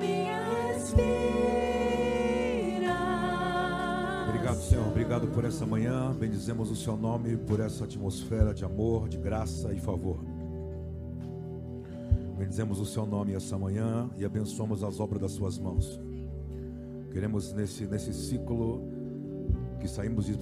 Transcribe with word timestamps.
minha 0.00 0.40
respiração. 0.72 1.06
Obrigado, 4.28 4.60
Senhor. 4.60 4.86
Obrigado 4.86 5.28
por 5.28 5.44
essa 5.44 5.66
manhã. 5.66 6.12
Bendizemos 6.12 6.70
o 6.70 6.76
seu 6.76 6.96
nome 6.96 7.36
por 7.36 7.60
essa 7.60 7.84
atmosfera 7.84 8.52
de 8.52 8.64
amor, 8.64 9.08
de 9.08 9.18
graça 9.18 9.72
e 9.72 9.80
favor. 9.80 10.18
Bendizemos 12.38 12.80
o 12.80 12.84
seu 12.84 13.06
nome 13.06 13.34
essa 13.34 13.56
manhã 13.58 14.10
e 14.16 14.24
abençoamos 14.24 14.84
as 14.84 15.00
obras 15.00 15.22
das 15.22 15.32
suas 15.32 15.58
mãos. 15.58 15.98
Queremos 17.10 17.52
nesse, 17.54 17.86
nesse 17.86 18.12
ciclo 18.12 18.82
que 19.80 19.88
saímos 19.88 20.26
de 20.26 20.36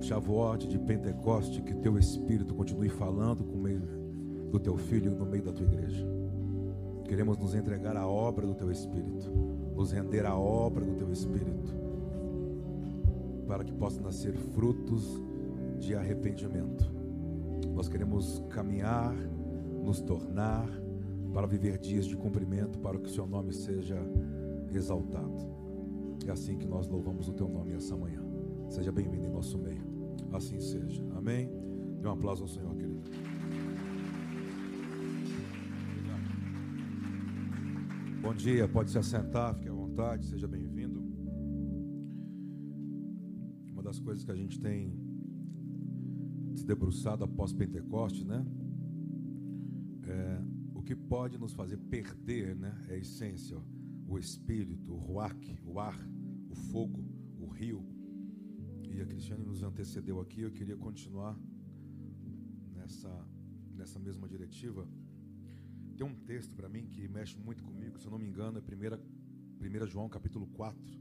Shavuot, 0.00 0.68
de 0.68 0.78
Pentecoste, 0.78 1.62
que 1.62 1.74
teu 1.76 1.98
Espírito 1.98 2.54
continue 2.54 2.90
falando 2.90 3.44
com 3.44 3.56
o 3.56 3.62
meio 3.62 4.05
do 4.50 4.58
teu 4.58 4.76
Filho 4.76 5.10
no 5.10 5.26
meio 5.26 5.42
da 5.42 5.52
tua 5.52 5.66
igreja. 5.66 6.06
Queremos 7.04 7.38
nos 7.38 7.54
entregar 7.54 7.96
à 7.96 8.06
obra 8.06 8.46
do 8.46 8.54
teu 8.54 8.70
Espírito, 8.70 9.30
nos 9.74 9.92
render 9.92 10.26
à 10.26 10.36
obra 10.36 10.84
do 10.84 10.94
teu 10.94 11.12
Espírito, 11.12 11.72
para 13.46 13.62
que 13.62 13.72
possam 13.72 14.02
nascer 14.02 14.34
frutos 14.34 15.22
de 15.78 15.94
arrependimento. 15.94 16.90
Nós 17.74 17.88
queremos 17.88 18.42
caminhar, 18.50 19.14
nos 19.84 20.00
tornar, 20.00 20.68
para 21.32 21.46
viver 21.46 21.78
dias 21.78 22.06
de 22.06 22.16
cumprimento, 22.16 22.78
para 22.78 22.98
que 22.98 23.06
o 23.06 23.10
seu 23.10 23.26
nome 23.26 23.52
seja 23.52 23.98
exaltado. 24.74 25.46
É 26.26 26.30
assim 26.30 26.56
que 26.56 26.66
nós 26.66 26.88
louvamos 26.88 27.28
o 27.28 27.32
teu 27.32 27.46
nome 27.46 27.74
essa 27.74 27.96
manhã. 27.96 28.22
Seja 28.68 28.90
bem-vindo 28.90 29.26
em 29.26 29.30
nosso 29.30 29.58
meio. 29.58 29.84
Assim 30.32 30.58
seja. 30.58 31.04
Amém. 31.14 31.50
Dê 32.00 32.08
um 32.08 32.12
aplauso 32.12 32.42
ao 32.42 32.48
Senhor, 32.48 32.74
Bom 38.26 38.34
dia, 38.34 38.66
pode 38.66 38.90
se 38.90 38.98
assentar, 38.98 39.54
fique 39.54 39.68
à 39.68 39.72
vontade, 39.72 40.26
seja 40.26 40.48
bem-vindo. 40.48 40.98
Uma 43.70 43.84
das 43.84 44.00
coisas 44.00 44.24
que 44.24 44.32
a 44.32 44.34
gente 44.34 44.58
tem 44.58 44.98
se 46.56 46.66
debruçado 46.66 47.22
após 47.22 47.52
Pentecoste, 47.52 48.24
né? 48.24 48.44
É, 50.08 50.42
o 50.74 50.82
que 50.82 50.96
pode 50.96 51.38
nos 51.38 51.52
fazer 51.52 51.76
perder, 51.76 52.56
né? 52.56 52.76
É 52.88 52.94
a 52.94 52.98
essência, 52.98 53.62
o 54.08 54.18
espírito, 54.18 54.92
o 54.92 54.96
ruach, 54.96 55.56
o 55.64 55.78
ar, 55.78 55.96
o 56.50 56.54
fogo, 56.56 57.04
o 57.38 57.46
rio. 57.46 57.86
E 58.90 59.00
a 59.00 59.06
Cristiane 59.06 59.44
nos 59.44 59.62
antecedeu 59.62 60.20
aqui, 60.20 60.40
eu 60.40 60.50
queria 60.50 60.76
continuar 60.76 61.38
nessa, 62.74 63.24
nessa 63.72 64.00
mesma 64.00 64.28
diretiva. 64.28 64.84
Tem 65.96 66.06
um 66.06 66.14
texto 66.14 66.54
para 66.54 66.68
mim 66.68 66.86
que 66.86 67.08
mexe 67.08 67.38
muito 67.38 67.64
comigo, 67.64 67.98
se 67.98 68.06
eu 68.06 68.10
não 68.10 68.18
me 68.18 68.26
engano, 68.26 68.58
é 68.58 68.60
1, 68.60 69.84
1 69.84 69.86
João 69.86 70.10
capítulo 70.10 70.46
4. 70.48 70.78
Uh, 70.78 70.98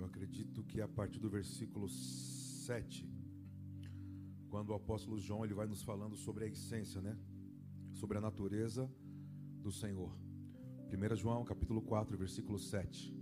eu 0.00 0.04
acredito 0.06 0.64
que 0.64 0.80
é 0.80 0.82
a 0.82 0.88
partir 0.88 1.20
do 1.20 1.30
versículo 1.30 1.88
7, 1.88 3.08
quando 4.48 4.70
o 4.70 4.74
apóstolo 4.74 5.20
João 5.20 5.44
ele 5.44 5.54
vai 5.54 5.68
nos 5.68 5.82
falando 5.82 6.16
sobre 6.16 6.46
a 6.46 6.48
essência, 6.48 7.00
né? 7.00 7.16
Sobre 7.92 8.18
a 8.18 8.20
natureza 8.20 8.92
do 9.62 9.70
Senhor. 9.70 10.18
1 10.92 11.14
João 11.14 11.44
capítulo 11.44 11.80
4, 11.80 12.18
versículo 12.18 12.58
7. 12.58 13.16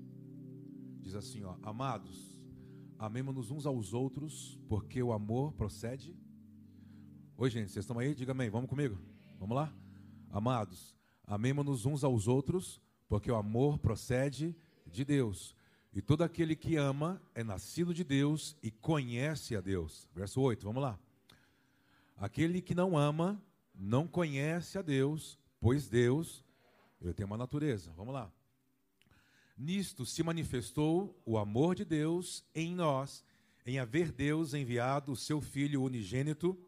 Diz 1.02 1.14
assim, 1.14 1.44
ó: 1.44 1.58
Amados, 1.62 2.40
amemos-nos 2.98 3.50
uns 3.50 3.66
aos 3.66 3.92
outros, 3.92 4.58
porque 4.66 5.02
o 5.02 5.12
amor 5.12 5.52
procede. 5.52 6.16
Oi, 7.36 7.50
gente, 7.50 7.70
vocês 7.70 7.84
estão 7.84 7.98
aí? 7.98 8.14
Diga 8.14 8.32
amém. 8.32 8.48
Vamos 8.48 8.70
comigo? 8.70 8.98
Vamos 9.38 9.54
lá? 9.54 9.85
Amados, 10.36 10.94
amemos-nos 11.26 11.86
uns 11.86 12.04
aos 12.04 12.28
outros, 12.28 12.78
porque 13.08 13.30
o 13.30 13.36
amor 13.36 13.78
procede 13.78 14.54
de 14.86 15.02
Deus. 15.02 15.56
E 15.94 16.02
todo 16.02 16.22
aquele 16.22 16.54
que 16.54 16.76
ama 16.76 17.22
é 17.34 17.42
nascido 17.42 17.94
de 17.94 18.04
Deus 18.04 18.54
e 18.62 18.70
conhece 18.70 19.56
a 19.56 19.62
Deus. 19.62 20.06
Verso 20.14 20.42
8, 20.42 20.62
vamos 20.62 20.82
lá. 20.82 20.98
Aquele 22.18 22.60
que 22.60 22.74
não 22.74 22.98
ama 22.98 23.42
não 23.74 24.06
conhece 24.06 24.76
a 24.76 24.82
Deus, 24.82 25.38
pois 25.58 25.88
Deus, 25.88 26.44
ele 27.00 27.14
tem 27.14 27.24
uma 27.24 27.38
natureza. 27.38 27.90
Vamos 27.96 28.12
lá. 28.12 28.30
Nisto 29.56 30.04
se 30.04 30.22
manifestou 30.22 31.18
o 31.24 31.38
amor 31.38 31.74
de 31.74 31.86
Deus 31.86 32.44
em 32.54 32.74
nós, 32.74 33.24
em 33.64 33.78
haver 33.78 34.12
Deus 34.12 34.52
enviado 34.52 35.12
o 35.12 35.16
seu 35.16 35.40
Filho 35.40 35.82
unigênito 35.82 36.58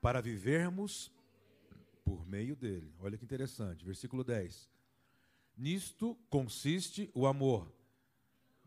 para 0.00 0.20
vivermos 0.20 1.12
por 2.10 2.26
meio 2.26 2.56
dele. 2.56 2.92
Olha 2.98 3.16
que 3.16 3.24
interessante, 3.24 3.84
versículo 3.84 4.24
10. 4.24 4.68
Nisto 5.56 6.18
consiste 6.28 7.08
o 7.14 7.24
amor, 7.24 7.72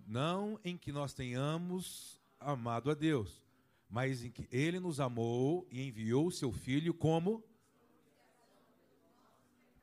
não 0.08 0.58
em 0.64 0.78
que 0.78 0.94
nós 0.94 1.14
tenhamos 1.14 2.22
amado 2.40 2.90
a 2.90 2.94
Deus, 2.94 3.44
mas 3.90 4.24
em 4.24 4.32
que 4.32 4.48
ele 4.50 4.80
nos 4.80 5.02
amou 5.02 5.68
e 5.70 5.86
enviou 5.86 6.28
o 6.28 6.32
seu 6.32 6.54
filho 6.54 6.94
como. 6.94 7.44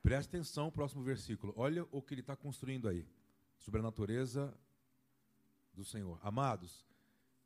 Preste 0.03 0.28
atenção, 0.28 0.70
próximo 0.70 1.03
versículo. 1.03 1.53
Olha 1.54 1.87
o 1.93 2.00
que 2.00 2.15
ele 2.15 2.22
está 2.22 2.34
construindo 2.34 2.88
aí, 2.88 3.06
sobre 3.59 3.81
a 3.81 3.82
natureza 3.82 4.56
do 5.75 5.84
Senhor. 5.84 6.19
Amados, 6.22 6.87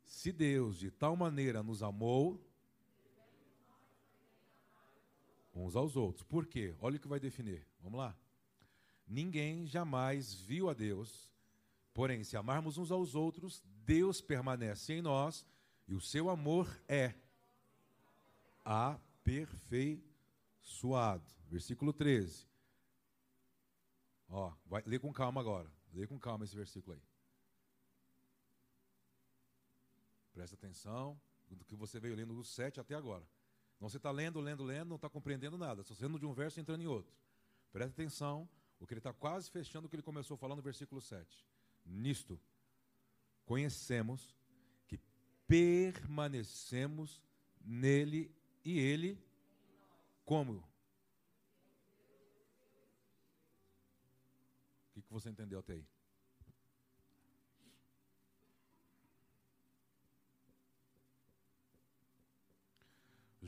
se 0.04 0.30
Deus 0.30 0.78
de 0.78 0.92
tal 0.92 1.16
maneira 1.16 1.60
nos 1.60 1.82
amou, 1.82 2.40
uns 5.54 5.76
aos 5.76 5.96
outros. 5.96 6.24
Por 6.24 6.46
quê? 6.46 6.74
Olha 6.80 6.96
o 6.96 7.00
que 7.00 7.08
vai 7.08 7.20
definir. 7.20 7.66
Vamos 7.80 7.98
lá. 7.98 8.16
Ninguém 9.06 9.66
jamais 9.66 10.34
viu 10.34 10.70
a 10.70 10.74
Deus, 10.74 11.30
porém, 11.92 12.24
se 12.24 12.36
amarmos 12.36 12.78
uns 12.78 12.90
aos 12.90 13.14
outros, 13.14 13.62
Deus 13.84 14.20
permanece 14.20 14.94
em 14.94 15.02
nós 15.02 15.46
e 15.86 15.94
o 15.94 16.00
seu 16.00 16.30
amor 16.30 16.68
é 16.88 17.14
aperfeiçoado. 18.64 21.30
Versículo 21.50 21.92
13. 21.92 22.48
Ó, 24.28 24.52
vai, 24.66 24.82
lê 24.86 24.98
com 24.98 25.12
calma 25.12 25.40
agora. 25.40 25.70
Lê 25.92 26.06
com 26.06 26.18
calma 26.18 26.44
esse 26.44 26.56
versículo 26.56 26.96
aí. 26.96 27.02
Presta 30.32 30.56
atenção 30.56 31.20
do 31.48 31.64
que 31.64 31.76
você 31.76 32.00
veio 32.00 32.16
lendo 32.16 32.34
do 32.34 32.42
7 32.42 32.80
até 32.80 32.94
agora. 32.94 33.24
Então 33.84 33.90
você 33.90 33.98
está 33.98 34.10
lendo, 34.10 34.40
lendo, 34.40 34.64
lendo, 34.64 34.88
não 34.88 34.96
está 34.96 35.10
compreendendo 35.10 35.58
nada. 35.58 35.82
Está 35.82 35.94
saindo 35.94 36.18
de 36.18 36.24
um 36.24 36.32
verso 36.32 36.58
e 36.58 36.62
entrando 36.62 36.80
em 36.80 36.86
outro. 36.86 37.14
Presta 37.70 37.92
atenção, 37.92 38.48
o 38.80 38.86
que 38.86 38.94
ele 38.94 38.98
está 38.98 39.12
quase 39.12 39.50
fechando 39.50 39.86
o 39.86 39.90
que 39.90 39.96
ele 39.96 40.02
começou 40.02 40.38
falando 40.38 40.56
no 40.56 40.62
versículo 40.62 41.02
7. 41.02 41.46
Nisto, 41.84 42.40
conhecemos 43.44 44.34
que 44.86 44.98
permanecemos 45.46 47.20
nele 47.60 48.34
e 48.64 48.78
ele 48.78 49.22
como? 50.24 50.66
O 54.96 55.02
que 55.02 55.12
você 55.12 55.28
entendeu 55.28 55.58
até 55.58 55.74
aí? 55.74 55.86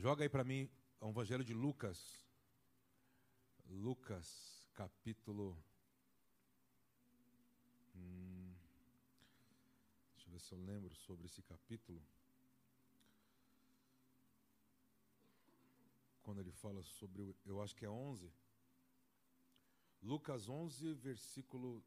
Joga 0.07 0.23
aí 0.23 0.29
para 0.29 0.45
mim 0.45 0.69
o 1.01 1.09
Evangelho 1.09 1.43
de 1.43 1.53
Lucas. 1.53 2.25
Lucas, 3.67 4.65
capítulo. 4.73 5.61
Hum, 7.93 8.55
deixa 10.13 10.29
eu 10.29 10.31
ver 10.31 10.39
se 10.39 10.53
eu 10.53 10.59
lembro 10.59 10.95
sobre 10.95 11.25
esse 11.25 11.41
capítulo. 11.41 12.01
Quando 16.23 16.39
ele 16.39 16.53
fala 16.53 16.81
sobre. 16.83 17.35
Eu 17.45 17.61
acho 17.61 17.75
que 17.75 17.83
é 17.83 17.89
11. 17.89 18.31
Lucas 20.01 20.47
11, 20.47 20.93
versículo. 20.93 21.83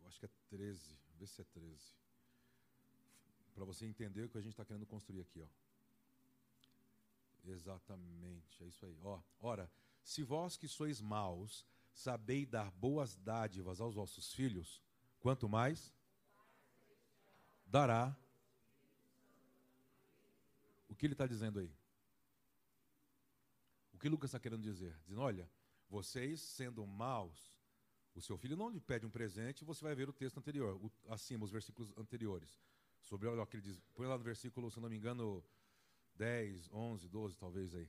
Eu 0.00 0.06
acho 0.06 0.20
que 0.20 0.26
é 0.26 0.30
13. 0.48 0.96
Vê 1.18 1.26
se 1.26 1.40
é 1.40 1.44
13. 1.44 1.92
Para 3.52 3.64
você 3.64 3.84
entender 3.84 4.22
o 4.22 4.28
que 4.28 4.38
a 4.38 4.40
gente 4.40 4.52
está 4.52 4.64
querendo 4.64 4.86
construir 4.86 5.22
aqui, 5.22 5.42
ó. 5.42 5.69
Exatamente, 7.44 8.62
é 8.62 8.66
isso 8.66 8.84
aí. 8.84 8.98
Ó, 9.02 9.20
ora, 9.40 9.70
se 10.02 10.22
vós 10.22 10.56
que 10.56 10.68
sois 10.68 11.00
maus, 11.00 11.66
sabeis 11.92 12.48
dar 12.48 12.70
boas 12.70 13.16
dádivas 13.16 13.80
aos 13.80 13.94
vossos 13.94 14.32
filhos, 14.32 14.82
quanto 15.20 15.48
mais 15.48 15.92
dará. 17.66 18.16
O 20.88 20.94
que 20.94 21.06
ele 21.06 21.14
está 21.14 21.26
dizendo 21.26 21.60
aí? 21.60 21.72
O 23.92 23.98
que 23.98 24.08
Lucas 24.08 24.30
está 24.30 24.40
querendo 24.40 24.62
dizer? 24.62 24.96
Dizendo, 25.02 25.20
olha, 25.20 25.48
vocês 25.88 26.40
sendo 26.40 26.86
maus, 26.86 27.58
o 28.14 28.20
seu 28.20 28.36
filho 28.36 28.56
não 28.56 28.68
lhe 28.68 28.80
pede 28.80 29.06
um 29.06 29.10
presente, 29.10 29.64
você 29.64 29.84
vai 29.84 29.94
ver 29.94 30.08
o 30.08 30.12
texto 30.12 30.38
anterior, 30.38 30.76
o, 30.76 30.90
acima, 31.12 31.44
os 31.44 31.50
versículos 31.50 31.92
anteriores. 31.96 32.58
Sobre 33.02 33.28
olha, 33.28 33.42
o 33.42 33.46
que 33.46 33.56
ele 33.56 33.62
diz. 33.62 33.80
Põe 33.94 34.06
lá 34.06 34.18
no 34.18 34.24
versículo, 34.24 34.70
se 34.70 34.80
não 34.80 34.88
me 34.88 34.96
engano, 34.96 35.42
10, 36.20 36.68
11, 36.70 37.08
12 37.08 37.38
talvez 37.38 37.74
aí. 37.74 37.88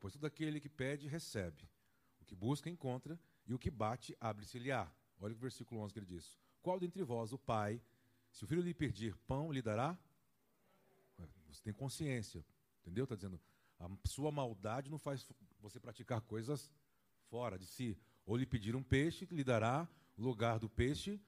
Pois 0.00 0.12
todo 0.12 0.24
aquele 0.24 0.60
que 0.60 0.68
pede, 0.68 1.08
recebe. 1.08 1.68
O 2.20 2.24
que 2.24 2.36
busca, 2.36 2.70
encontra. 2.70 3.18
E 3.44 3.52
o 3.52 3.58
que 3.58 3.70
bate, 3.70 4.16
abre-se-lhe-á. 4.20 4.88
Olha 5.18 5.34
o 5.34 5.36
versículo 5.38 5.80
11 5.80 5.92
que 5.92 5.98
ele 5.98 6.06
diz. 6.06 6.38
Qual 6.62 6.78
dentre 6.78 7.02
vós, 7.02 7.32
o 7.32 7.38
pai, 7.38 7.82
se 8.30 8.44
o 8.44 8.46
filho 8.46 8.62
lhe 8.62 8.72
pedir 8.72 9.16
pão, 9.26 9.50
lhe 9.50 9.60
dará? 9.60 9.98
Você 11.48 11.60
tem 11.62 11.72
consciência, 11.72 12.44
entendeu? 12.82 13.02
Está 13.02 13.16
dizendo, 13.16 13.40
a 13.80 13.88
sua 14.04 14.30
maldade 14.30 14.88
não 14.88 14.98
faz 14.98 15.26
você 15.58 15.80
praticar 15.80 16.20
coisas 16.20 16.70
fora 17.30 17.58
de 17.58 17.66
si. 17.66 17.98
Ou 18.26 18.36
lhe 18.36 18.46
pedir 18.46 18.76
um 18.76 18.82
peixe, 18.82 19.26
lhe 19.30 19.42
dará 19.42 19.88
o 20.16 20.22
lugar 20.22 20.60
do 20.60 20.68
peixe 20.68 21.20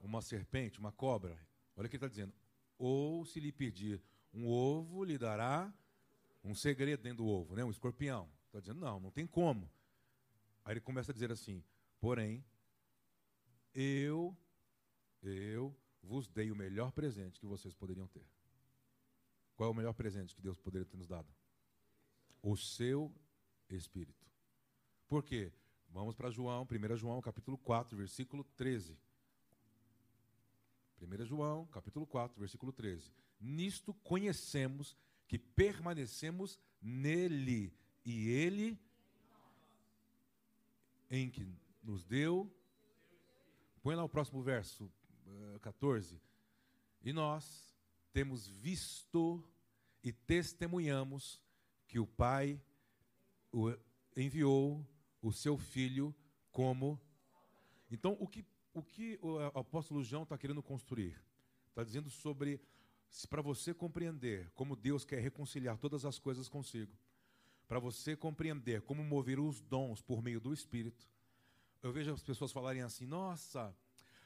uma 0.00 0.20
serpente, 0.20 0.78
uma 0.78 0.92
cobra. 0.92 1.38
Olha 1.76 1.86
o 1.86 1.88
que 1.88 1.96
ele 1.96 2.04
está 2.04 2.08
dizendo. 2.08 2.34
Ou 2.76 3.24
se 3.24 3.40
lhe 3.40 3.52
pedir 3.52 4.02
um 4.32 4.46
ovo, 4.46 5.04
lhe 5.04 5.18
dará 5.18 5.72
um 6.42 6.54
segredo 6.54 7.02
dentro 7.02 7.24
do 7.24 7.26
ovo, 7.26 7.54
né? 7.54 7.64
um 7.64 7.70
escorpião. 7.70 8.30
Está 8.46 8.60
dizendo, 8.60 8.80
não, 8.80 8.98
não 8.98 9.10
tem 9.10 9.26
como. 9.26 9.70
Aí 10.64 10.72
ele 10.74 10.80
começa 10.80 11.12
a 11.12 11.14
dizer 11.14 11.30
assim: 11.30 11.62
porém, 12.00 12.44
eu, 13.74 14.36
eu 15.22 15.76
vos 16.02 16.28
dei 16.28 16.50
o 16.50 16.56
melhor 16.56 16.92
presente 16.92 17.38
que 17.38 17.46
vocês 17.46 17.74
poderiam 17.74 18.06
ter. 18.08 18.26
Qual 19.54 19.68
é 19.68 19.72
o 19.72 19.76
melhor 19.76 19.92
presente 19.92 20.34
que 20.34 20.40
Deus 20.40 20.58
poderia 20.58 20.86
ter 20.86 20.96
nos 20.96 21.06
dado? 21.06 21.28
O 22.42 22.56
seu 22.56 23.14
Espírito. 23.68 24.26
Por 25.06 25.22
quê? 25.22 25.52
Vamos 25.88 26.14
para 26.14 26.30
João, 26.30 26.66
1 26.70 26.96
João, 26.96 27.20
capítulo 27.20 27.58
4, 27.58 27.96
versículo 27.96 28.44
13. 28.56 28.98
1 31.00 31.24
João, 31.24 31.66
capítulo 31.66 32.06
4, 32.06 32.38
versículo 32.38 32.72
13. 32.72 33.12
Nisto 33.40 33.94
conhecemos 33.94 34.96
que 35.26 35.38
permanecemos 35.38 36.58
nele 36.80 37.72
e 38.04 38.28
ele 38.28 38.78
em 41.10 41.30
que 41.30 41.46
nos 41.82 42.04
deu. 42.04 42.52
Põe 43.82 43.94
lá 43.94 44.04
o 44.04 44.08
próximo 44.08 44.42
verso, 44.42 44.90
14. 45.62 46.16
Eh, 46.16 46.20
e 47.02 47.12
nós 47.12 47.74
temos 48.12 48.46
visto 48.46 49.42
e 50.02 50.12
testemunhamos 50.12 51.40
que 51.86 51.98
o 51.98 52.06
Pai 52.06 52.60
enviou 54.16 54.86
o 55.22 55.32
seu 55.32 55.56
Filho 55.56 56.14
como. 56.50 57.00
Então, 57.90 58.16
o 58.20 58.26
que, 58.26 58.44
o, 58.72 58.82
que 58.82 59.18
o 59.22 59.38
apóstolo 59.58 60.02
João 60.02 60.22
está 60.22 60.36
querendo 60.38 60.62
construir? 60.62 61.20
Está 61.68 61.84
dizendo 61.84 62.10
sobre, 62.10 62.60
para 63.28 63.42
você 63.42 63.72
compreender 63.74 64.50
como 64.54 64.76
Deus 64.76 65.04
quer 65.04 65.20
reconciliar 65.20 65.78
todas 65.78 66.04
as 66.04 66.18
coisas 66.18 66.48
consigo, 66.48 66.92
para 67.66 67.78
você 67.78 68.16
compreender 68.16 68.82
como 68.82 69.04
mover 69.04 69.38
os 69.38 69.60
dons 69.60 70.02
por 70.02 70.22
meio 70.22 70.40
do 70.40 70.52
Espírito. 70.52 71.08
Eu 71.82 71.92
vejo 71.92 72.12
as 72.12 72.22
pessoas 72.22 72.52
falarem 72.52 72.82
assim: 72.82 73.06
nossa, 73.06 73.74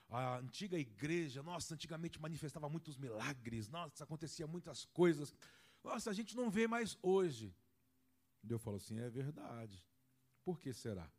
a 0.08 0.38
antiga 0.38 0.78
igreja, 0.78 1.42
nossa, 1.42 1.74
antigamente 1.74 2.20
manifestava 2.20 2.68
muitos 2.68 2.96
milagres, 2.96 3.68
nossa, 3.68 4.04
acontecia 4.04 4.46
muitas 4.46 4.84
coisas. 4.86 5.34
Nossa, 5.82 6.10
a 6.10 6.14
gente 6.14 6.36
não 6.36 6.50
vê 6.50 6.66
mais 6.66 6.98
hoje. 7.02 7.54
Deus 8.42 8.62
falou 8.62 8.78
assim: 8.78 8.98
é 8.98 9.08
verdade. 9.08 9.84
Por 10.44 10.58
que 10.58 10.72
será? 10.72 11.10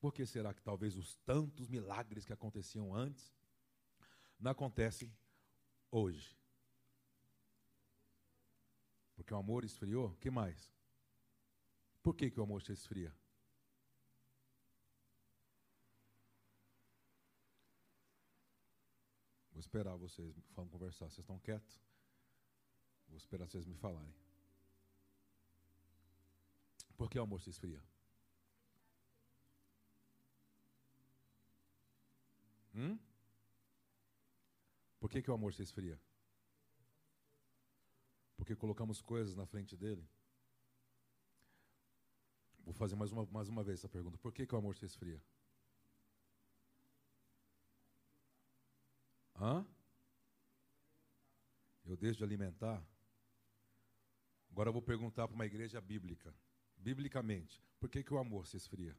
Por 0.00 0.14
que 0.14 0.24
será 0.24 0.54
que 0.54 0.62
talvez 0.62 0.96
os 0.96 1.14
tantos 1.16 1.68
milagres 1.68 2.24
que 2.24 2.32
aconteciam 2.32 2.94
antes 2.94 3.30
não 4.38 4.50
acontecem 4.50 5.14
hoje? 5.90 6.34
Porque 9.14 9.34
o 9.34 9.36
amor 9.36 9.62
esfriou? 9.62 10.06
O 10.06 10.16
que 10.16 10.30
mais? 10.30 10.72
Por 12.02 12.16
que, 12.16 12.30
que 12.30 12.40
o 12.40 12.42
amor 12.42 12.62
se 12.62 12.72
esfria? 12.72 13.14
Vou 19.52 19.60
esperar 19.60 19.94
vocês 19.96 20.34
vamos 20.56 20.72
conversar. 20.72 21.10
Vocês 21.10 21.18
estão 21.18 21.38
quietos? 21.38 21.78
Vou 23.06 23.18
esperar 23.18 23.46
vocês 23.46 23.66
me 23.66 23.76
falarem. 23.76 24.14
Por 26.96 27.10
que 27.10 27.18
o 27.18 27.22
amor 27.22 27.42
se 27.42 27.50
esfria? 27.50 27.89
Hum? 32.74 32.98
Por 34.98 35.10
que, 35.10 35.22
que 35.22 35.30
o 35.30 35.34
amor 35.34 35.54
se 35.54 35.62
esfria? 35.62 36.00
Porque 38.36 38.54
colocamos 38.54 39.00
coisas 39.00 39.34
na 39.34 39.46
frente 39.46 39.76
dele. 39.76 40.06
Vou 42.64 42.74
fazer 42.74 42.96
mais 42.96 43.10
uma, 43.10 43.26
mais 43.26 43.48
uma 43.48 43.64
vez 43.64 43.80
essa 43.80 43.88
pergunta. 43.88 44.18
Por 44.18 44.32
que, 44.32 44.46
que 44.46 44.54
o 44.54 44.58
amor 44.58 44.76
se 44.76 44.84
esfria? 44.84 45.22
Hã? 49.34 49.66
Eu 51.84 51.96
deixo 51.96 52.18
de 52.18 52.24
alimentar? 52.24 52.86
Agora 54.50 54.68
eu 54.68 54.72
vou 54.72 54.82
perguntar 54.82 55.26
para 55.26 55.34
uma 55.34 55.46
igreja 55.46 55.80
bíblica. 55.80 56.34
Biblicamente, 56.76 57.62
por 57.78 57.88
que, 57.88 58.02
que 58.02 58.12
o 58.12 58.18
amor 58.18 58.46
se 58.46 58.56
esfria? 58.56 58.96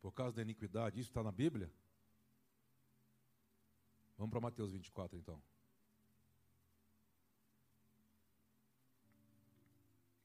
Por 0.00 0.12
causa 0.12 0.36
da 0.36 0.42
iniquidade, 0.42 0.98
isso 0.98 1.10
está 1.10 1.22
na 1.22 1.32
Bíblia? 1.32 1.70
Vamos 4.16 4.30
para 4.30 4.40
Mateus 4.40 4.72
24 4.72 5.18
então. 5.18 5.42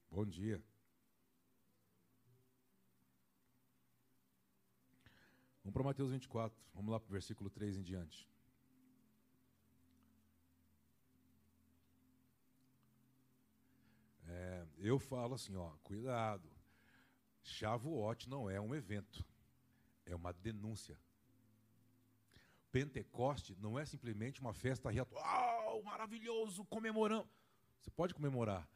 Bom 0.09 0.25
dia. 0.25 0.63
Vamos 5.63 5.73
para 5.73 5.83
Mateus 5.83 6.11
24. 6.11 6.57
Vamos 6.73 6.91
lá 6.91 6.99
para 6.99 7.09
o 7.09 7.11
versículo 7.11 7.49
3 7.49 7.77
em 7.77 7.83
diante. 7.83 8.29
É, 14.27 14.67
eu 14.77 14.99
falo 14.99 15.35
assim, 15.35 15.55
ó, 15.55 15.71
cuidado. 15.83 16.49
Shavuot 17.41 18.29
não 18.29 18.49
é 18.49 18.59
um 18.59 18.73
evento, 18.73 19.25
é 20.05 20.15
uma 20.15 20.31
denúncia. 20.31 20.97
Pentecoste 22.71 23.55
não 23.59 23.79
é 23.79 23.85
simplesmente 23.85 24.41
uma 24.41 24.53
festa 24.53 24.89
ritual, 24.89 25.81
maravilhoso, 25.83 26.65
comemorando. 26.65 27.29
Você 27.81 27.89
pode 27.91 28.13
comemorar, 28.13 28.67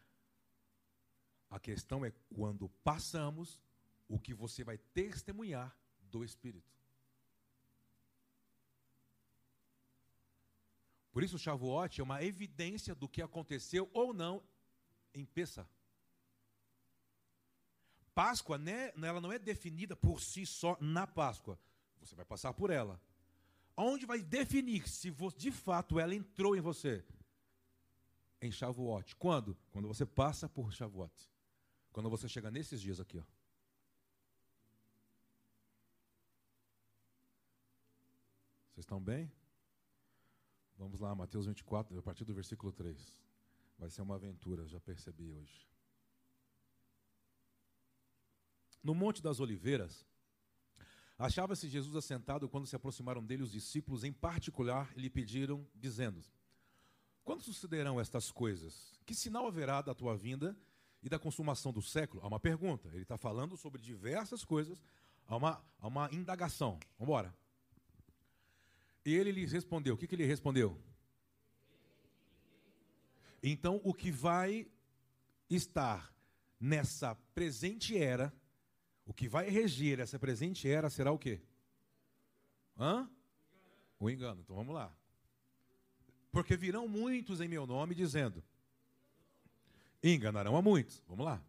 a 1.50 1.60
questão 1.60 2.06
é 2.06 2.12
quando 2.34 2.70
passamos, 2.84 3.62
o 4.08 4.20
que 4.20 4.34
você 4.34 4.64
vai 4.64 4.78
testemunhar 4.78 5.76
do 6.02 6.24
Espírito. 6.24 6.72
Por 11.12 11.24
isso, 11.24 11.36
o 11.36 11.40
Shavuot 11.40 12.00
é 12.00 12.04
uma 12.04 12.24
evidência 12.24 12.94
do 12.96 13.10
que 13.10 13.22
aconteceu 13.22 13.90
ou 13.94 14.14
não 14.14 14.44
em 15.14 15.26
Pessa. 15.26 15.68
Páscoa, 18.20 18.58
né, 18.58 18.92
ela 19.02 19.22
não 19.22 19.32
é 19.32 19.40
definida 19.40 19.96
por 19.96 20.20
si 20.20 20.46
só 20.46 20.76
na 20.82 21.08
Páscoa. 21.08 21.58
Você 22.02 22.14
vai 22.16 22.26
passar 22.26 22.52
por 22.52 22.70
ela. 22.70 23.02
Onde 23.78 24.06
vai 24.06 24.22
definir 24.22 24.90
se 24.90 25.10
de 25.38 25.52
fato 25.54 25.98
ela 25.98 26.14
entrou 26.14 26.54
em 26.54 26.60
você? 26.60 27.02
Em 28.42 28.52
Shavuot. 28.52 29.16
Quando? 29.16 29.58
Quando 29.72 29.88
você 29.88 30.06
passa 30.06 30.50
por 30.50 30.74
Shavuot. 30.74 31.14
Quando 31.94 32.10
você 32.10 32.28
chega 32.28 32.52
nesses 32.52 32.82
dias 32.82 33.00
aqui, 33.00 33.20
ó. 33.20 33.24
Vocês 38.74 38.84
estão 38.84 39.02
bem? 39.02 39.32
Vamos 40.78 41.00
lá, 41.00 41.16
Mateus 41.16 41.46
24, 41.46 41.98
a 41.98 42.04
partir 42.04 42.26
do 42.26 42.34
versículo 42.34 42.74
3. 42.74 43.24
Vai 43.78 43.90
ser 43.90 44.02
uma 44.02 44.16
aventura, 44.16 44.68
já 44.68 44.82
percebi 44.82 45.32
hoje. 45.32 45.69
No 48.84 48.96
Monte 48.96 49.22
das 49.22 49.40
Oliveiras, 49.40 50.06
achava-se 51.18 51.68
Jesus 51.68 51.96
assentado 51.96 52.48
quando 52.48 52.68
se 52.68 52.76
aproximaram 52.76 53.24
dele 53.24 53.44
os 53.44 53.52
discípulos, 53.52 54.04
em 54.04 54.14
particular, 54.14 54.92
lhe 54.96 55.10
pediram, 55.10 55.68
dizendo: 55.76 56.24
Quando 57.24 57.44
sucederão 57.44 58.00
estas 58.00 58.32
coisas? 58.32 59.00
Que 59.06 59.14
sinal 59.14 59.48
haverá 59.48 59.82
da 59.82 59.94
tua 59.94 60.16
vinda 60.16 60.58
e 61.02 61.10
da 61.10 61.20
consumação 61.20 61.72
do 61.72 61.82
século, 61.82 62.22
há 62.24 62.28
uma 62.28 62.40
pergunta. 62.40 62.90
Ele 62.90 63.04
está 63.04 63.18
falando 63.18 63.56
sobre 63.56 63.82
diversas 63.82 64.44
coisas, 64.44 64.82
há 65.26 65.36
uma, 65.36 65.64
há 65.80 65.88
uma 65.88 66.10
indagação. 66.14 66.80
Vamos 66.98 67.10
embora. 67.10 67.36
E 69.06 69.14
ele 69.14 69.32
lhes 69.32 69.52
respondeu. 69.52 69.96
O 69.96 69.98
que, 69.98 70.08
que 70.08 70.16
ele 70.16 70.26
respondeu? 70.26 70.78
Então, 73.42 73.80
o 73.84 73.94
que 73.94 74.12
vai 74.12 74.68
estar 75.50 76.14
nessa 76.60 77.16
presente 77.34 77.98
era, 77.98 78.34
O 79.10 79.14
que 79.14 79.28
vai 79.28 79.50
reger 79.50 80.00
essa 80.00 80.20
presente 80.20 80.70
era 80.70 80.88
será 80.88 81.12
o 81.12 81.18
quê? 81.18 81.42
Hã? 82.78 83.10
O 84.00 84.08
engano. 84.08 84.42
Então 84.42 84.56
vamos 84.56 84.76
lá. 84.76 84.96
Porque 86.32 86.56
virão 86.56 86.88
muitos 86.88 87.42
em 87.42 87.48
meu 87.48 87.66
nome 87.66 87.96
dizendo: 87.96 88.44
enganarão 90.04 90.56
a 90.56 90.62
muitos. 90.62 91.04
Vamos 91.08 91.26
lá. 91.26 91.44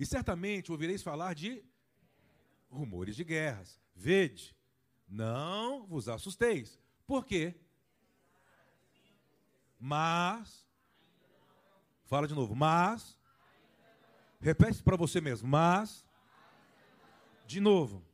E 0.00 0.04
certamente 0.04 0.72
ouvireis 0.72 1.00
falar 1.00 1.32
de 1.32 1.64
rumores 2.68 3.14
de 3.14 3.22
guerras. 3.22 3.80
Vede, 3.94 4.52
não 5.08 5.86
vos 5.86 6.08
assusteis. 6.08 6.76
Por 7.06 7.24
quê? 7.24 7.54
Mas, 9.78 10.66
fala 12.06 12.26
de 12.26 12.34
novo, 12.34 12.56
mas, 12.56 13.16
repete 14.40 14.82
para 14.82 14.96
você 14.96 15.20
mesmo, 15.20 15.48
mas, 15.48 16.04
de 17.46 17.60
novo. 17.60 18.04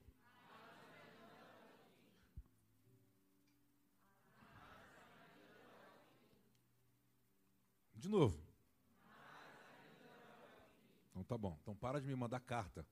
De 7.95 8.09
novo. 8.09 8.47
Então 11.11 11.25
tá 11.25 11.38
bom. 11.38 11.59
Então 11.62 11.75
para 11.75 12.00
de 12.00 12.06
me 12.06 12.14
mandar 12.14 12.40
carta. 12.40 12.87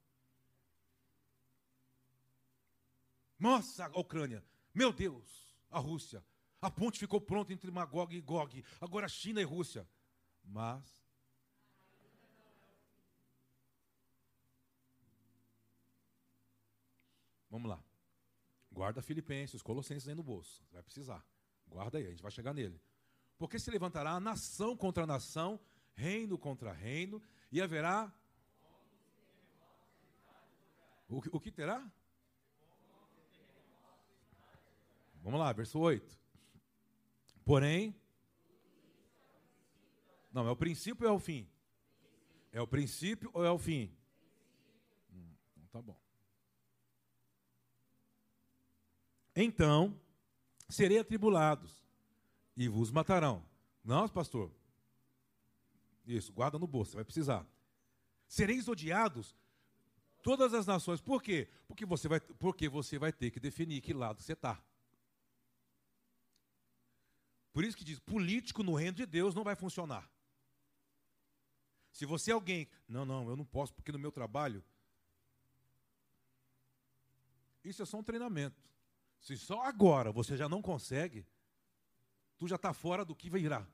Nossa, 3.38 3.86
a 3.86 4.00
Ucrânia. 4.00 4.42
Meu 4.72 4.92
Deus, 4.92 5.54
a 5.70 5.78
Rússia. 5.78 6.24
A 6.60 6.70
ponte 6.70 6.98
ficou 6.98 7.20
pronta 7.20 7.52
entre 7.52 7.70
Magog 7.70 8.16
e 8.16 8.20
Gog. 8.20 8.64
Agora 8.80 9.06
China 9.06 9.40
e 9.40 9.44
Rússia. 9.44 9.86
Mas. 10.42 11.03
Vamos 17.54 17.70
lá. 17.70 17.80
Guarda 18.72 19.00
Filipenses, 19.00 19.62
Colossenses 19.62 20.08
aí 20.08 20.14
no 20.16 20.24
bolso. 20.24 20.60
Vai 20.72 20.82
precisar. 20.82 21.24
Guarda 21.68 21.98
aí, 21.98 22.06
a 22.08 22.10
gente 22.10 22.20
vai 22.20 22.32
chegar 22.32 22.52
nele. 22.52 22.82
Porque 23.38 23.60
se 23.60 23.70
levantará 23.70 24.18
nação 24.18 24.76
contra 24.76 25.06
nação, 25.06 25.60
reino 25.94 26.36
contra 26.36 26.72
reino, 26.72 27.22
e 27.52 27.62
haverá. 27.62 28.12
O, 31.08 31.18
o 31.18 31.40
que 31.40 31.52
terá? 31.52 31.88
Vamos 35.22 35.38
lá, 35.38 35.52
verso 35.52 35.78
8. 35.78 36.18
Porém. 37.44 37.94
Não, 40.32 40.44
é 40.48 40.50
o 40.50 40.56
princípio 40.56 41.06
ou 41.06 41.12
é 41.12 41.16
o 41.16 41.20
fim? 41.20 41.48
É 42.50 42.60
o 42.60 42.66
princípio 42.66 43.30
ou 43.32 43.44
é 43.44 43.50
o 43.52 43.58
fim? 43.60 43.96
Hum, 45.12 45.36
então 45.56 45.68
tá 45.68 45.80
bom. 45.80 46.03
Então, 49.34 49.98
serei 50.68 50.98
atribulados 50.98 51.84
e 52.56 52.68
vos 52.68 52.90
matarão. 52.90 53.44
Não, 53.84 54.08
pastor. 54.08 54.50
Isso, 56.06 56.32
guarda 56.32 56.58
no 56.58 56.66
bolso, 56.66 56.92
você 56.92 56.96
vai 56.96 57.04
precisar. 57.04 57.46
Sereis 58.26 58.68
odiados 58.68 59.34
todas 60.24 60.54
as 60.54 60.66
nações. 60.66 61.00
Por 61.00 61.22
quê? 61.22 61.48
Porque 61.68 61.84
você 61.84 62.08
vai, 62.08 62.18
porque 62.18 62.68
você 62.68 62.98
vai 62.98 63.12
ter 63.12 63.30
que 63.30 63.38
definir 63.38 63.82
que 63.82 63.92
lado 63.92 64.22
você 64.22 64.32
está. 64.32 64.60
Por 67.52 67.62
isso 67.62 67.76
que 67.76 67.84
diz, 67.84 68.00
político 68.00 68.64
no 68.64 68.74
reino 68.74 68.96
de 68.96 69.06
Deus 69.06 69.34
não 69.34 69.44
vai 69.44 69.54
funcionar. 69.54 70.10
Se 71.92 72.04
você 72.04 72.32
é 72.32 72.34
alguém, 72.34 72.66
não, 72.88 73.04
não, 73.04 73.28
eu 73.28 73.36
não 73.36 73.44
posso 73.44 73.72
porque 73.72 73.92
no 73.92 73.98
meu 73.98 74.10
trabalho. 74.10 74.64
Isso 77.62 77.82
é 77.82 77.86
só 77.86 77.98
um 77.98 78.02
treinamento. 78.02 78.60
Se 79.24 79.38
só 79.38 79.62
agora 79.62 80.12
você 80.12 80.36
já 80.36 80.50
não 80.50 80.60
consegue, 80.60 81.26
tu 82.36 82.46
já 82.46 82.56
está 82.56 82.74
fora 82.74 83.06
do 83.06 83.16
que 83.16 83.30
virá. 83.30 83.66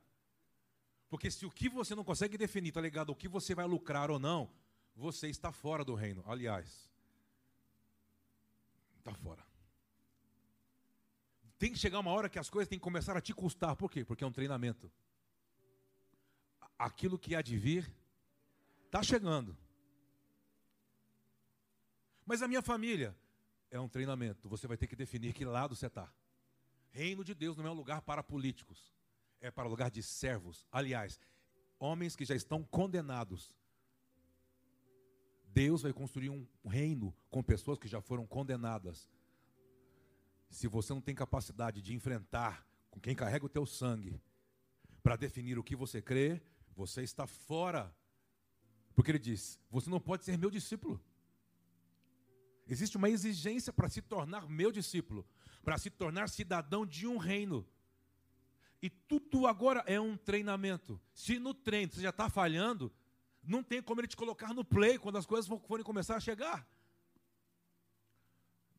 Porque 1.08 1.28
se 1.28 1.44
o 1.44 1.50
que 1.50 1.68
você 1.68 1.92
não 1.92 2.04
consegue 2.04 2.38
definir 2.38 2.68
está 2.68 2.80
ligado 2.80 3.10
ao 3.10 3.16
que 3.16 3.26
você 3.26 3.52
vai 3.52 3.66
lucrar 3.66 4.12
ou 4.12 4.18
não, 4.20 4.48
você 4.94 5.28
está 5.28 5.50
fora 5.50 5.84
do 5.84 5.92
reino. 5.92 6.22
Aliás, 6.24 6.88
está 8.96 9.12
fora. 9.12 9.44
Tem 11.58 11.72
que 11.72 11.78
chegar 11.80 11.98
uma 11.98 12.12
hora 12.12 12.28
que 12.28 12.38
as 12.38 12.48
coisas 12.48 12.68
têm 12.68 12.78
que 12.78 12.84
começar 12.84 13.16
a 13.16 13.20
te 13.20 13.34
custar. 13.34 13.74
Por 13.74 13.90
quê? 13.90 14.04
Porque 14.04 14.22
é 14.22 14.26
um 14.28 14.32
treinamento. 14.32 14.88
Aquilo 16.78 17.18
que 17.18 17.34
há 17.34 17.42
de 17.42 17.58
vir 17.58 17.92
está 18.86 19.02
chegando. 19.02 19.58
Mas 22.24 22.40
a 22.40 22.46
minha 22.46 22.62
família 22.62 23.16
é 23.70 23.78
um 23.78 23.88
treinamento. 23.88 24.48
Você 24.48 24.66
vai 24.66 24.76
ter 24.76 24.86
que 24.86 24.96
definir 24.96 25.32
que 25.32 25.44
lado 25.44 25.74
você 25.74 25.86
está. 25.86 26.12
Reino 26.90 27.24
de 27.24 27.34
Deus 27.34 27.56
não 27.56 27.66
é 27.66 27.70
um 27.70 27.74
lugar 27.74 28.02
para 28.02 28.22
políticos, 28.22 28.92
é 29.40 29.50
para 29.50 29.68
lugar 29.68 29.90
de 29.90 30.02
servos. 30.02 30.66
Aliás, 30.72 31.20
homens 31.78 32.16
que 32.16 32.24
já 32.24 32.34
estão 32.34 32.62
condenados. 32.64 33.54
Deus 35.46 35.82
vai 35.82 35.92
construir 35.92 36.30
um 36.30 36.46
reino 36.64 37.14
com 37.28 37.42
pessoas 37.42 37.78
que 37.78 37.88
já 37.88 38.00
foram 38.00 38.26
condenadas 38.26 39.08
se 40.50 40.66
você 40.66 40.92
não 40.92 41.00
tem 41.00 41.14
capacidade 41.14 41.80
de 41.80 41.94
enfrentar 41.94 42.66
com 42.90 43.00
quem 43.00 43.14
carrega 43.14 43.46
o 43.46 43.48
teu 43.48 43.64
sangue 43.64 44.20
para 45.02 45.16
definir 45.16 45.58
o 45.58 45.64
que 45.64 45.76
você 45.76 46.02
crê, 46.02 46.42
você 46.74 47.02
está 47.02 47.26
fora. 47.26 47.94
Porque 48.94 49.12
ele 49.12 49.18
diz: 49.18 49.58
você 49.70 49.88
não 49.88 50.00
pode 50.00 50.24
ser 50.24 50.36
meu 50.36 50.50
discípulo. 50.50 51.00
Existe 52.70 52.96
uma 52.96 53.10
exigência 53.10 53.72
para 53.72 53.88
se 53.88 54.00
tornar 54.00 54.48
meu 54.48 54.70
discípulo, 54.70 55.26
para 55.64 55.76
se 55.76 55.90
tornar 55.90 56.28
cidadão 56.28 56.86
de 56.86 57.04
um 57.04 57.16
reino. 57.16 57.66
E 58.80 58.88
tudo 58.88 59.48
agora 59.48 59.82
é 59.88 60.00
um 60.00 60.16
treinamento. 60.16 61.00
Se 61.12 61.40
no 61.40 61.52
treino 61.52 61.90
você 61.90 62.00
já 62.00 62.10
está 62.10 62.30
falhando, 62.30 62.92
não 63.42 63.60
tem 63.60 63.82
como 63.82 64.00
ele 64.00 64.06
te 64.06 64.16
colocar 64.16 64.54
no 64.54 64.64
play 64.64 65.00
quando 65.00 65.18
as 65.18 65.26
coisas 65.26 65.50
forem 65.66 65.84
começar 65.84 66.14
a 66.14 66.20
chegar. 66.20 66.64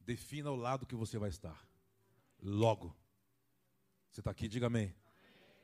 Defina 0.05 0.49
o 0.51 0.55
lado 0.55 0.85
que 0.85 0.95
você 0.95 1.17
vai 1.17 1.29
estar. 1.29 1.61
Logo. 2.41 2.95
Você 4.09 4.21
está 4.21 4.31
aqui, 4.31 4.47
diga 4.47 4.67
amém. 4.67 4.95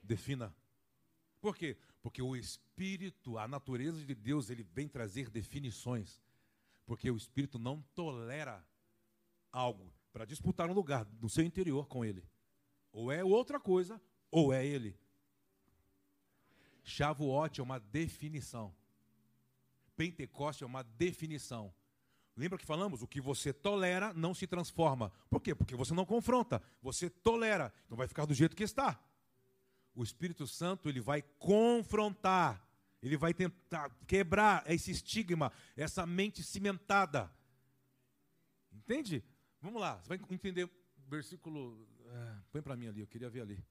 Defina. 0.03 0.53
Por 1.39 1.55
quê? 1.55 1.77
Porque 2.01 2.21
o 2.21 2.35
Espírito, 2.35 3.37
a 3.37 3.47
natureza 3.47 4.03
de 4.03 4.13
Deus, 4.13 4.49
ele 4.49 4.63
vem 4.63 4.85
trazer 4.85 5.29
definições. 5.29 6.21
Porque 6.87 7.11
o 7.11 7.17
Espírito 7.17 7.59
não 7.59 7.83
tolera 7.93 8.65
algo 9.51 9.93
para 10.11 10.25
disputar 10.25 10.67
um 10.67 10.73
lugar 10.73 11.05
no 11.21 11.29
seu 11.29 11.43
interior 11.43 11.85
com 11.87 12.03
ele. 12.03 12.27
Ou 12.91 13.11
é 13.11 13.23
outra 13.23 13.59
coisa, 13.59 14.01
ou 14.31 14.51
é 14.51 14.65
ele. 14.65 14.97
Shavuot 16.83 17.59
é 17.59 17.63
uma 17.63 17.79
definição. 17.79 18.73
Pentecoste 19.95 20.63
é 20.63 20.65
uma 20.65 20.81
definição. 20.81 21.71
Lembra 22.35 22.57
que 22.57 22.65
falamos? 22.65 23.01
O 23.01 23.07
que 23.07 23.19
você 23.19 23.51
tolera 23.51 24.13
não 24.13 24.33
se 24.33 24.47
transforma. 24.47 25.11
Por 25.29 25.41
quê? 25.41 25.53
Porque 25.53 25.75
você 25.75 25.93
não 25.93 26.05
confronta, 26.05 26.61
você 26.81 27.09
tolera. 27.09 27.73
Então 27.85 27.97
vai 27.97 28.07
ficar 28.07 28.25
do 28.25 28.33
jeito 28.33 28.55
que 28.55 28.63
está. 28.63 28.99
O 29.93 30.03
Espírito 30.03 30.45
Santo, 30.47 30.87
ele 30.87 31.01
vai 31.01 31.23
confrontar, 31.39 32.66
ele 33.07 33.17
vai 33.17 33.33
tentar 33.33 33.89
quebrar 34.05 34.63
esse 34.69 34.91
estigma, 34.91 35.51
essa 35.75 36.05
mente 36.05 36.43
cimentada. 36.43 37.31
Entende? 38.71 39.23
Vamos 39.61 39.81
lá, 39.81 39.97
você 39.97 40.09
vai 40.09 40.19
entender 40.29 40.65
o 40.65 40.71
versículo. 41.09 41.87
É, 42.05 42.37
põe 42.51 42.61
para 42.61 42.75
mim 42.75 42.87
ali, 42.87 43.01
eu 43.01 43.07
queria 43.07 43.29
ver 43.29 43.41
ali. 43.41 43.65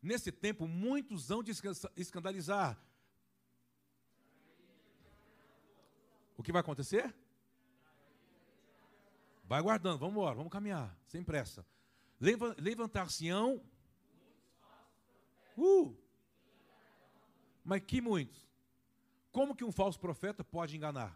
Nesse 0.00 0.30
tempo, 0.30 0.66
muitos 0.68 1.28
vão 1.28 1.42
de 1.42 1.52
escandalizar. 1.96 2.80
O 6.36 6.42
que 6.42 6.52
vai 6.52 6.60
acontecer? 6.60 7.14
Vai 9.44 9.62
guardando, 9.62 9.98
vamos 9.98 10.14
embora, 10.14 10.34
vamos 10.34 10.52
caminhar, 10.52 10.96
sem 11.06 11.22
pressa. 11.22 11.66
Levantar-se-ão. 12.58 13.62
Uh! 15.56 15.96
Mas 17.64 17.82
que 17.82 18.00
muitos? 18.00 18.45
Como 19.36 19.54
que 19.54 19.62
um 19.62 19.70
falso 19.70 20.00
profeta 20.00 20.42
pode 20.42 20.74
enganar? 20.74 21.14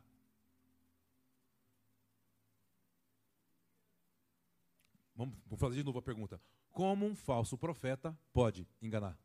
Vamos 5.15 5.39
fazer 5.59 5.77
de 5.77 5.83
novo 5.83 6.01
a 6.01 6.03
pergunta. 6.03 6.39
Como 6.71 7.07
um 7.07 7.17
falso 7.17 7.57
profeta 7.57 8.15
pode 8.31 8.69
enganar? 8.83 9.19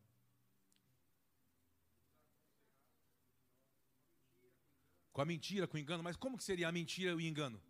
Com 5.12 5.20
a 5.20 5.26
mentira, 5.26 5.68
com 5.68 5.76
o 5.76 5.80
engano, 5.82 6.02
mas 6.02 6.16
como 6.16 6.38
que 6.38 6.44
seria 6.46 6.70
a 6.70 6.72
mentira 6.72 7.12
e 7.12 7.16
o 7.16 7.20
engano? 7.20 7.62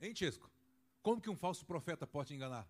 Hein, 0.00 0.16
Chesco? 0.16 0.50
Como 1.00 1.20
que 1.20 1.30
um 1.30 1.36
falso 1.36 1.64
profeta 1.64 2.08
pode 2.08 2.34
enganar? 2.34 2.68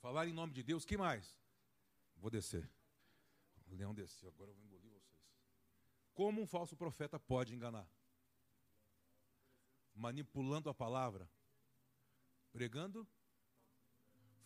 Falar 0.00 0.26
em 0.26 0.32
nome 0.32 0.52
de 0.52 0.64
Deus, 0.64 0.84
que 0.84 0.96
mais? 0.96 1.38
Vou 2.16 2.28
descer. 2.28 2.68
O 3.70 3.74
leão 3.74 3.94
desceu, 3.94 4.28
agora 4.28 4.50
eu 4.50 4.54
vou 4.54 4.64
engolir 4.64 4.90
vocês. 4.90 5.18
Como 6.14 6.40
um 6.42 6.46
falso 6.46 6.76
profeta 6.76 7.18
pode 7.18 7.54
enganar? 7.54 7.88
Manipulando 9.94 10.68
a 10.68 10.74
palavra, 10.74 11.28
pregando 12.52 13.06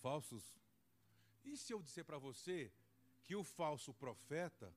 falsos. 0.00 0.58
E 1.44 1.56
se 1.56 1.72
eu 1.72 1.82
disser 1.82 2.04
para 2.04 2.18
você 2.18 2.72
que 3.24 3.34
o 3.36 3.44
falso 3.44 3.94
profeta 3.94 4.74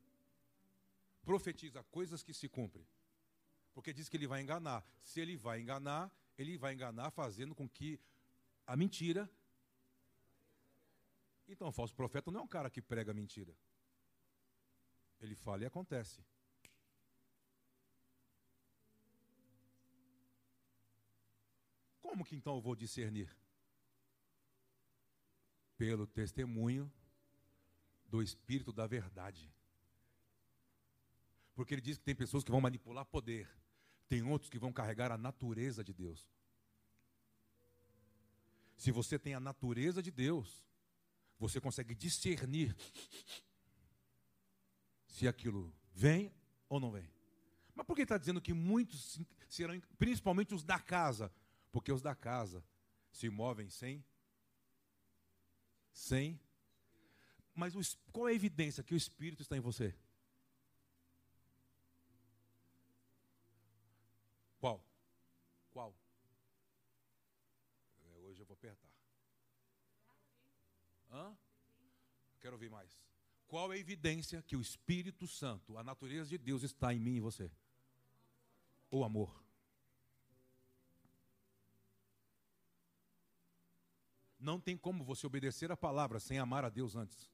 profetiza 1.24 1.84
coisas 1.86 2.24
que 2.24 2.34
se 2.34 2.48
cumprem? 2.48 2.88
Porque 3.74 3.92
diz 3.92 4.08
que 4.08 4.16
ele 4.16 4.28
vai 4.28 4.42
enganar. 4.42 4.86
Se 5.02 5.20
ele 5.20 5.36
vai 5.36 5.60
enganar, 5.60 6.12
ele 6.38 6.58
vai 6.58 6.74
enganar 6.74 7.12
fazendo 7.12 7.54
com 7.54 7.68
que 7.68 8.00
a 8.66 8.76
mentira. 8.76 9.30
Então, 11.48 11.68
o 11.68 11.72
falso 11.72 11.94
profeta 11.94 12.32
não 12.32 12.42
é 12.42 12.44
um 12.44 12.48
cara 12.48 12.70
que 12.70 12.82
prega 12.82 13.14
mentira. 13.14 13.56
Ele 15.26 15.36
fala 15.36 15.64
e 15.64 15.66
acontece. 15.66 16.24
Como 22.00 22.24
que 22.24 22.36
então 22.36 22.56
eu 22.56 22.62
vou 22.62 22.76
discernir? 22.76 23.36
Pelo 25.78 26.06
testemunho 26.06 26.92
do 28.06 28.22
Espírito 28.22 28.72
da 28.72 28.86
Verdade. 28.86 29.52
Porque 31.56 31.74
ele 31.74 31.82
diz 31.82 31.98
que 31.98 32.04
tem 32.04 32.16
pessoas 32.16 32.44
que 32.44 32.52
vão 32.52 32.62
manipular 32.62 33.04
poder, 33.06 33.50
tem 34.08 34.22
outros 34.22 34.50
que 34.50 34.60
vão 34.60 34.72
carregar 34.72 35.12
a 35.12 35.18
natureza 35.18 35.84
de 35.84 35.94
Deus. 35.94 36.30
Se 38.78 38.92
você 38.92 39.18
tem 39.18 39.34
a 39.34 39.40
natureza 39.40 40.04
de 40.04 40.12
Deus, 40.12 40.64
você 41.40 41.60
consegue 41.60 41.96
discernir 41.96 42.76
se 45.16 45.30
aquilo 45.30 45.74
vem 45.94 46.34
ou 46.68 46.78
não 46.78 46.92
vem. 46.92 47.10
Mas 47.74 47.86
por 47.86 47.96
que 47.96 48.02
está 48.02 48.18
dizendo 48.18 48.42
que 48.42 48.54
muitos 48.54 49.18
serão, 49.48 49.80
principalmente 49.98 50.54
os 50.54 50.62
da 50.64 50.78
casa? 50.78 51.34
Porque 51.72 51.90
os 51.92 52.02
da 52.02 52.14
casa 52.14 52.62
se 53.12 53.30
movem 53.30 53.70
sem. 53.70 54.04
Sem. 55.94 56.38
Mas 57.54 57.76
o, 57.76 57.82
qual 58.12 58.28
é 58.28 58.32
a 58.32 58.36
evidência 58.36 58.84
que 58.84 58.94
o 58.94 58.98
Espírito 58.98 59.42
está 59.42 59.56
em 59.56 59.62
você? 59.62 59.96
Qual? 64.60 64.86
Qual? 65.72 65.96
É, 68.04 68.18
hoje 68.18 68.42
eu 68.42 68.46
vou 68.46 68.56
apertar. 68.56 68.92
Hã? 71.10 71.38
Quero 72.42 72.56
ouvir 72.56 72.70
mais. 72.70 73.05
Qual 73.56 73.72
é 73.72 73.78
a 73.78 73.80
evidência 73.80 74.42
que 74.42 74.58
o 74.58 74.60
Espírito 74.60 75.26
Santo, 75.26 75.78
a 75.78 75.84
natureza 75.84 76.30
de 76.30 76.38
Deus, 76.38 76.62
está 76.62 76.94
em 76.94 77.00
mim 77.00 77.16
e 77.16 77.20
você? 77.22 77.50
O 78.92 79.02
amor. 79.02 79.34
Não 84.38 84.60
tem 84.60 84.76
como 84.76 85.06
você 85.06 85.26
obedecer 85.26 85.72
a 85.72 85.78
palavra 85.78 86.20
sem 86.20 86.38
amar 86.38 86.66
a 86.66 86.70
Deus 86.70 86.98
antes. 86.98 87.32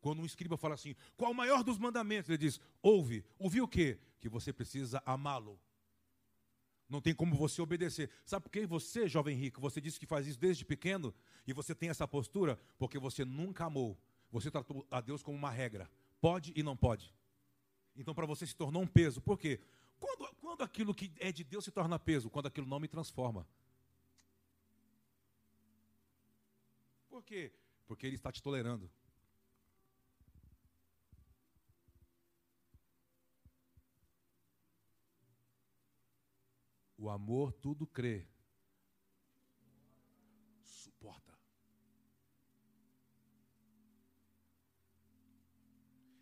Quando 0.00 0.22
um 0.22 0.24
escriba 0.24 0.56
fala 0.56 0.76
assim, 0.76 0.94
qual 1.16 1.32
o 1.32 1.34
maior 1.34 1.64
dos 1.64 1.76
mandamentos? 1.76 2.30
Ele 2.30 2.38
diz, 2.38 2.60
ouve. 2.80 3.24
Ouve 3.36 3.60
o 3.60 3.66
quê? 3.66 3.98
Que 4.20 4.28
você 4.28 4.52
precisa 4.52 5.02
amá-lo. 5.04 5.60
Não 6.88 7.00
tem 7.00 7.12
como 7.12 7.34
você 7.34 7.60
obedecer. 7.60 8.08
Sabe 8.24 8.44
por 8.44 8.52
que 8.52 8.64
você, 8.64 9.08
jovem 9.08 9.36
rico, 9.36 9.60
você 9.60 9.80
disse 9.80 9.98
que 9.98 10.06
faz 10.06 10.24
isso 10.24 10.38
desde 10.38 10.64
pequeno 10.64 11.12
e 11.44 11.52
você 11.52 11.74
tem 11.74 11.88
essa 11.88 12.06
postura? 12.06 12.56
Porque 12.78 12.96
você 12.96 13.24
nunca 13.24 13.64
amou. 13.64 14.00
Você 14.30 14.50
tratou 14.50 14.86
a 14.90 15.00
Deus 15.00 15.22
como 15.22 15.36
uma 15.36 15.50
regra. 15.50 15.90
Pode 16.20 16.52
e 16.54 16.62
não 16.62 16.76
pode. 16.76 17.14
Então, 17.96 18.14
para 18.14 18.26
você 18.26 18.46
se 18.46 18.54
tornou 18.54 18.82
um 18.82 18.86
peso. 18.86 19.20
Por 19.20 19.38
quê? 19.38 19.60
Quando, 19.98 20.34
quando 20.36 20.62
aquilo 20.62 20.94
que 20.94 21.12
é 21.18 21.32
de 21.32 21.44
Deus 21.44 21.64
se 21.64 21.70
torna 21.70 21.98
peso? 21.98 22.30
Quando 22.30 22.46
aquilo 22.46 22.66
não 22.66 22.78
me 22.78 22.88
transforma. 22.88 23.46
Por 27.08 27.22
quê? 27.24 27.52
Porque 27.86 28.06
Ele 28.06 28.16
está 28.16 28.30
te 28.30 28.42
tolerando. 28.42 28.90
O 36.96 37.08
amor 37.08 37.52
tudo 37.52 37.86
crê, 37.86 38.26
suporta. 40.64 41.37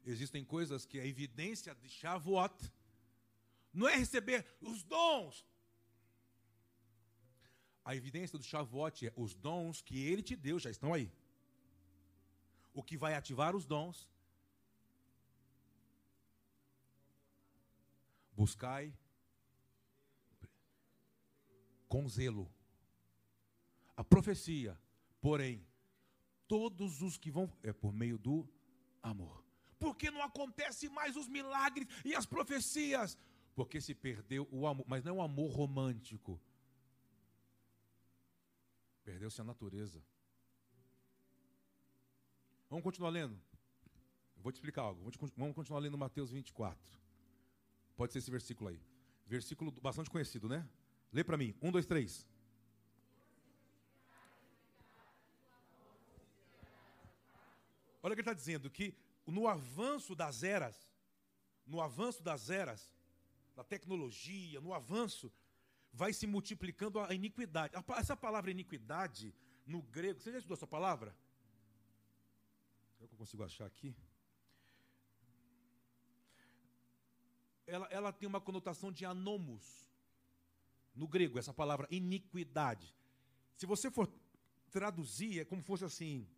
Existem 0.07 0.45
coisas 0.45 0.87
que 0.87 1.01
a 1.01 1.05
evidência 1.05 1.75
de 1.75 1.89
Shavuot 1.89 2.73
não 3.73 3.89
é 3.89 3.97
receber 3.97 4.47
os 4.61 4.85
dons. 4.85 5.45
A 7.85 7.95
evidência 7.97 8.39
do 8.39 8.45
Shavuot 8.45 9.09
é 9.09 9.13
os 9.17 9.35
dons 9.35 9.83
que 9.83 9.99
ele 10.07 10.23
te 10.23 10.37
deu, 10.37 10.61
já 10.61 10.71
estão 10.71 10.95
aí. 10.95 11.13
O 12.73 12.85
que 12.85 12.97
vai 12.97 13.15
ativar 13.15 13.57
os 13.57 13.67
dons? 13.67 14.09
Buscai 18.33 18.97
com 21.89 22.09
zelo. 22.09 22.49
A 23.97 24.05
profecia, 24.05 24.79
porém, 25.21 25.67
todos 26.47 27.03
os 27.03 27.17
que 27.17 27.31
vão 27.31 27.53
é 27.63 27.73
por 27.73 27.93
meio 27.93 28.19
do 28.19 28.49
amor. 29.03 29.46
Porque 29.87 30.11
não 30.11 30.21
acontece 30.21 30.89
mais 30.89 31.15
os 31.17 31.29
milagres 31.29 31.87
e 32.05 32.13
as 32.13 32.27
profecias? 32.27 33.17
Porque 33.55 33.81
se 33.81 33.95
perdeu 33.95 34.49
o 34.51 34.67
amor, 34.67 34.85
mas 34.89 35.05
não 35.05 35.13
é 35.13 35.15
um 35.15 35.23
amor 35.23 35.49
romântico. 35.53 36.41
Perdeu-se 39.05 39.41
a 39.41 39.45
natureza. 39.45 40.03
Vamos 42.69 42.83
continuar 42.83 43.11
lendo. 43.11 43.41
Eu 44.37 44.43
vou 44.43 44.51
te 44.51 44.57
explicar 44.57 44.83
algo. 44.83 45.09
Vamos 45.37 45.55
continuar 45.55 45.79
lendo 45.79 45.97
Mateus 45.97 46.33
24. 46.33 47.01
Pode 47.97 48.13
ser 48.13 48.19
esse 48.19 48.31
versículo 48.31 48.71
aí. 48.71 48.81
Versículo 49.25 49.71
bastante 49.71 50.11
conhecido, 50.11 50.49
né? 50.49 50.69
Lê 51.13 51.23
para 51.23 51.37
mim. 51.37 51.55
Um, 51.63 51.71
dois, 51.71 51.87
três. 51.87 52.29
Olha 58.03 58.13
o 58.13 58.17
que 58.17 58.21
ele 58.21 58.29
está 58.29 58.35
dizendo: 58.35 58.69
que 58.69 59.06
no 59.33 59.49
avanço 59.49 60.15
das 60.15 60.43
eras, 60.43 60.89
no 61.67 61.81
avanço 61.81 62.23
das 62.23 62.49
eras, 62.49 62.95
da 63.55 63.65
tecnologia, 63.65 64.61
no 64.61 64.73
avanço, 64.73 65.33
vai 65.93 66.13
se 66.13 66.27
multiplicando 66.27 67.01
a 67.01 67.13
iniquidade. 67.15 67.75
Essa 67.97 68.17
palavra 68.17 68.51
iniquidade, 68.51 69.35
no 69.67 69.83
grego, 69.83 70.21
você 70.21 70.31
já 70.31 70.39
estudou 70.39 70.57
essa 70.57 70.67
palavra? 70.67 71.17
Será 72.97 73.09
que 73.09 73.15
eu 73.15 73.19
consigo 73.19 73.43
achar 73.43 73.67
aqui? 73.67 73.97
Ela, 77.67 77.87
ela 77.91 78.13
tem 78.13 78.29
uma 78.29 78.41
conotação 78.41 78.93
de 78.93 79.05
anomos 79.05 79.89
no 80.95 81.09
grego, 81.09 81.39
essa 81.39 81.53
palavra 81.53 81.89
iniquidade. 81.91 82.95
Se 83.55 83.67
você 83.67 83.91
for 83.91 84.09
traduzir, 84.71 85.41
é 85.41 85.45
como 85.45 85.63
fosse 85.63 85.85
assim: 85.85 86.29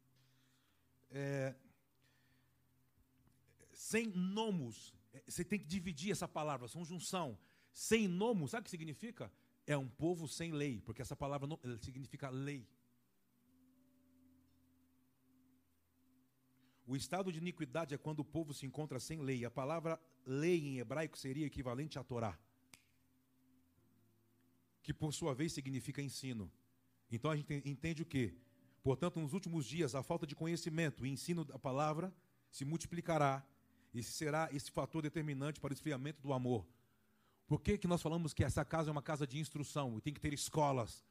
é, 1.11 1.55
sem 3.79 4.07
nomos. 4.09 4.75
É, 5.13 5.23
você 5.29 5.45
tem 5.45 5.59
que 5.59 5.65
dividir 5.65 6.11
essa 6.11 6.27
palavra, 6.27 6.67
são 6.67 6.85
junção. 6.85 7.39
Sem 7.73 8.09
nomos, 8.09 8.51
sabe 8.51 8.63
o 8.63 8.65
que 8.65 8.71
significa? 8.71 9.31
É 9.67 9.77
um 9.77 9.89
povo 9.89 10.27
sem 10.27 10.51
lei, 10.53 10.81
porque 10.81 11.03
essa 11.03 11.15
palavra 11.15 11.49
significa 11.81 12.29
lei. 12.29 12.67
O 16.87 16.97
estado 16.97 17.31
de 17.31 17.39
iniquidade 17.39 17.95
é 17.95 17.99
quando 17.99 18.21
o 18.21 18.25
povo 18.25 18.53
se 18.53 18.67
encontra 18.67 18.99
sem 18.99 19.21
lei. 19.21 19.45
A 19.45 19.51
palavra 19.51 20.01
lei 20.27 20.59
em 20.67 20.79
hebraico 20.79 21.17
seria 21.17 21.47
equivalente 21.47 21.99
a 21.99 22.03
Torá 22.03 22.37
que 24.89 24.95
por 24.95 25.13
sua 25.13 25.35
vez 25.35 25.53
significa 25.53 26.01
ensino. 26.01 26.51
Então 27.11 27.31
a 27.31 27.37
gente 27.37 27.53
entende 27.67 28.01
o 28.01 28.07
que? 28.07 28.35
Portanto, 28.83 29.21
nos 29.21 29.35
últimos 29.35 29.67
dias, 29.67 29.95
a 29.95 30.03
falta 30.03 30.27
de 30.27 30.35
conhecimento 30.35 31.05
e 31.05 31.11
ensino 31.11 31.45
da 31.45 31.59
palavra 31.59 32.11
se 32.51 32.65
multiplicará 32.65 33.47
e 33.93 34.03
será 34.03 34.49
esse 34.53 34.71
fator 34.71 35.03
determinante 35.03 35.61
para 35.61 35.73
o 35.73 35.75
esfriamento 35.75 36.21
do 36.21 36.33
amor. 36.33 36.67
Por 37.47 37.61
que, 37.61 37.79
que 37.79 37.89
nós 37.89 38.03
falamos 38.03 38.35
que 38.35 38.45
essa 38.45 38.65
casa 38.65 38.91
é 38.91 38.93
uma 38.93 39.03
casa 39.03 39.27
de 39.27 39.39
instrução 39.39 39.97
e 39.97 40.01
tem 40.01 40.13
que 40.13 40.21
ter 40.21 40.33
escolas, 40.35 41.05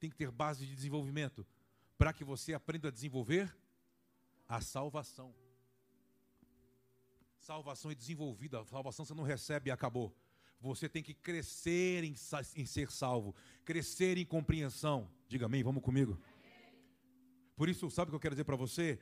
tem 0.00 0.08
que 0.08 0.16
ter 0.16 0.30
base 0.30 0.66
de 0.66 0.74
desenvolvimento, 0.74 1.46
para 1.98 2.12
que 2.12 2.24
você 2.24 2.54
aprenda 2.54 2.88
a 2.88 2.90
desenvolver 2.90 3.54
a 4.48 4.60
salvação? 4.60 5.34
Salvação 7.38 7.90
é 7.90 7.94
desenvolvida, 7.94 8.64
salvação 8.64 9.04
você 9.04 9.14
não 9.14 9.22
recebe 9.22 9.68
e 9.68 9.72
acabou. 9.72 10.16
Você 10.58 10.88
tem 10.88 11.02
que 11.02 11.12
crescer 11.12 12.02
em, 12.02 12.14
em 12.56 12.66
ser 12.66 12.90
salvo, 12.90 13.34
crescer 13.64 14.16
em 14.16 14.24
compreensão. 14.24 15.08
Diga 15.28 15.46
amém, 15.46 15.62
vamos 15.62 15.82
comigo. 15.82 16.18
Por 17.54 17.68
isso, 17.68 17.90
sabe 17.90 18.08
o 18.08 18.12
que 18.12 18.16
eu 18.16 18.20
quero 18.20 18.34
dizer 18.34 18.44
para 18.44 18.56
você? 18.56 18.98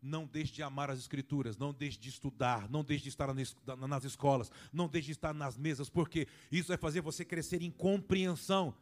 Não 0.00 0.26
deixe 0.26 0.52
de 0.52 0.62
amar 0.62 0.90
as 0.90 0.98
Escrituras, 0.98 1.56
não 1.56 1.72
deixe 1.72 1.98
de 1.98 2.08
estudar, 2.08 2.68
não 2.68 2.84
deixe 2.84 3.04
de 3.04 3.08
estar 3.08 3.32
nas 3.88 4.04
escolas, 4.04 4.50
não 4.72 4.88
deixe 4.88 5.06
de 5.06 5.12
estar 5.12 5.34
nas 5.34 5.56
mesas, 5.56 5.88
porque 5.88 6.28
isso 6.52 6.68
vai 6.68 6.76
fazer 6.76 7.00
você 7.00 7.24
crescer 7.24 7.62
em 7.62 7.70
compreensão. 7.70 8.74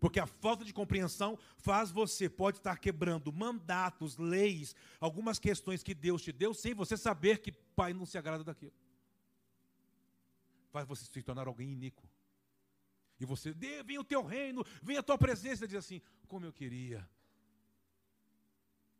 Porque 0.00 0.20
a 0.20 0.26
falta 0.26 0.64
de 0.64 0.72
compreensão 0.72 1.38
faz 1.56 1.90
você, 1.90 2.28
pode 2.28 2.58
estar 2.58 2.78
quebrando 2.78 3.32
mandatos, 3.32 4.16
leis, 4.16 4.74
algumas 5.00 5.38
questões 5.38 5.82
que 5.82 5.94
Deus 5.94 6.22
te 6.22 6.32
deu, 6.32 6.54
sem 6.54 6.72
você 6.74 6.96
saber 6.96 7.38
que 7.38 7.50
Pai 7.50 7.92
não 7.92 8.06
se 8.06 8.16
agrada 8.16 8.44
daquilo. 8.44 8.72
Faz 10.70 10.86
você 10.86 11.04
se 11.04 11.22
tornar 11.22 11.48
alguém 11.48 11.72
iníquo. 11.72 12.08
E 13.18 13.24
você, 13.24 13.52
vem 13.52 13.98
o 13.98 14.04
teu 14.04 14.24
reino, 14.24 14.64
vem 14.82 14.96
a 14.96 15.02
tua 15.02 15.18
presença, 15.18 15.66
diz 15.66 15.76
assim, 15.76 16.00
como 16.28 16.46
eu 16.46 16.52
queria. 16.52 17.08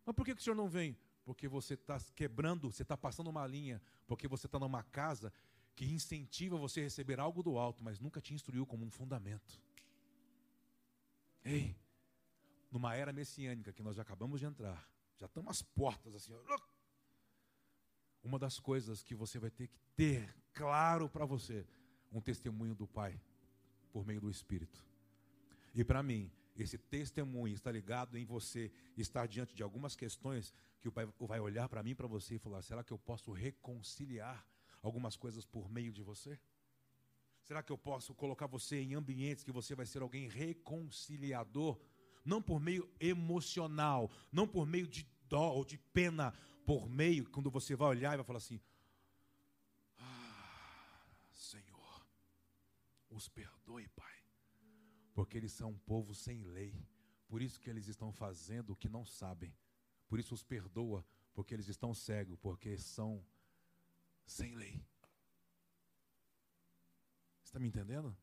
Mas 0.04 0.16
por 0.16 0.24
que, 0.24 0.34
que 0.34 0.40
o 0.40 0.44
senhor 0.44 0.56
não 0.56 0.68
vem? 0.68 0.96
Porque 1.28 1.46
você 1.46 1.74
está 1.74 2.00
quebrando, 2.16 2.72
você 2.72 2.80
está 2.80 2.96
passando 2.96 3.28
uma 3.28 3.46
linha, 3.46 3.82
porque 4.06 4.26
você 4.26 4.46
está 4.46 4.58
numa 4.58 4.82
casa 4.82 5.30
que 5.76 5.84
incentiva 5.84 6.56
você 6.56 6.80
a 6.80 6.84
receber 6.84 7.20
algo 7.20 7.42
do 7.42 7.58
alto, 7.58 7.84
mas 7.84 8.00
nunca 8.00 8.18
te 8.18 8.32
instruiu 8.32 8.64
como 8.64 8.86
um 8.86 8.90
fundamento. 8.90 9.60
Ei, 11.44 11.76
numa 12.70 12.94
era 12.94 13.12
messiânica 13.12 13.74
que 13.74 13.82
nós 13.82 13.96
já 13.96 14.00
acabamos 14.00 14.40
de 14.40 14.46
entrar, 14.46 14.90
já 15.18 15.26
estamos 15.26 15.50
às 15.50 15.60
portas 15.60 16.14
assim. 16.14 16.32
Uma 18.22 18.38
das 18.38 18.58
coisas 18.58 19.02
que 19.02 19.14
você 19.14 19.38
vai 19.38 19.50
ter 19.50 19.68
que 19.68 19.78
ter 19.94 20.34
claro 20.54 21.10
para 21.10 21.26
você, 21.26 21.66
um 22.10 22.22
testemunho 22.22 22.74
do 22.74 22.86
Pai 22.86 23.20
por 23.92 24.06
meio 24.06 24.22
do 24.22 24.30
Espírito. 24.30 24.82
E 25.74 25.84
para 25.84 26.02
mim, 26.02 26.32
esse 26.62 26.78
testemunho 26.78 27.54
está 27.54 27.70
ligado 27.70 28.16
em 28.18 28.24
você 28.24 28.70
estar 28.96 29.26
diante 29.26 29.54
de 29.54 29.62
algumas 29.62 29.94
questões 29.94 30.52
que 30.80 30.88
o 30.88 30.92
Pai 30.92 31.06
vai 31.18 31.40
olhar 31.40 31.68
para 31.68 31.82
mim, 31.82 31.94
para 31.94 32.06
você 32.06 32.34
e 32.34 32.38
falar: 32.38 32.62
será 32.62 32.82
que 32.82 32.92
eu 32.92 32.98
posso 32.98 33.32
reconciliar 33.32 34.46
algumas 34.82 35.16
coisas 35.16 35.44
por 35.44 35.70
meio 35.70 35.92
de 35.92 36.02
você? 36.02 36.38
Será 37.42 37.62
que 37.62 37.72
eu 37.72 37.78
posso 37.78 38.14
colocar 38.14 38.46
você 38.46 38.80
em 38.80 38.94
ambientes 38.94 39.42
que 39.42 39.52
você 39.52 39.74
vai 39.74 39.86
ser 39.86 40.02
alguém 40.02 40.28
reconciliador? 40.28 41.80
Não 42.24 42.42
por 42.42 42.60
meio 42.60 42.86
emocional, 43.00 44.10
não 44.30 44.46
por 44.46 44.66
meio 44.66 44.86
de 44.86 45.06
dó 45.28 45.52
ou 45.52 45.64
de 45.64 45.78
pena, 45.78 46.34
por 46.66 46.88
meio, 46.88 47.30
quando 47.30 47.50
você 47.50 47.74
vai 47.74 47.88
olhar 47.88 48.12
e 48.12 48.16
vai 48.16 48.26
falar 48.26 48.38
assim: 48.38 48.60
ah, 49.98 51.06
Senhor, 51.32 52.06
os 53.08 53.28
perdoe, 53.28 53.88
Pai, 53.88 54.17
porque 55.18 55.36
eles 55.36 55.50
são 55.50 55.70
um 55.70 55.78
povo 55.78 56.14
sem 56.14 56.44
lei, 56.44 56.72
por 57.26 57.42
isso 57.42 57.58
que 57.58 57.68
eles 57.68 57.88
estão 57.88 58.12
fazendo 58.12 58.70
o 58.70 58.76
que 58.76 58.88
não 58.88 59.04
sabem, 59.04 59.52
por 60.06 60.20
isso 60.20 60.32
os 60.32 60.44
perdoa, 60.44 61.04
porque 61.34 61.52
eles 61.52 61.66
estão 61.66 61.92
cegos, 61.92 62.38
porque 62.38 62.78
são 62.78 63.20
sem 64.24 64.54
lei. 64.54 64.80
Está 67.42 67.58
me 67.58 67.66
entendendo? 67.66 68.16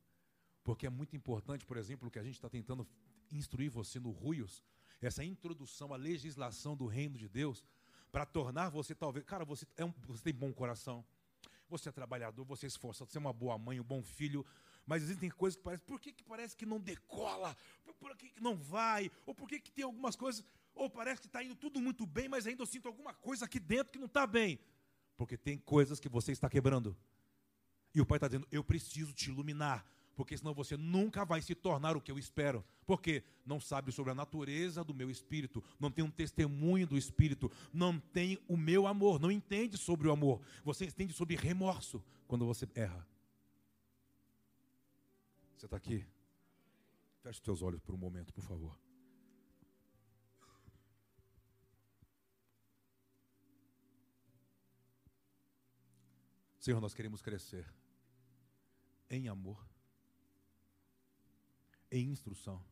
Porque 0.64 0.88
é 0.88 0.90
muito 0.90 1.18
importante, 1.18 1.66
por 1.66 1.76
exemplo, 1.76 2.10
que 2.10 2.18
a 2.18 2.24
gente 2.24 2.36
está 2.36 2.50
tentando 2.50 2.88
instruir 3.30 3.70
você 3.70 4.00
no 4.00 4.12
Ruios, 4.12 4.64
essa 5.02 5.22
introdução 5.22 5.94
à 5.94 5.98
legislação 5.98 6.78
do 6.78 6.86
reino 6.86 7.18
de 7.18 7.28
Deus, 7.28 7.66
para 8.10 8.26
tornar 8.26 8.70
você 8.70 8.96
talvez. 8.96 9.26
Cara, 9.26 9.44
você, 9.44 9.68
é 9.76 9.84
um, 9.84 9.92
você 10.08 10.24
tem 10.24 10.34
bom 10.34 10.54
coração, 10.54 11.06
você 11.68 11.90
é 11.90 11.92
trabalhador, 11.92 12.46
você 12.46 12.68
é 12.68 12.70
esforçado, 12.70 13.12
você 13.12 13.18
é 13.18 13.20
uma 13.20 13.34
boa 13.34 13.58
mãe, 13.58 13.82
um 13.82 13.84
bom 13.84 14.02
filho, 14.02 14.46
mas 14.86 15.04
existem 15.04 15.30
coisas 15.30 15.58
que 15.58 15.64
parecem. 15.64 15.86
Por 15.86 16.00
que, 16.00 16.12
que 16.12 16.24
parece 16.24 16.56
que 16.56 16.66
não 16.66 16.80
decola? 16.80 17.56
Por, 18.00 18.16
que, 18.16 18.30
que 18.30 18.42
não 18.42 18.56
vai? 18.56 19.12
Ou 19.26 19.34
por 19.34 19.48
que, 19.48 19.60
que 19.60 19.72
tem 19.72 19.84
algumas 19.84 20.16
coisas. 20.16 20.44
Ou 20.76 20.90
parece 20.90 21.22
que 21.22 21.28
está 21.28 21.44
indo 21.44 21.56
tudo 21.56 21.82
muito 21.82 22.06
bem, 22.06 22.28
mas 22.28 22.46
ainda 22.46 22.62
eu 22.62 22.68
sinto 22.68 22.88
alguma 22.88 23.14
coisa 23.14 23.46
aqui 23.46 23.60
dentro 23.60 23.92
que 23.94 24.00
não 24.00 24.06
está 24.06 24.28
bem. 24.28 24.60
Porque 25.18 25.38
tem 25.38 25.58
coisas 25.58 26.00
que 26.00 26.10
você 26.10 26.32
está 26.32 26.50
quebrando. 26.50 26.96
E 27.94 28.02
o 28.02 28.06
Pai 28.06 28.18
está 28.18 28.28
dizendo: 28.28 28.48
Eu 28.52 28.64
preciso 28.64 29.14
te 29.14 29.30
iluminar, 29.30 29.88
porque 30.16 30.38
senão 30.38 30.54
você 30.54 30.76
nunca 30.76 31.24
vai 31.24 31.42
se 31.42 31.56
tornar 31.56 31.96
o 31.96 32.02
que 32.02 32.12
eu 32.12 32.20
espero. 32.20 32.64
Porque 32.86 33.24
não 33.46 33.60
sabe 33.60 33.92
sobre 33.92 34.12
a 34.12 34.16
natureza 34.16 34.84
do 34.84 34.94
meu 34.94 35.10
espírito, 35.10 35.64
não 35.80 35.90
tem 35.90 36.06
um 36.06 36.12
testemunho 36.12 36.86
do 36.86 36.98
espírito, 36.98 37.52
não 37.74 37.98
tem 38.00 38.38
o 38.48 38.56
meu 38.56 38.86
amor, 38.86 39.20
não 39.20 39.32
entende 39.32 39.78
sobre 39.78 40.08
o 40.08 40.12
amor. 40.12 40.42
Você 40.64 40.86
entende 40.86 41.14
sobre 41.14 41.36
remorso 41.36 42.04
quando 42.28 42.46
você 42.46 42.68
erra. 42.76 43.08
Você 45.66 45.68
está 45.68 45.78
aqui? 45.78 46.06
Feche 47.24 47.40
os 47.40 47.40
teus 47.40 47.64
olhos 47.64 47.82
por 47.82 47.96
um 47.96 47.98
momento, 47.98 48.32
por 48.32 48.44
favor. 48.44 48.80
Senhor, 56.60 56.80
nós 56.80 56.94
queremos 56.94 57.20
crescer 57.20 57.68
em 59.10 59.28
amor, 59.28 59.68
em 61.90 62.12
instrução. 62.12 62.64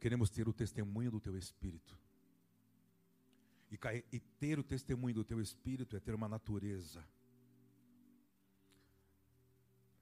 Queremos 0.00 0.30
ter 0.30 0.48
o 0.48 0.52
testemunho 0.54 1.10
do 1.10 1.20
teu 1.20 1.36
Espírito. 1.36 1.98
E, 3.70 4.18
ter 4.40 4.58
o 4.58 4.64
testemunho 4.64 5.14
do 5.14 5.24
teu 5.24 5.42
Espírito 5.42 5.94
é 5.94 6.00
ter 6.00 6.14
uma 6.14 6.26
natureza. 6.26 7.06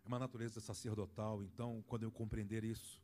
É 0.04 0.08
uma 0.08 0.18
natureza 0.18 0.60
sacerdotal. 0.60 1.42
Então, 1.42 1.82
quando 1.86 2.02
eu 2.02 2.10
compreender 2.10 2.64
isso, 2.64 3.00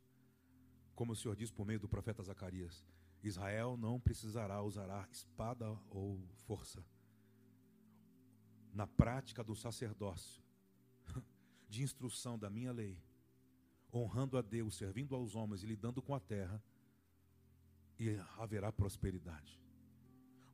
como 0.95 1.13
o 1.13 1.15
Senhor 1.15 1.35
diz 1.35 1.51
por 1.51 1.65
meio 1.65 1.79
do 1.79 1.87
profeta 1.87 2.23
Zacarias, 2.23 2.85
Israel 3.23 3.77
não 3.77 3.99
precisará 3.99 4.61
usar 4.61 5.07
espada 5.11 5.69
ou 5.89 6.19
força. 6.45 6.83
Na 8.73 8.87
prática 8.87 9.43
do 9.43 9.55
sacerdócio, 9.55 10.41
de 11.69 11.83
instrução 11.83 12.37
da 12.37 12.49
minha 12.49 12.71
lei, 12.71 13.01
honrando 13.93 14.37
a 14.37 14.41
Deus, 14.41 14.75
servindo 14.75 15.15
aos 15.15 15.35
homens 15.35 15.63
e 15.63 15.67
lidando 15.67 16.01
com 16.01 16.13
a 16.13 16.19
terra, 16.19 16.61
e 17.99 18.15
haverá 18.37 18.71
prosperidade. 18.71 19.59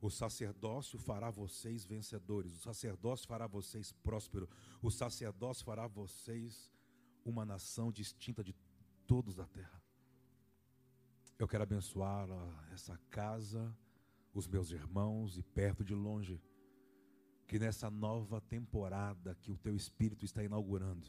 O 0.04 0.10
sacerdócio 0.10 0.98
fará 0.98 1.30
vocês 1.30 1.82
vencedores, 1.86 2.52
o 2.52 2.60
sacerdócio 2.60 3.26
fará 3.26 3.46
vocês 3.46 3.90
prósperos, 3.90 4.50
o 4.82 4.90
sacerdócio 4.90 5.64
fará 5.64 5.86
vocês 5.86 6.70
uma 7.24 7.42
nação 7.42 7.90
distinta 7.90 8.44
de 8.44 8.54
todos 9.06 9.34
da 9.34 9.46
terra. 9.46 9.82
Eu 11.38 11.48
quero 11.48 11.62
abençoar 11.62 12.28
essa 12.70 12.98
casa, 13.08 13.74
os 14.34 14.46
meus 14.46 14.72
irmãos 14.72 15.38
e 15.38 15.42
perto 15.42 15.82
de 15.82 15.94
longe 15.94 16.38
que 17.46 17.58
nessa 17.58 17.90
nova 17.90 18.42
temporada 18.42 19.34
que 19.36 19.50
o 19.50 19.56
teu 19.56 19.74
Espírito 19.74 20.22
está 20.22 20.44
inaugurando, 20.44 21.08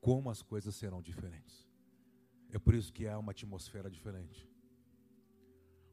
como 0.00 0.30
as 0.30 0.40
coisas 0.40 0.74
serão 0.74 1.02
diferentes. 1.02 1.68
É 2.50 2.58
por 2.58 2.72
isso 2.74 2.94
que 2.94 3.06
há 3.06 3.18
uma 3.18 3.32
atmosfera 3.32 3.90
diferente. 3.90 4.50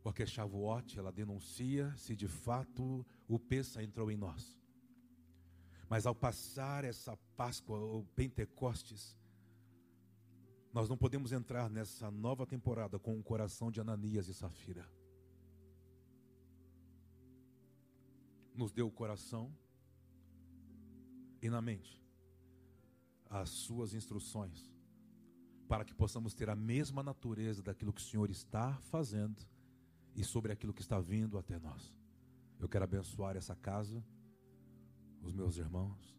Porque 0.01 0.25
Shavuot, 0.25 0.97
ela 0.97 1.11
denuncia 1.11 1.93
se 1.97 2.15
de 2.15 2.27
fato 2.27 3.05
o 3.27 3.37
Peça 3.37 3.83
entrou 3.83 4.09
em 4.09 4.17
nós. 4.17 4.57
Mas 5.89 6.05
ao 6.05 6.15
passar 6.15 6.85
essa 6.85 7.17
Páscoa 7.35 7.79
ou 7.79 8.05
Pentecostes, 8.15 9.17
nós 10.71 10.87
não 10.87 10.95
podemos 10.95 11.31
entrar 11.31 11.69
nessa 11.69 12.11
nova 12.11 12.45
temporada 12.45 12.99
com 12.99 13.17
o 13.19 13.23
coração 13.23 13.71
de 13.71 13.81
Ananias 13.81 14.27
e 14.27 14.33
Safira. 14.33 14.87
Nos 18.53 18.71
deu 18.71 18.87
o 18.87 18.91
coração 18.91 19.51
e 21.41 21.49
na 21.49 21.61
mente 21.61 21.99
as 23.29 23.49
suas 23.49 23.93
instruções, 23.93 24.71
para 25.67 25.85
que 25.85 25.93
possamos 25.93 26.33
ter 26.33 26.49
a 26.49 26.55
mesma 26.55 27.03
natureza 27.03 27.61
daquilo 27.61 27.93
que 27.93 28.01
o 28.01 28.05
Senhor 28.05 28.29
está 28.29 28.73
fazendo 28.81 29.45
e 30.19 30.23
sobre 30.25 30.51
aquilo 30.51 30.73
que 30.73 30.81
está 30.81 30.99
vindo 30.99 31.37
até 31.37 31.57
nós. 31.57 31.95
Eu 32.59 32.67
quero 32.67 32.83
abençoar 32.83 33.37
essa 33.37 33.55
casa, 33.55 34.03
os 35.21 35.33
meus 35.33 35.55
irmãos, 35.55 36.13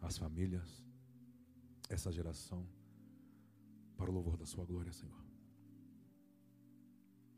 as 0.00 0.16
famílias, 0.16 0.86
essa 1.88 2.12
geração, 2.12 2.64
para 3.96 4.08
o 4.08 4.14
louvor 4.14 4.36
da 4.36 4.46
Sua 4.46 4.64
glória, 4.64 4.92
Senhor. 4.92 5.20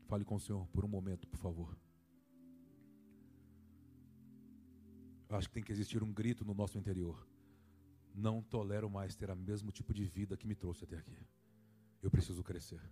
Fale 0.03 0.23
com 0.23 0.35
o 0.35 0.39
Senhor 0.39 0.67
por 0.67 0.85
um 0.85 0.87
momento, 0.87 1.27
por 1.27 1.39
favor. 1.39 1.75
Eu 5.27 5.35
acho 5.35 5.47
que 5.47 5.55
tem 5.55 5.63
que 5.63 5.71
existir 5.71 6.03
um 6.03 6.13
grito 6.13 6.45
no 6.45 6.53
nosso 6.53 6.77
interior. 6.77 7.27
Não 8.13 8.39
tolero 8.39 8.87
mais 8.87 9.15
ter 9.15 9.31
o 9.31 9.35
mesmo 9.35 9.71
tipo 9.71 9.95
de 9.95 10.05
vida 10.05 10.37
que 10.37 10.45
me 10.45 10.53
trouxe 10.53 10.83
até 10.83 10.95
aqui. 10.95 11.27
Eu 12.03 12.11
preciso 12.11 12.43
crescer. 12.43 12.87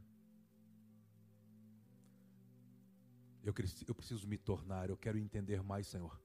Eu, 3.44 3.54
eu 3.88 3.96
preciso 3.96 4.28
me 4.28 4.38
tornar, 4.38 4.90
eu 4.90 4.98
quero 4.98 5.18
entender 5.18 5.62
mais, 5.62 5.88
Senhor. 5.88 6.20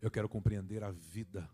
Eu 0.00 0.10
quero 0.10 0.28
compreender 0.28 0.82
a 0.82 0.90
vida. 0.90 1.50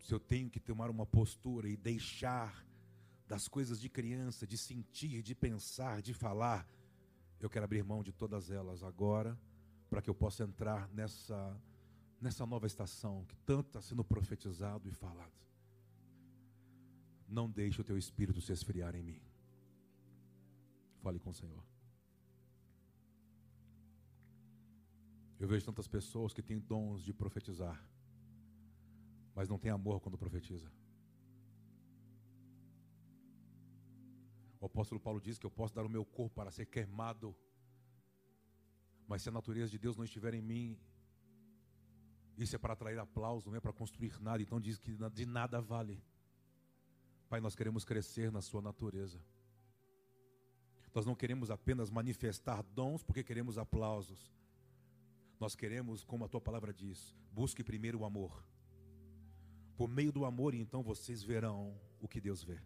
Se 0.00 0.12
eu 0.12 0.18
tenho 0.18 0.50
que 0.50 0.58
tomar 0.58 0.88
uma 0.90 1.06
postura 1.06 1.68
e 1.68 1.76
deixar 1.76 2.66
das 3.28 3.46
coisas 3.46 3.78
de 3.78 3.90
criança, 3.90 4.46
de 4.46 4.56
sentir, 4.56 5.22
de 5.22 5.34
pensar, 5.34 6.00
de 6.00 6.14
falar. 6.14 6.66
Eu 7.38 7.50
quero 7.50 7.64
abrir 7.66 7.84
mão 7.84 8.02
de 8.02 8.10
todas 8.10 8.50
elas 8.50 8.82
agora, 8.82 9.38
para 9.90 10.00
que 10.00 10.08
eu 10.08 10.14
possa 10.14 10.44
entrar 10.44 10.88
nessa, 10.88 11.60
nessa 12.20 12.46
nova 12.46 12.66
estação 12.66 13.24
que 13.26 13.36
tanto 13.36 13.68
está 13.68 13.82
sendo 13.82 14.02
profetizado 14.02 14.88
e 14.88 14.92
falado. 14.92 15.47
Não 17.28 17.50
deixe 17.50 17.80
o 17.80 17.84
teu 17.84 17.98
espírito 17.98 18.40
se 18.40 18.52
esfriar 18.52 18.94
em 18.94 19.02
mim. 19.02 19.20
Fale 21.02 21.18
com 21.18 21.30
o 21.30 21.34
Senhor. 21.34 21.62
Eu 25.38 25.46
vejo 25.46 25.64
tantas 25.64 25.86
pessoas 25.86 26.32
que 26.32 26.42
têm 26.42 26.58
dons 26.58 27.04
de 27.04 27.12
profetizar, 27.12 27.78
mas 29.34 29.48
não 29.48 29.58
têm 29.58 29.70
amor 29.70 30.00
quando 30.00 30.18
profetiza. 30.18 30.68
O 34.60 34.66
apóstolo 34.66 35.00
Paulo 35.00 35.20
diz 35.20 35.38
que 35.38 35.46
eu 35.46 35.50
posso 35.50 35.72
dar 35.74 35.86
o 35.86 35.88
meu 35.88 36.04
corpo 36.04 36.34
para 36.34 36.50
ser 36.50 36.66
queimado, 36.66 37.36
mas 39.06 39.22
se 39.22 39.28
a 39.28 39.32
natureza 39.32 39.70
de 39.70 39.78
Deus 39.78 39.96
não 39.96 40.04
estiver 40.04 40.34
em 40.34 40.42
mim, 40.42 40.76
isso 42.36 42.56
é 42.56 42.58
para 42.58 42.72
atrair 42.72 42.98
aplauso, 42.98 43.48
não 43.48 43.56
é 43.56 43.60
para 43.60 43.72
construir 43.72 44.20
nada. 44.20 44.42
Então 44.42 44.60
diz 44.60 44.78
que 44.78 44.96
de 45.12 45.26
nada 45.26 45.60
vale. 45.60 46.02
Pai, 47.28 47.40
nós 47.40 47.54
queremos 47.54 47.84
crescer 47.84 48.32
na 48.32 48.40
Sua 48.40 48.62
natureza. 48.62 49.20
Nós 50.94 51.04
não 51.04 51.14
queremos 51.14 51.50
apenas 51.50 51.90
manifestar 51.90 52.62
dons 52.62 53.02
porque 53.02 53.22
queremos 53.22 53.58
aplausos. 53.58 54.32
Nós 55.38 55.54
queremos, 55.54 56.02
como 56.02 56.24
a 56.24 56.28
tua 56.28 56.40
palavra 56.40 56.72
diz, 56.72 57.14
busque 57.30 57.62
primeiro 57.62 58.00
o 58.00 58.04
amor. 58.04 58.44
Por 59.76 59.88
meio 59.88 60.10
do 60.10 60.24
amor, 60.24 60.54
então 60.54 60.82
vocês 60.82 61.22
verão 61.22 61.78
o 62.00 62.08
que 62.08 62.20
Deus 62.20 62.42
vê. 62.42 62.58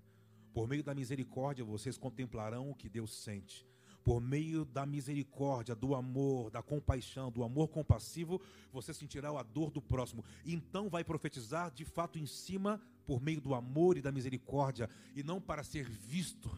Por 0.54 0.66
meio 0.66 0.82
da 0.82 0.94
misericórdia, 0.94 1.64
vocês 1.64 1.98
contemplarão 1.98 2.70
o 2.70 2.74
que 2.74 2.88
Deus 2.88 3.14
sente. 3.14 3.66
Por 4.04 4.20
meio 4.20 4.64
da 4.64 4.86
misericórdia, 4.86 5.74
do 5.74 5.94
amor, 5.94 6.50
da 6.50 6.62
compaixão, 6.62 7.30
do 7.30 7.44
amor 7.44 7.68
compassivo, 7.68 8.40
você 8.72 8.94
sentirá 8.94 9.28
a 9.38 9.42
dor 9.42 9.70
do 9.70 9.82
próximo. 9.82 10.24
Então 10.44 10.88
vai 10.88 11.04
profetizar 11.04 11.70
de 11.70 11.84
fato 11.84 12.18
em 12.18 12.26
cima, 12.26 12.80
por 13.06 13.20
meio 13.20 13.40
do 13.40 13.54
amor 13.54 13.96
e 13.96 14.02
da 14.02 14.12
misericórdia, 14.12 14.88
e 15.14 15.22
não 15.22 15.40
para 15.40 15.62
ser 15.62 15.88
visto. 15.88 16.50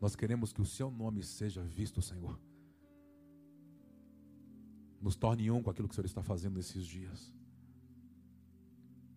Nós 0.00 0.14
queremos 0.14 0.52
que 0.52 0.60
o 0.60 0.66
seu 0.66 0.90
nome 0.90 1.22
seja 1.22 1.62
visto, 1.62 2.02
Senhor. 2.02 2.38
Nos 5.00 5.16
torne 5.16 5.50
um 5.50 5.62
com 5.62 5.70
aquilo 5.70 5.88
que 5.88 5.92
o 5.92 5.96
Senhor 5.96 6.06
está 6.06 6.22
fazendo 6.22 6.56
nesses 6.56 6.86
dias. 6.86 7.32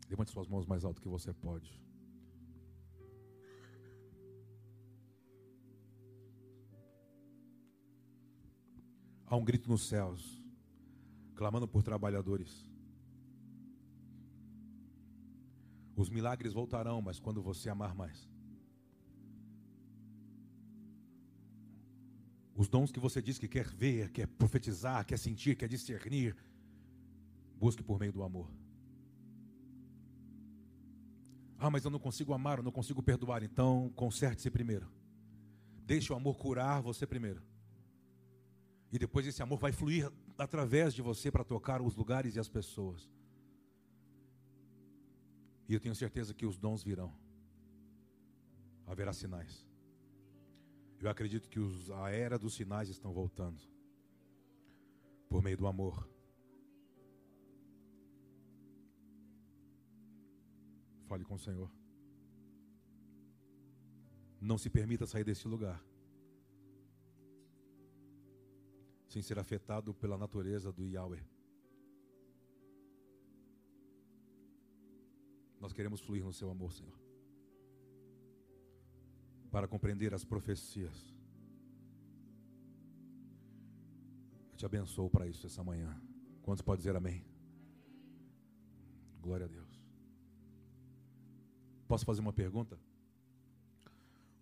Levante 0.10 0.32
suas 0.32 0.48
mãos 0.48 0.66
mais 0.66 0.86
alto 0.86 1.02
que 1.02 1.08
você 1.08 1.34
pode. 1.34 1.82
Há 9.26 9.36
um 9.36 9.44
grito 9.44 9.70
nos 9.70 9.86
céus, 9.86 10.42
clamando 11.36 11.68
por 11.68 11.84
trabalhadores. 11.84 12.67
Os 15.98 16.12
milagres 16.12 16.54
voltarão, 16.54 17.02
mas 17.02 17.20
quando 17.20 17.42
você 17.42 17.72
amar 17.72 17.96
mais. 17.96 18.30
Os 22.56 22.70
dons 22.70 22.92
que 22.92 23.00
você 23.00 23.20
diz 23.20 23.40
que 23.40 23.48
quer 23.48 23.66
ver, 23.66 24.12
quer 24.12 24.28
profetizar, 24.28 25.04
quer 25.04 25.18
sentir, 25.18 25.56
quer 25.56 25.68
discernir, 25.68 26.36
busque 27.56 27.82
por 27.82 28.00
meio 28.00 28.14
do 28.14 28.22
amor. 28.22 28.48
Ah, 31.58 31.72
mas 31.72 31.84
eu 31.84 31.90
não 31.90 31.98
consigo 31.98 32.32
amar, 32.32 32.60
eu 32.60 32.64
não 32.64 32.72
consigo 32.72 33.02
perdoar. 33.02 33.42
Então, 33.42 33.92
conserte-se 33.96 34.52
primeiro. 34.52 34.88
Deixe 35.84 36.14
o 36.14 36.16
amor 36.16 36.38
curar 36.38 36.80
você 36.80 37.08
primeiro. 37.08 37.42
E 38.92 39.00
depois 39.00 39.26
esse 39.26 39.42
amor 39.42 39.58
vai 39.58 39.72
fluir 39.72 40.12
através 40.38 40.94
de 40.94 41.02
você 41.02 41.32
para 41.32 41.44
tocar 41.44 41.82
os 41.82 41.96
lugares 41.96 42.36
e 42.36 42.40
as 42.40 42.48
pessoas. 42.48 43.17
E 45.68 45.74
eu 45.74 45.80
tenho 45.80 45.96
certeza 45.96 46.34
que 46.34 46.46
os 46.46 46.58
dons 46.58 46.84
virão. 46.84 47.14
Haverá 48.86 49.12
sinais. 49.12 49.68
Eu 51.00 51.10
acredito 51.10 51.50
que 51.50 51.60
os, 51.60 51.92
a 51.92 52.10
era 52.10 52.40
dos 52.40 52.56
sinais 52.56 52.90
estão 52.90 53.14
voltando. 53.14 53.62
Por 55.30 55.44
meio 55.44 55.58
do 55.58 55.68
amor. 55.68 56.10
Fale 61.06 61.24
com 61.24 61.36
o 61.36 61.40
Senhor. 61.40 61.70
Não 64.40 64.58
se 64.58 64.70
permita 64.70 65.06
sair 65.06 65.24
desse 65.24 65.48
lugar 65.48 65.84
sem 69.08 69.22
ser 69.22 69.40
afetado 69.40 69.94
pela 69.94 70.18
natureza 70.18 70.72
do 70.72 70.86
Yahweh. 70.86 71.24
Nós 75.68 75.74
queremos 75.74 76.02
fluir 76.02 76.24
no 76.24 76.34
seu 76.34 76.50
amor, 76.50 76.72
Senhor 76.72 76.98
para 79.58 79.68
compreender 79.68 80.14
as 80.14 80.24
profecias. 80.24 81.16
Eu 84.52 84.58
te 84.58 84.66
abençoo 84.66 85.10
para 85.10 85.28
isso 85.28 85.48
essa 85.48 85.64
manhã. 85.64 86.00
Quantos 86.44 86.62
pode 86.62 86.82
dizer 86.82 86.96
amém? 86.96 87.26
Glória 89.20 89.46
a 89.46 89.50
Deus. 89.50 89.82
Posso 91.88 92.06
fazer 92.06 92.22
uma 92.22 92.34
pergunta? 92.34 92.80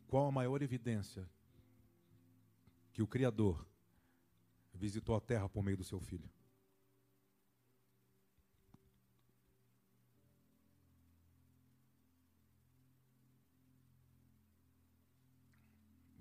Qual 0.07 0.27
a 0.27 0.31
maior 0.31 0.61
evidência 0.61 1.25
que 2.91 3.01
o 3.01 3.07
Criador 3.07 3.65
visitou 4.73 5.15
a 5.15 5.21
terra 5.21 5.47
por 5.47 5.63
meio 5.63 5.77
do 5.77 5.83
seu 5.85 5.99
filho? 5.99 6.29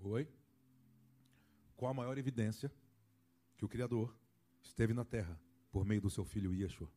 Oi? 0.07 0.29
Qual 1.75 1.89
a 1.89 1.93
maior 1.93 2.15
evidência 2.15 2.71
que 3.57 3.65
o 3.65 3.67
Criador 3.67 4.15
esteve 4.61 4.93
na 4.93 5.03
terra 5.03 5.39
por 5.71 5.83
meio 5.83 5.99
do 5.99 6.11
seu 6.11 6.23
filho 6.23 6.53
Yeshua? 6.53 6.91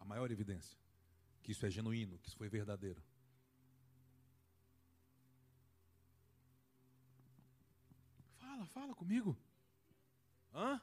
A 0.00 0.04
maior 0.04 0.28
evidência 0.32 0.76
que 1.40 1.52
isso 1.52 1.64
é 1.64 1.70
genuíno, 1.70 2.18
que 2.18 2.28
isso 2.28 2.36
foi 2.36 2.48
verdadeiro. 2.48 3.00
Fala, 8.38 8.66
fala 8.66 8.94
comigo. 8.94 9.36
Hã? 10.52 10.80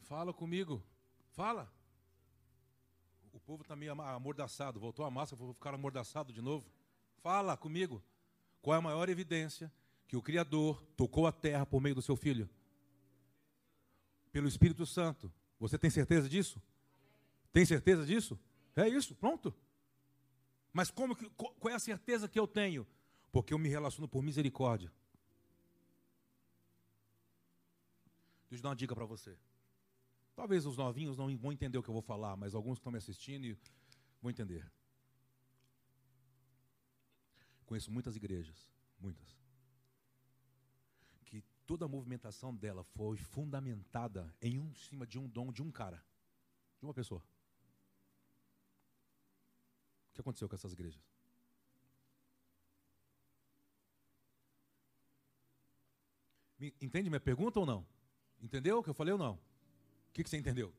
Fala 0.00 0.34
comigo. 0.34 0.84
Fala. 1.30 1.72
O 3.32 3.40
povo 3.40 3.62
está 3.62 3.74
meio 3.74 3.92
amordaçado. 3.92 4.78
Voltou 4.78 5.04
a 5.06 5.10
massa, 5.10 5.34
vou 5.34 5.54
ficar 5.54 5.72
amordaçado 5.72 6.30
de 6.30 6.42
novo. 6.42 6.77
Fala 7.22 7.56
comigo. 7.56 8.02
Qual 8.60 8.74
é 8.74 8.78
a 8.78 8.82
maior 8.82 9.08
evidência 9.08 9.72
que 10.06 10.16
o 10.16 10.22
Criador 10.22 10.82
tocou 10.96 11.26
a 11.26 11.32
terra 11.32 11.64
por 11.66 11.80
meio 11.80 11.94
do 11.94 12.02
seu 12.02 12.16
Filho? 12.16 12.48
Pelo 14.32 14.48
Espírito 14.48 14.84
Santo. 14.86 15.32
Você 15.58 15.78
tem 15.78 15.90
certeza 15.90 16.28
disso? 16.28 16.62
Tem 17.52 17.64
certeza 17.64 18.04
disso? 18.04 18.38
É 18.76 18.88
isso, 18.88 19.14
pronto. 19.14 19.54
Mas 20.72 20.90
como 20.90 21.16
que, 21.16 21.28
qual 21.30 21.72
é 21.72 21.74
a 21.74 21.78
certeza 21.78 22.28
que 22.28 22.38
eu 22.38 22.46
tenho? 22.46 22.86
Porque 23.32 23.52
eu 23.52 23.58
me 23.58 23.68
relaciono 23.68 24.08
por 24.08 24.22
misericórdia. 24.22 24.92
Deixa 28.48 28.60
eu 28.60 28.62
dar 28.62 28.70
uma 28.70 28.76
dica 28.76 28.94
para 28.94 29.04
você. 29.04 29.36
Talvez 30.34 30.64
os 30.64 30.76
novinhos 30.76 31.16
não 31.16 31.36
vão 31.36 31.52
entender 31.52 31.76
o 31.78 31.82
que 31.82 31.90
eu 31.90 31.92
vou 31.92 32.02
falar, 32.02 32.36
mas 32.36 32.54
alguns 32.54 32.78
que 32.78 32.80
estão 32.80 32.92
me 32.92 32.98
assistindo 32.98 33.58
vão 34.22 34.30
entender. 34.30 34.70
Conheço 37.68 37.92
muitas 37.92 38.16
igrejas, 38.16 38.72
muitas, 38.98 39.38
que 41.26 41.44
toda 41.66 41.84
a 41.84 41.88
movimentação 41.88 42.56
dela 42.56 42.82
foi 42.82 43.18
fundamentada 43.18 44.34
em 44.40 44.58
um 44.58 44.72
cima 44.72 45.06
de 45.06 45.18
um 45.18 45.28
dom 45.28 45.52
de 45.52 45.60
um 45.60 45.70
cara, 45.70 46.02
de 46.78 46.86
uma 46.86 46.94
pessoa. 46.94 47.22
O 50.08 50.14
que 50.14 50.20
aconteceu 50.22 50.48
com 50.48 50.54
essas 50.54 50.72
igrejas? 50.72 51.06
Entende 56.80 57.10
minha 57.10 57.20
pergunta 57.20 57.60
ou 57.60 57.66
não? 57.66 57.86
Entendeu 58.40 58.78
o 58.78 58.82
que 58.82 58.88
eu 58.88 58.94
falei 58.94 59.12
ou 59.12 59.18
não? 59.18 59.34
O 59.34 60.12
que, 60.14 60.24
que 60.24 60.30
você 60.30 60.38
entendeu? 60.38 60.74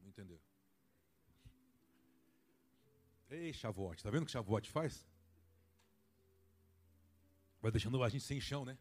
Não 0.00 0.08
entendeu. 0.08 0.47
Ei, 3.30 3.52
Chavote, 3.52 4.02
tá 4.02 4.10
vendo 4.10 4.22
o 4.22 4.26
que 4.26 4.32
Chavote 4.32 4.70
faz? 4.70 5.06
Vai 7.60 7.70
deixando 7.70 8.02
a 8.02 8.08
gente 8.08 8.24
sem 8.24 8.40
chão, 8.40 8.64
né? 8.64 8.78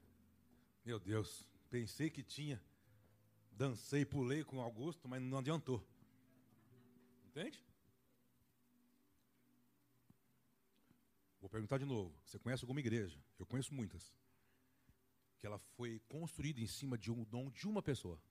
Meu 0.86 0.99
Deus, 0.99 1.49
pensei 1.69 2.10
que 2.10 2.23
tinha. 2.23 2.62
Dancei, 3.51 4.05
pulei 4.05 4.43
com 4.43 4.62
Augusto, 4.62 5.07
mas 5.07 5.21
não 5.21 5.39
adiantou. 5.39 5.86
Entende? 7.25 7.62
Vou 11.41 11.49
perguntar 11.49 11.77
de 11.77 11.86
novo. 11.86 12.15
Você 12.23 12.39
conhece 12.39 12.63
alguma 12.63 12.79
igreja? 12.79 13.19
Eu 13.38 13.45
conheço 13.45 13.73
muitas. 13.73 14.13
Que 15.39 15.45
ela 15.45 15.60
foi 15.75 15.99
construída 16.07 16.62
em 16.62 16.67
cima 16.67 16.97
de 16.97 17.12
um 17.12 17.23
dom 17.25 17.49
de 17.49 17.67
uma 17.67 17.81
pessoa. 17.81 18.21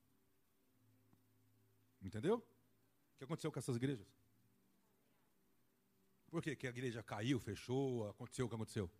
Entendeu? 2.01 2.37
O 2.37 3.17
que 3.17 3.23
aconteceu 3.23 3.51
com 3.51 3.59
essas 3.59 3.75
igrejas? 3.75 4.07
Por 6.29 6.41
quê? 6.41 6.55
Que 6.55 6.67
a 6.67 6.69
igreja 6.69 7.01
caiu, 7.01 7.39
fechou, 7.39 8.09
aconteceu 8.09 8.45
o 8.45 8.49
que 8.49 8.55
aconteceu? 8.55 8.91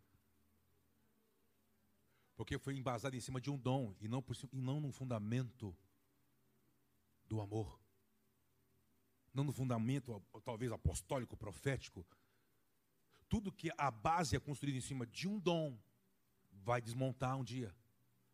Porque 2.35 2.57
foi 2.57 2.75
embasada 2.77 3.15
em 3.15 3.19
cima 3.19 3.41
de 3.41 3.49
um 3.49 3.57
dom 3.57 3.95
e 3.99 4.07
não, 4.07 4.21
por, 4.21 4.35
e 4.53 4.61
não 4.61 4.79
num 4.79 4.91
fundamento 4.91 5.75
do 7.25 7.41
amor. 7.41 7.79
Não 9.33 9.43
no 9.43 9.51
fundamento, 9.51 10.23
talvez, 10.43 10.71
apostólico, 10.71 11.35
profético. 11.35 12.05
Tudo 13.27 13.51
que 13.51 13.69
a 13.77 13.91
base 13.91 14.35
é 14.35 14.39
construída 14.39 14.77
em 14.77 14.81
cima 14.81 15.05
de 15.05 15.27
um 15.27 15.39
dom 15.39 15.77
vai 16.51 16.81
desmontar 16.81 17.37
um 17.37 17.43
dia. 17.43 17.75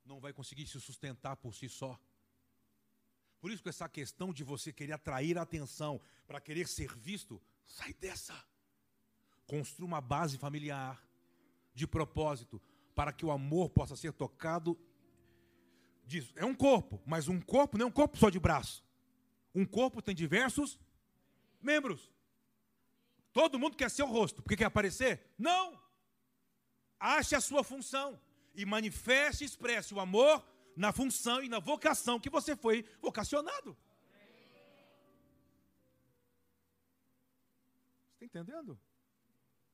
Não 0.06 0.20
vai 0.20 0.34
conseguir 0.34 0.68
se 0.68 0.80
sustentar 0.80 1.36
por 1.38 1.56
si 1.56 1.68
só. 1.68 2.00
Por 3.40 3.52
isso 3.52 3.64
que 3.64 3.70
essa 3.70 3.90
questão 3.90 4.32
de 4.34 4.44
você 4.44 4.72
querer 4.72 4.94
atrair 4.94 5.38
a 5.38 5.42
atenção 5.42 6.00
para 6.26 6.40
querer 6.40 6.68
ser 6.68 6.96
visto, 6.96 7.42
sai 7.66 7.94
dessa. 7.94 8.34
Construa 9.46 9.88
uma 9.88 10.02
base 10.02 10.38
familiar 10.38 11.02
de 11.74 11.88
propósito 11.88 12.62
para 12.96 13.12
que 13.12 13.26
o 13.26 13.32
amor 13.32 13.70
possa 13.70 13.96
ser 13.96 14.14
tocado. 14.14 14.78
É 16.36 16.46
um 16.46 16.54
corpo, 16.54 17.02
mas 17.06 17.28
um 17.28 17.42
corpo 17.42 17.78
não 17.78 17.86
é 17.86 17.90
um 17.90 17.92
corpo 17.92 18.18
só 18.18 18.30
de 18.30 18.40
braço. 18.40 18.84
Um 19.54 19.66
corpo 19.66 20.02
tem 20.02 20.14
diversos 20.16 20.80
membros. 21.62 22.12
Todo 23.32 23.58
mundo 23.58 23.76
quer 23.76 23.90
ser 23.90 24.04
o 24.04 24.08
rosto, 24.08 24.42
porque 24.42 24.58
quer 24.58 24.66
aparecer? 24.66 25.34
Não! 25.38 25.82
Ache 27.00 27.36
a 27.36 27.42
sua 27.42 27.64
função 27.64 28.20
e 28.54 28.66
manifeste 28.66 29.44
e 29.44 29.48
expresse 29.48 29.94
o 29.94 30.00
amor 30.00 30.46
na 30.76 30.92
função 30.92 31.44
e 31.44 31.50
na 31.50 31.60
vocação 31.60 32.20
que 32.20 32.30
você 32.30 32.56
foi 32.56 32.86
vocacionado. 33.02 33.76
Você 38.18 38.26
está 38.26 38.40
entendendo? 38.40 38.80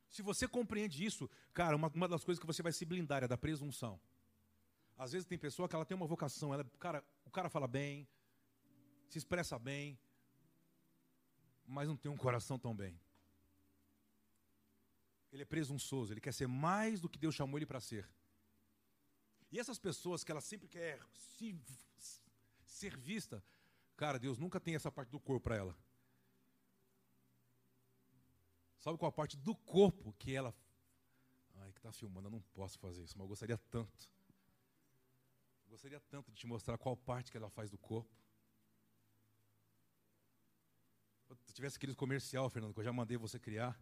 Se 0.09 0.21
você 0.21 0.47
compreende 0.47 1.05
isso, 1.05 1.29
cara, 1.53 1.75
uma, 1.75 1.87
uma 1.89 2.07
das 2.07 2.23
coisas 2.23 2.39
que 2.39 2.47
você 2.47 2.63
vai 2.63 2.71
se 2.71 2.85
blindar 2.85 3.23
é 3.23 3.27
da 3.27 3.37
presunção. 3.37 3.99
Às 4.97 5.11
vezes 5.11 5.27
tem 5.27 5.37
pessoa 5.37 5.69
que 5.69 5.75
ela 5.75 5.85
tem 5.85 5.95
uma 5.95 6.07
vocação, 6.07 6.53
ela, 6.53 6.63
cara, 6.79 7.03
o 7.25 7.29
cara 7.29 7.49
fala 7.49 7.67
bem, 7.67 8.07
se 9.07 9.17
expressa 9.17 9.57
bem, 9.57 9.97
mas 11.65 11.87
não 11.87 11.95
tem 11.95 12.11
um 12.11 12.17
coração 12.17 12.57
tão 12.59 12.75
bem. 12.75 12.99
Ele 15.31 15.43
é 15.43 15.45
presunçoso, 15.45 16.11
ele 16.11 16.19
quer 16.19 16.33
ser 16.33 16.47
mais 16.47 16.99
do 16.99 17.07
que 17.07 17.19
Deus 17.19 17.35
chamou 17.35 17.57
ele 17.57 17.65
para 17.65 17.79
ser. 17.79 18.09
E 19.51 19.59
essas 19.59 19.79
pessoas 19.79 20.23
que 20.23 20.31
ela 20.31 20.41
sempre 20.41 20.67
quer 20.67 20.99
se, 21.13 21.59
ser 22.65 22.97
vista, 22.97 23.43
cara, 23.95 24.19
Deus 24.19 24.37
nunca 24.37 24.59
tem 24.59 24.75
essa 24.75 24.91
parte 24.91 25.09
do 25.09 25.19
corpo 25.19 25.43
para 25.43 25.55
ela. 25.55 25.77
Sabe 28.79 28.97
qual 28.97 29.09
a 29.09 29.11
parte 29.11 29.35
do 29.37 29.55
corpo 29.55 30.13
que 30.13 30.33
ela. 30.33 30.55
Ai, 31.57 31.71
que 31.73 31.79
está 31.79 31.91
filmando, 31.91 32.27
eu 32.27 32.31
não 32.31 32.41
posso 32.53 32.79
fazer 32.79 33.03
isso, 33.03 33.17
mas 33.17 33.25
eu 33.25 33.27
gostaria 33.27 33.57
tanto. 33.57 34.09
Eu 35.65 35.71
gostaria 35.71 35.99
tanto 35.99 36.31
de 36.31 36.37
te 36.37 36.47
mostrar 36.47 36.77
qual 36.77 36.95
parte 36.95 37.31
que 37.31 37.37
ela 37.37 37.49
faz 37.49 37.69
do 37.69 37.77
corpo. 37.77 38.09
Se 41.45 41.53
tivesse 41.53 41.77
aquele 41.77 41.93
comercial, 41.93 42.49
Fernando, 42.49 42.73
que 42.73 42.79
eu 42.79 42.83
já 42.83 42.93
mandei 42.93 43.17
você 43.17 43.37
criar. 43.37 43.79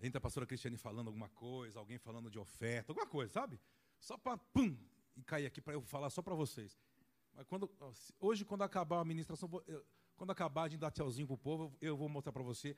Entra 0.00 0.18
a 0.18 0.20
pastora 0.20 0.46
Cristiane 0.46 0.76
falando 0.76 1.06
alguma 1.06 1.28
coisa, 1.28 1.78
alguém 1.78 1.98
falando 1.98 2.30
de 2.30 2.38
oferta, 2.38 2.90
alguma 2.90 3.06
coisa, 3.06 3.32
sabe? 3.32 3.60
Só 4.00 4.16
para 4.16 4.36
pum 4.36 4.76
e 5.14 5.22
cair 5.22 5.46
aqui 5.46 5.60
para 5.60 5.74
eu 5.74 5.82
falar 5.82 6.10
só 6.10 6.20
para 6.22 6.34
vocês. 6.34 6.76
Mas 7.34 7.46
quando 7.46 7.70
hoje 8.18 8.44
quando 8.44 8.62
acabar 8.62 9.00
a 9.00 9.04
ministração, 9.04 9.48
quando 10.16 10.30
acabar 10.30 10.68
de 10.68 10.76
dar 10.76 10.90
tchauzinho 10.90 11.26
pro 11.26 11.38
povo, 11.38 11.76
eu 11.80 11.96
vou 11.96 12.08
mostrar 12.08 12.32
para 12.32 12.42
você 12.42 12.76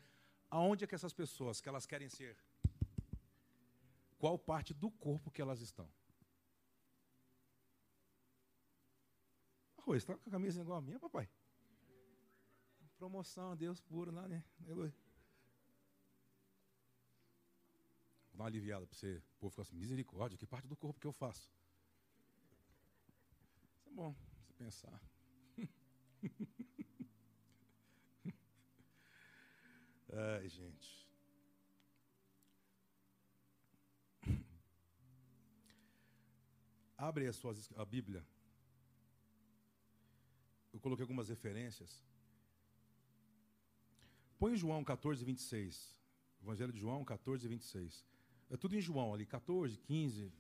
aonde 0.55 0.85
é 0.85 0.87
que 0.87 0.95
essas 0.95 1.13
pessoas 1.13 1.61
que 1.61 1.69
elas 1.69 1.85
querem 1.85 2.09
ser, 2.09 2.37
qual 4.17 4.39
parte 4.39 4.73
do 4.73 4.89
corpo 4.89 5.29
que 5.29 5.43
elas 5.43 5.61
estão. 5.61 5.89
Arroz, 9.79 10.03
está 10.03 10.15
com 10.17 10.29
a 10.29 10.31
camisa 10.31 10.61
igual 10.61 10.79
a 10.79 10.81
minha, 10.81 11.01
papai? 11.01 11.29
Promoção, 12.97 13.57
Deus 13.57 13.81
puro 13.81 14.13
lá, 14.13 14.29
né? 14.29 14.45
Aleluia. 14.63 14.95
Vou 18.29 18.39
dar 18.39 18.45
uma 18.45 18.47
aliviada 18.47 18.87
para 18.87 18.97
você. 18.97 19.17
O 19.17 19.39
povo 19.41 19.51
fica 19.51 19.63
assim, 19.63 19.77
misericórdia, 19.77 20.39
que 20.39 20.47
parte 20.47 20.69
do 20.69 20.77
corpo 20.77 21.01
que 21.01 21.07
eu 21.09 21.13
faço? 21.13 21.51
Isso 23.81 23.89
é 23.89 23.93
bom, 23.93 24.15
você 24.45 24.53
pensar. 24.53 25.03
Ai, 30.17 30.49
gente. 30.49 31.05
Abre 36.97 37.27
a, 37.27 37.33
suas, 37.33 37.69
a 37.77 37.85
Bíblia. 37.85 38.25
Eu 40.73 40.79
coloquei 40.79 41.03
algumas 41.03 41.29
referências. 41.29 42.05
Põe 44.39 44.55
João 44.57 44.85
14, 44.85 45.25
26. 45.25 45.99
Evangelho 46.43 46.73
de 46.73 46.79
João 46.79 47.05
14, 47.05 47.49
26. 47.49 48.07
É 48.51 48.57
tudo 48.57 48.77
em 48.77 48.81
João 48.81 49.13
ali, 49.13 49.27
14, 49.27 49.79
15, 49.79 50.33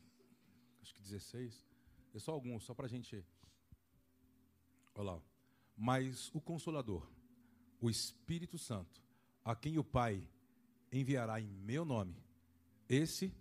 acho 0.82 0.94
que 0.94 1.00
16. 1.00 1.66
É 2.14 2.18
só 2.20 2.30
alguns, 2.32 2.62
só 2.62 2.74
para 2.74 2.86
a 2.86 2.88
gente. 2.88 3.26
Olha 4.94 5.12
lá. 5.12 5.22
Mas 5.76 6.30
o 6.32 6.40
Consolador, 6.40 7.10
o 7.80 7.90
Espírito 7.90 8.56
Santo, 8.56 9.03
a 9.44 9.54
quem 9.54 9.78
o 9.78 9.84
Pai 9.84 10.26
enviará 10.90 11.40
em 11.40 11.48
meu 11.48 11.84
nome, 11.84 12.16
esse 12.88 13.32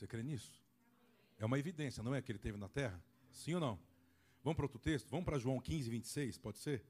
Você 0.00 0.06
crê 0.06 0.22
nisso? 0.22 0.64
É 1.38 1.44
uma 1.44 1.58
evidência, 1.58 2.02
não 2.02 2.14
é 2.14 2.22
que 2.22 2.32
ele 2.32 2.38
teve 2.38 2.56
na 2.56 2.70
terra? 2.70 2.98
Sim 3.30 3.52
ou 3.52 3.60
não? 3.60 3.78
Vamos 4.42 4.56
para 4.56 4.64
outro 4.64 4.78
texto? 4.78 5.10
Vamos 5.10 5.26
para 5.26 5.38
João 5.38 5.60
15, 5.60 5.90
26, 5.90 6.38
pode 6.38 6.58
ser? 6.58 6.82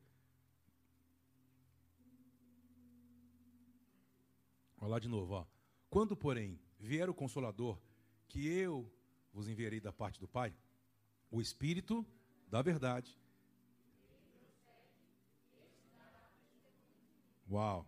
Olha 4.79 4.91
lá 4.91 4.99
de 5.01 5.09
novo, 5.09 5.35
ó. 5.35 5.47
Quando, 5.89 6.17
porém, 6.17 6.61
vier 6.79 7.11
o 7.11 7.15
Consolador, 7.15 7.81
que 8.29 8.47
eu 8.47 8.89
vos 9.33 9.49
enviarei 9.49 9.81
da 9.81 9.93
parte 9.93 10.21
do 10.21 10.29
Pai, 10.29 10.55
o 11.31 11.41
Espírito 11.41 12.05
da 12.49 12.63
verdade. 12.63 13.17
Uau. 17.51 17.87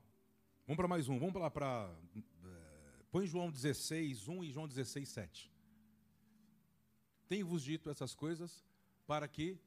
Vamos 0.66 0.76
para 0.76 0.88
mais 0.88 1.08
um. 1.08 1.18
Vamos 1.18 1.34
lá 1.40 1.50
para. 1.50 1.94
É, 2.16 3.04
põe 3.10 3.26
João 3.26 3.50
16, 3.50 4.28
1 4.28 4.44
e 4.44 4.50
João 4.50 4.68
16, 4.68 5.08
7. 5.08 5.52
Tenho-vos 7.28 7.62
dito 7.62 7.90
essas 7.90 8.14
coisas 8.14 8.64
para 9.06 9.26
que 9.26 9.58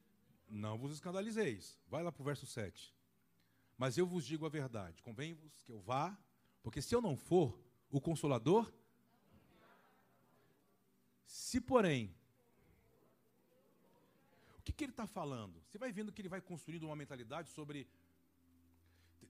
não 0.49 0.77
vos 0.77 0.91
escandalizeis. 0.91 1.79
Vai 1.87 2.03
lá 2.03 2.11
para 2.11 2.21
o 2.21 2.25
verso 2.25 2.45
7. 2.45 2.93
Mas 3.77 3.97
eu 3.97 4.05
vos 4.05 4.25
digo 4.25 4.45
a 4.45 4.49
verdade. 4.49 5.01
Convém-vos 5.01 5.61
que 5.63 5.71
eu 5.71 5.79
vá, 5.81 6.17
porque 6.63 6.81
se 6.81 6.95
eu 6.95 7.01
não 7.01 7.15
for, 7.17 7.59
o 7.89 7.99
Consolador. 7.99 8.71
Se, 11.25 11.59
porém, 11.59 12.15
que, 14.65 14.73
que 14.73 14.83
ele 14.83 14.91
está 14.91 15.05
falando? 15.05 15.61
Você 15.65 15.77
vai 15.77 15.91
vendo 15.91 16.11
que 16.11 16.21
ele 16.21 16.33
vai 16.35 16.41
construindo 16.41 16.83
uma 16.89 16.95
mentalidade 16.95 17.49
sobre. 17.51 17.87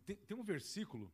Tem, 0.06 0.16
tem, 0.16 0.38
um 0.38 0.44
versículo. 0.44 1.12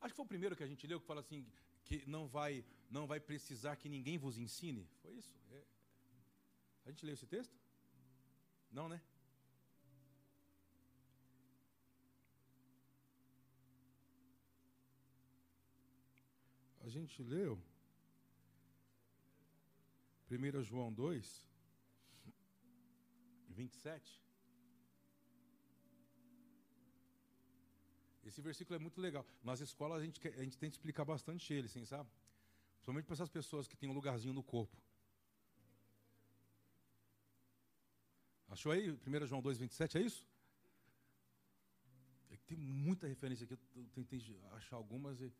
Acho 0.00 0.12
que 0.12 0.16
foi 0.16 0.26
o 0.26 0.34
primeiro 0.34 0.54
que 0.54 0.62
a 0.62 0.66
gente 0.66 0.86
leu 0.86 1.00
que 1.00 1.06
fala 1.06 1.20
assim: 1.20 1.46
que 1.86 1.96
não 2.06 2.28
vai, 2.28 2.62
não 2.90 3.06
vai 3.06 3.18
precisar 3.18 3.76
que 3.76 3.88
ninguém 3.88 4.18
vos 4.18 4.36
ensine. 4.36 4.86
Foi 5.00 5.12
isso? 5.14 5.34
É. 5.52 5.62
A 6.84 6.90
gente 6.90 7.06
leu 7.06 7.14
esse 7.14 7.26
texto? 7.26 7.56
Não, 8.70 8.88
né? 8.88 9.00
A 16.82 16.88
gente 16.90 17.22
leu 17.22 17.58
1 20.30 20.62
João 20.62 20.92
2, 20.92 21.53
27. 23.54 24.22
Esse 28.24 28.40
versículo 28.40 28.76
é 28.76 28.78
muito 28.78 29.00
legal. 29.00 29.24
Nas 29.42 29.60
escolas 29.60 30.00
a 30.00 30.04
gente, 30.04 30.20
a 30.26 30.42
gente 30.42 30.56
que 30.58 30.66
explicar 30.66 31.04
bastante 31.04 31.52
ele, 31.52 31.66
assim, 31.66 31.84
sabe? 31.84 32.08
Principalmente 32.76 33.06
para 33.06 33.14
essas 33.14 33.28
pessoas 33.28 33.66
que 33.68 33.76
têm 33.76 33.88
um 33.88 33.92
lugarzinho 33.92 34.34
no 34.34 34.42
corpo. 34.42 34.76
Achou 38.48 38.72
aí? 38.72 38.90
1 38.90 39.26
João 39.26 39.42
2, 39.42 39.58
27, 39.58 39.98
é 39.98 40.00
isso? 40.00 40.26
É 42.30 42.36
tem 42.46 42.56
muita 42.56 43.06
referência 43.06 43.44
aqui, 43.44 43.54
eu 43.74 43.84
tentei 43.92 44.20
achar 44.52 44.76
algumas. 44.76 45.20
E... 45.20 45.32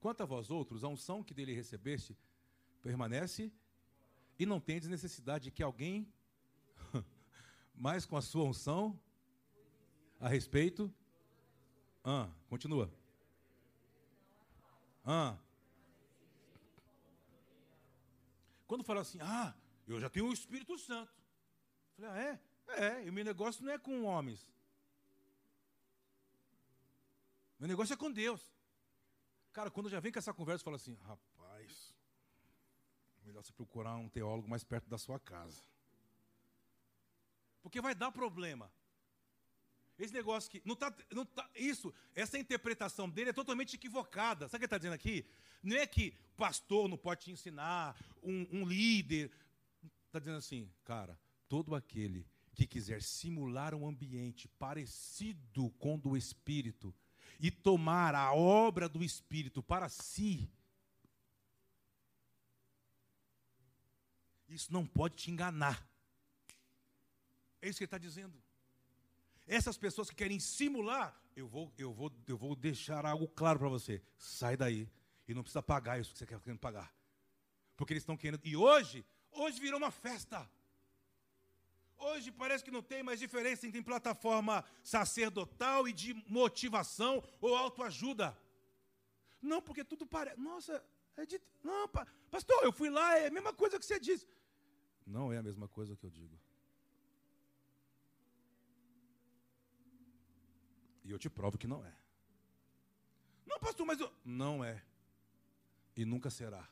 Quanto 0.00 0.22
a 0.22 0.26
vós 0.26 0.50
outros, 0.50 0.84
a 0.84 0.88
unção 0.88 1.22
que 1.22 1.34
dele 1.34 1.52
recebeste 1.52 2.16
permanece 2.82 3.52
e 4.38 4.44
não 4.44 4.60
tendes 4.60 4.88
necessidade 4.88 5.44
de 5.44 5.50
que 5.50 5.62
alguém, 5.62 6.12
mais 7.76 8.06
com 8.06 8.16
a 8.16 8.22
sua 8.22 8.44
unção, 8.44 8.98
a 10.18 10.28
respeito. 10.28 10.92
Ah, 12.02 12.28
continua. 12.48 12.90
Ah. 15.04 15.36
Quando 18.66 18.82
fala 18.82 19.02
assim, 19.02 19.18
ah, 19.20 19.54
eu 19.86 20.00
já 20.00 20.10
tenho 20.10 20.26
o 20.26 20.32
Espírito 20.32 20.76
Santo. 20.78 21.12
Eu 21.98 22.04
falei, 22.04 22.10
ah, 22.10 22.22
é? 22.22 22.40
É, 22.68 23.04
e 23.04 23.10
o 23.10 23.12
meu 23.12 23.24
negócio 23.24 23.64
não 23.64 23.72
é 23.72 23.78
com 23.78 24.04
homens. 24.04 24.46
Meu 27.58 27.68
negócio 27.68 27.94
é 27.94 27.96
com 27.96 28.10
Deus. 28.10 28.52
Cara, 29.52 29.70
quando 29.70 29.88
já 29.88 30.00
vem 30.00 30.12
com 30.12 30.18
essa 30.18 30.34
conversa, 30.34 30.64
fala 30.64 30.76
assim, 30.76 30.94
rapaz, 31.02 31.94
melhor 33.24 33.42
você 33.42 33.52
procurar 33.52 33.96
um 33.96 34.08
teólogo 34.08 34.48
mais 34.48 34.64
perto 34.64 34.88
da 34.88 34.98
sua 34.98 35.18
casa. 35.18 35.62
Porque 37.66 37.80
vai 37.80 37.96
dar 37.96 38.12
problema. 38.12 38.70
Esse 39.98 40.14
negócio 40.14 40.48
que. 40.48 40.62
Não 40.64 40.76
tá, 40.76 40.96
não 41.10 41.26
tá, 41.26 41.50
isso, 41.52 41.92
essa 42.14 42.38
interpretação 42.38 43.10
dele 43.10 43.30
é 43.30 43.32
totalmente 43.32 43.74
equivocada. 43.74 44.46
Sabe 44.46 44.58
o 44.58 44.60
que 44.60 44.62
ele 44.62 44.66
está 44.66 44.78
dizendo 44.78 44.92
aqui? 44.92 45.26
Não 45.64 45.76
é 45.76 45.84
que 45.84 46.16
o 46.34 46.36
pastor 46.36 46.88
não 46.88 46.96
pode 46.96 47.24
te 47.24 47.32
ensinar, 47.32 47.96
um, 48.22 48.46
um 48.52 48.64
líder. 48.64 49.32
Está 50.06 50.20
dizendo 50.20 50.36
assim, 50.36 50.70
cara, 50.84 51.18
todo 51.48 51.74
aquele 51.74 52.24
que 52.54 52.68
quiser 52.68 53.02
simular 53.02 53.74
um 53.74 53.88
ambiente 53.88 54.46
parecido 54.46 55.68
com 55.70 55.96
o 55.96 55.98
do 55.98 56.16
Espírito 56.16 56.94
e 57.40 57.50
tomar 57.50 58.14
a 58.14 58.32
obra 58.32 58.88
do 58.88 59.02
Espírito 59.02 59.60
para 59.60 59.88
si, 59.88 60.48
isso 64.48 64.72
não 64.72 64.86
pode 64.86 65.16
te 65.16 65.32
enganar. 65.32 65.95
É 67.60 67.68
isso 67.68 67.78
que 67.78 67.84
ele 67.84 67.86
está 67.86 67.98
dizendo. 67.98 68.34
Essas 69.46 69.78
pessoas 69.78 70.10
que 70.10 70.16
querem 70.16 70.40
simular, 70.40 71.18
eu 71.36 71.46
vou, 71.46 71.72
eu 71.78 71.92
vou, 71.92 72.12
eu 72.26 72.36
vou 72.36 72.56
deixar 72.56 73.06
algo 73.06 73.28
claro 73.28 73.58
para 73.58 73.68
você. 73.68 74.02
Sai 74.18 74.56
daí 74.56 74.88
e 75.28 75.34
não 75.34 75.42
precisa 75.42 75.62
pagar 75.62 76.00
isso 76.00 76.12
que 76.12 76.18
você 76.18 76.26
quer 76.26 76.40
querendo 76.40 76.58
pagar. 76.58 76.92
Porque 77.76 77.92
eles 77.92 78.02
estão 78.02 78.16
querendo. 78.16 78.40
E 78.44 78.56
hoje, 78.56 79.04
hoje 79.30 79.60
virou 79.60 79.78
uma 79.78 79.90
festa. 79.90 80.48
Hoje 81.98 82.30
parece 82.30 82.64
que 82.64 82.70
não 82.70 82.82
tem 82.82 83.02
mais 83.02 83.20
diferença 83.20 83.66
entre 83.66 83.82
plataforma 83.82 84.64
sacerdotal 84.82 85.88
e 85.88 85.92
de 85.92 86.12
motivação 86.28 87.22
ou 87.40 87.54
autoajuda. 87.56 88.36
Não, 89.40 89.62
porque 89.62 89.84
tudo 89.84 90.06
parece. 90.06 90.38
Nossa, 90.38 90.84
é 91.16 91.24
de. 91.24 91.40
Não, 91.62 91.88
pastor, 92.30 92.62
eu 92.64 92.72
fui 92.72 92.90
lá, 92.90 93.18
é 93.18 93.28
a 93.28 93.30
mesma 93.30 93.52
coisa 93.52 93.78
que 93.78 93.86
você 93.86 93.98
disse. 93.98 94.26
Não 95.06 95.32
é 95.32 95.38
a 95.38 95.42
mesma 95.42 95.68
coisa 95.68 95.96
que 95.96 96.04
eu 96.04 96.10
digo. 96.10 96.38
E 101.06 101.12
eu 101.12 101.18
te 101.18 101.30
provo 101.30 101.56
que 101.56 101.68
não 101.68 101.86
é. 101.86 101.94
Não, 103.46 103.60
pastor, 103.60 103.86
mas 103.86 104.00
eu. 104.00 104.12
Não 104.24 104.64
é. 104.64 104.82
E 105.96 106.04
nunca 106.04 106.30
será. 106.30 106.68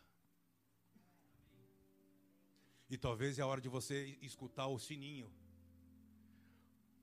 E 2.91 2.99
talvez 2.99 3.39
é 3.39 3.43
a 3.43 3.47
hora 3.47 3.61
de 3.61 3.69
você 3.69 4.19
escutar 4.21 4.67
o 4.67 4.79
sininho. 4.79 5.33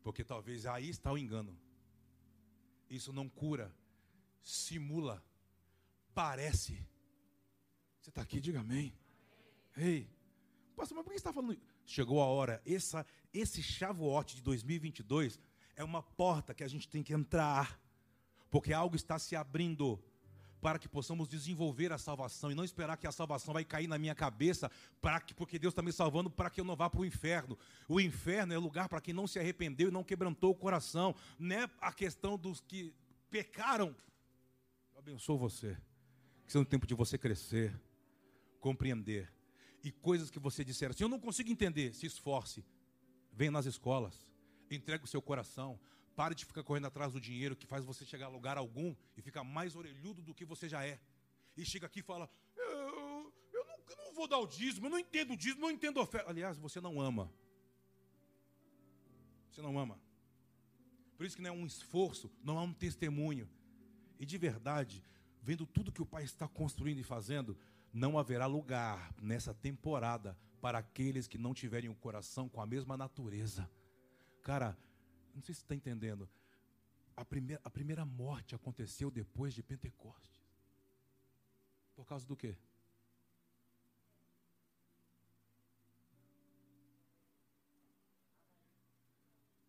Porque 0.04 0.26
talvez 0.26 0.66
aí 0.66 0.90
está 0.90 1.10
o 1.10 1.18
engano. 1.18 1.58
Isso 2.90 3.14
não 3.14 3.30
cura, 3.30 3.74
simula, 4.42 5.24
parece. 6.14 6.86
Você 8.02 8.10
está 8.10 8.22
aqui, 8.24 8.42
diga 8.42 8.60
amém. 8.60 8.94
Ei, 9.78 10.10
pastor, 10.76 10.98
mas 10.98 11.06
por 11.06 11.12
que 11.12 11.20
você 11.20 11.22
está 11.22 11.32
falando? 11.32 11.58
Chegou 11.86 12.22
a 12.22 12.26
hora, 12.26 12.62
essa, 12.66 13.06
esse 13.34 13.64
chavote 13.64 14.36
de 14.36 14.42
2022 14.42 15.40
é 15.82 15.84
uma 15.84 16.02
porta 16.02 16.54
que 16.54 16.64
a 16.64 16.68
gente 16.68 16.88
tem 16.88 17.04
que 17.04 17.14
entrar, 17.14 17.80
porque 18.50 18.72
algo 18.72 18.96
está 18.96 19.18
se 19.18 19.36
abrindo 19.36 20.00
para 20.62 20.78
que 20.78 20.88
possamos 20.88 21.28
desenvolver 21.28 21.92
a 21.92 21.98
salvação 21.98 22.52
e 22.52 22.56
não 22.56 22.64
esperar 22.64 22.96
que 22.96 23.08
a 23.08 23.12
salvação 23.12 23.52
vai 23.52 23.66
cair 23.66 23.88
na 23.88 23.98
minha 23.98 24.14
cabeça, 24.14 24.70
para 25.02 25.20
que, 25.20 25.34
porque 25.34 25.58
Deus 25.58 25.72
está 25.72 25.82
me 25.82 25.92
salvando 25.92 26.30
para 26.30 26.52
que 26.52 26.62
eu 26.62 26.66
não 26.66 26.76
vá 26.76 26.88
para 26.88 27.02
o 27.02 27.06
inferno. 27.06 27.58
O 27.90 28.00
inferno 28.00 28.54
é 28.54 28.58
lugar 28.60 28.88
para 28.88 29.02
quem 29.02 29.12
não 29.12 29.26
se 29.26 29.40
arrependeu 29.40 29.90
e 29.90 29.92
não 29.92 30.04
quebrantou 30.04 30.52
o 30.52 30.56
coração, 30.56 31.16
não 31.40 31.56
é 31.56 31.70
a 31.80 31.92
questão 31.92 32.38
dos 32.38 32.62
que 32.62 32.94
pecaram. 33.32 33.96
Eu 34.94 35.00
abençoo 35.00 35.40
você, 35.40 35.76
que 36.46 36.52
seja 36.52 36.62
um 36.62 36.66
tempo 36.66 36.86
de 36.86 36.94
você 36.94 37.18
crescer, 37.18 37.76
compreender, 38.60 39.34
e 39.84 39.92
coisas 39.92 40.30
que 40.30 40.38
você 40.38 40.64
disser 40.64 40.92
assim, 40.92 41.04
eu 41.04 41.10
não 41.10 41.20
consigo 41.20 41.50
entender, 41.50 41.92
se 41.96 42.06
esforce, 42.06 42.64
venha 43.34 43.50
nas 43.50 43.66
escolas, 43.66 44.31
entregue 44.76 45.04
o 45.04 45.08
seu 45.08 45.22
coração. 45.22 45.80
Pare 46.16 46.36
de 46.36 46.46
ficar 46.46 46.64
correndo 46.64 46.88
atrás 46.88 47.14
do 47.14 47.22
dinheiro 47.22 47.56
que 47.56 47.66
faz 47.66 47.86
você 47.86 48.06
chegar 48.06 48.26
a 48.26 48.30
lugar 48.30 48.58
algum 48.58 48.96
e 49.16 49.22
ficar 49.22 49.44
mais 49.44 49.76
orelhudo 49.76 50.22
do 50.22 50.34
que 50.34 50.46
você 50.46 50.68
já 50.68 50.86
é. 50.86 51.00
E 51.56 51.66
chega 51.66 51.86
aqui 51.86 52.00
e 52.00 52.04
fala: 52.04 52.30
eu, 52.56 53.34
eu, 53.54 53.66
não, 53.66 53.78
eu 53.90 53.98
não 53.98 54.14
vou 54.14 54.28
dar 54.28 54.40
o 54.40 54.48
dízimo, 54.48 54.88
eu 54.88 54.92
não 54.92 55.00
entendo 55.00 55.34
o 55.34 55.38
dízimo, 55.38 55.62
não 55.62 55.72
entendo 55.72 56.00
oferta. 56.00 56.30
Aliás, 56.30 56.58
você 56.58 56.82
não 56.82 57.00
ama. 57.00 57.32
Você 59.50 59.62
não 59.62 59.78
ama. 59.78 60.00
Por 61.18 61.26
isso 61.26 61.36
que 61.36 61.42
não 61.42 61.50
é 61.50 61.54
um 61.54 61.66
esforço, 61.66 62.32
não 62.44 62.58
há 62.58 62.64
um 62.64 62.74
testemunho. 62.74 63.50
E 64.20 64.26
de 64.26 64.38
verdade, 64.38 65.04
vendo 65.42 65.66
tudo 65.66 65.92
que 65.92 66.02
o 66.02 66.06
Pai 66.06 66.24
está 66.24 66.48
construindo 66.48 67.00
e 67.00 67.04
fazendo, 67.04 67.58
não 67.94 68.18
haverá 68.18 68.46
lugar 68.46 69.14
nessa 69.22 69.54
temporada 69.54 70.38
para 70.62 70.78
aqueles 70.78 71.28
que 71.28 71.38
não 71.38 71.54
tiverem 71.54 71.90
o 71.90 71.96
coração 71.96 72.48
com 72.48 72.62
a 72.62 72.66
mesma 72.66 72.96
natureza. 72.96 73.70
Cara, 74.42 74.78
não 75.34 75.42
sei 75.42 75.54
se 75.54 75.62
você 75.62 75.66
está 75.66 75.76
entendendo. 75.76 76.30
A 77.16 77.24
primeira, 77.24 77.62
a 77.64 77.70
primeira 77.70 78.06
morte 78.06 78.56
aconteceu 78.56 79.12
depois 79.12 79.54
de 79.54 79.62
Pentecostes. 79.62 80.42
Por 81.96 82.06
causa 82.06 82.26
do 82.26 82.36
quê? 82.36 82.58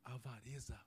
Avareza. 0.04 0.80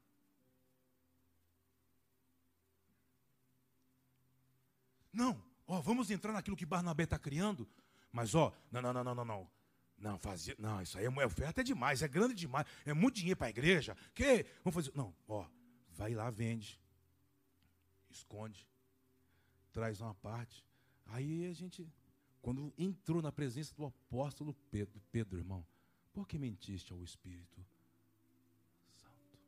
Não, 5.12 5.42
ó, 5.66 5.80
vamos 5.82 6.12
entrar 6.12 6.34
naquilo 6.34 6.58
que 6.58 6.66
Barnabé 6.66 7.04
está 7.04 7.18
criando, 7.18 7.68
mas 8.12 8.36
ó, 8.36 8.54
não, 8.72 8.82
não, 8.82 8.94
não, 8.94 9.04
não, 9.04 9.16
não, 9.16 9.26
não. 9.26 9.55
Não, 9.98 10.18
fazia. 10.20 10.56
Não, 10.60 10.82
isso 10.82 10.98
aí 10.98 11.06
é 11.06 11.26
oferta 11.26 11.62
é 11.62 11.64
demais, 11.64 12.02
é 12.02 12.08
grande 12.08 12.36
demais, 12.36 12.68
é 12.86 12.94
muito 12.94 13.16
dinheiro 13.16 13.38
para 13.38 13.48
a 13.48 13.50
igreja. 13.50 13.96
Que? 14.14 14.46
Vamos 14.64 14.76
fazer. 14.76 14.92
Não, 14.96 15.16
ó, 15.28 15.48
vai 15.90 16.14
lá, 16.14 16.30
vende. 16.30 16.80
Esconde. 18.10 18.68
Traz 19.72 20.02
uma 20.02 20.14
parte. 20.16 20.66
Aí 21.08 21.46
a 21.48 21.54
gente, 21.54 21.88
quando 22.42 22.74
entrou 22.78 23.22
na 23.22 23.32
presença 23.32 23.74
do 23.76 23.86
apóstolo 23.86 24.54
Pedro, 24.72 25.02
Pedro, 25.12 25.38
irmão, 25.38 25.66
por 26.14 26.28
que 26.28 26.38
mentiste 26.38 26.92
ao 26.94 27.04
Espírito 27.04 27.66
Santo? 28.94 29.40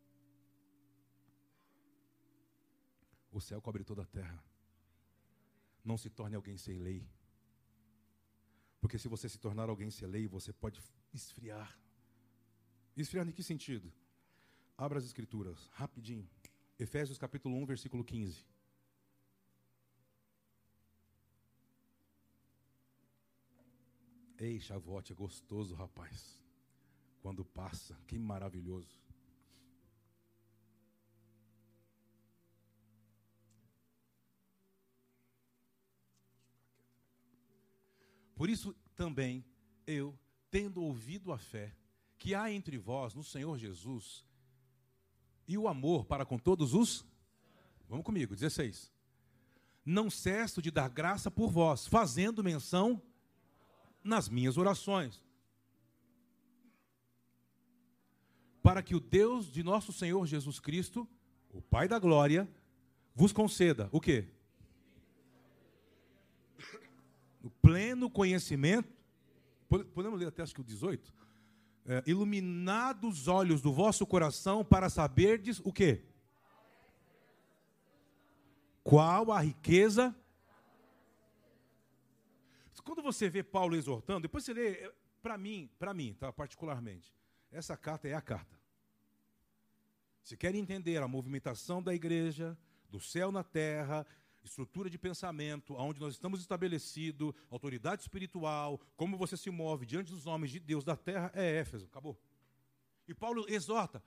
O 3.31 3.39
céu 3.39 3.61
cobre 3.61 3.83
toda 3.83 4.01
a 4.01 4.05
terra. 4.05 4.43
Não 5.83 5.97
se 5.97 6.09
torne 6.09 6.35
alguém 6.35 6.57
sem 6.57 6.77
lei. 6.77 7.07
Porque 8.79 8.97
se 8.97 9.07
você 9.07 9.27
se 9.27 9.39
tornar 9.39 9.69
alguém 9.69 9.89
sem 9.89 10.07
lei, 10.07 10.27
você 10.27 10.53
pode 10.53 10.81
esfriar. 11.13 11.77
Esfriar 12.95 13.27
em 13.27 13.31
que 13.31 13.43
sentido? 13.43 13.91
Abra 14.77 14.99
as 14.99 15.05
escrituras, 15.05 15.69
rapidinho. 15.73 16.29
Efésios 16.79 17.17
capítulo 17.17 17.55
1, 17.57 17.65
versículo 17.65 18.03
15. 18.03 18.45
Ei, 24.37 24.59
chavote, 24.59 25.11
é 25.11 25.15
gostoso, 25.15 25.73
rapaz. 25.73 26.39
Quando 27.21 27.43
passa, 27.43 27.97
que 28.05 28.19
maravilhoso. 28.19 28.95
Por 38.37 38.49
isso 38.49 38.73
também 38.95 39.43
eu, 39.85 40.17
tendo 40.49 40.81
ouvido 40.81 41.33
a 41.33 41.37
fé 41.37 41.75
que 42.17 42.33
há 42.33 42.49
entre 42.49 42.77
vós 42.77 43.13
no 43.13 43.23
Senhor 43.23 43.57
Jesus 43.57 44.25
e 45.45 45.57
o 45.57 45.67
amor 45.67 46.05
para 46.05 46.25
com 46.25 46.37
todos 46.37 46.73
os. 46.73 47.05
Vamos 47.89 48.05
comigo, 48.05 48.33
16. 48.33 48.89
Não 49.83 50.09
cesso 50.09 50.61
de 50.61 50.71
dar 50.71 50.87
graça 50.87 51.29
por 51.29 51.51
vós, 51.51 51.85
fazendo 51.85 52.41
menção 52.41 53.01
nas 54.01 54.29
minhas 54.29 54.57
orações. 54.57 55.21
para 58.67 58.83
que 58.83 58.93
o 58.93 58.99
Deus 58.99 59.49
de 59.49 59.63
nosso 59.63 59.93
Senhor 59.93 60.27
Jesus 60.27 60.59
Cristo, 60.59 61.07
o 61.49 61.61
Pai 61.61 61.87
da 61.87 61.97
glória, 61.97 62.45
vos 63.15 63.31
conceda 63.31 63.87
o 63.93 64.01
quê? 64.01 64.27
O 67.41 67.49
pleno 67.67 68.09
conhecimento. 68.09 68.87
Podemos 69.67 70.17
ler 70.17 70.27
até 70.27 70.41
acho 70.41 70.55
que 70.55 70.61
o 70.61 70.63
18? 70.63 71.13
É, 71.85 72.03
iluminados 72.07 73.21
os 73.23 73.27
olhos 73.27 73.61
do 73.61 73.73
vosso 73.73 74.07
coração 74.07 74.63
para 74.63 74.89
saberdes 74.89 75.59
o 75.59 75.73
quê? 75.73 76.01
Qual 78.85 79.33
a 79.33 79.41
riqueza? 79.41 80.15
Quando 82.85 83.01
você 83.01 83.29
vê 83.29 83.43
Paulo 83.43 83.75
exortando, 83.75 84.21
depois 84.21 84.45
você 84.45 84.53
lê, 84.53 84.69
é, 84.69 84.93
para 85.21 85.37
mim, 85.37 85.69
para 85.77 85.93
mim, 85.93 86.13
tá, 86.13 86.31
particularmente, 86.31 87.13
essa 87.51 87.75
carta 87.75 88.07
é 88.07 88.13
a 88.13 88.21
carta. 88.21 88.57
Se 90.23 90.37
quer 90.37 90.55
entender 90.55 91.03
a 91.03 91.07
movimentação 91.07 91.83
da 91.83 91.93
igreja, 91.93 92.57
do 92.89 93.01
céu 93.01 93.29
na 93.29 93.43
terra, 93.43 94.07
estrutura 94.47 94.89
de 94.89 94.97
pensamento, 94.97 95.75
aonde 95.75 95.99
nós 95.99 96.13
estamos 96.13 96.39
estabelecidos, 96.39 97.33
autoridade 97.49 98.01
espiritual, 98.01 98.79
como 98.95 99.17
você 99.17 99.37
se 99.37 99.49
move 99.49 99.85
diante 99.85 100.11
dos 100.11 100.25
homens 100.25 100.51
de 100.51 100.59
Deus 100.59 100.83
da 100.83 100.95
terra, 100.95 101.31
é 101.33 101.59
Éfeso. 101.59 101.85
Acabou. 101.85 102.19
E 103.07 103.13
Paulo 103.13 103.45
exorta: 103.47 104.03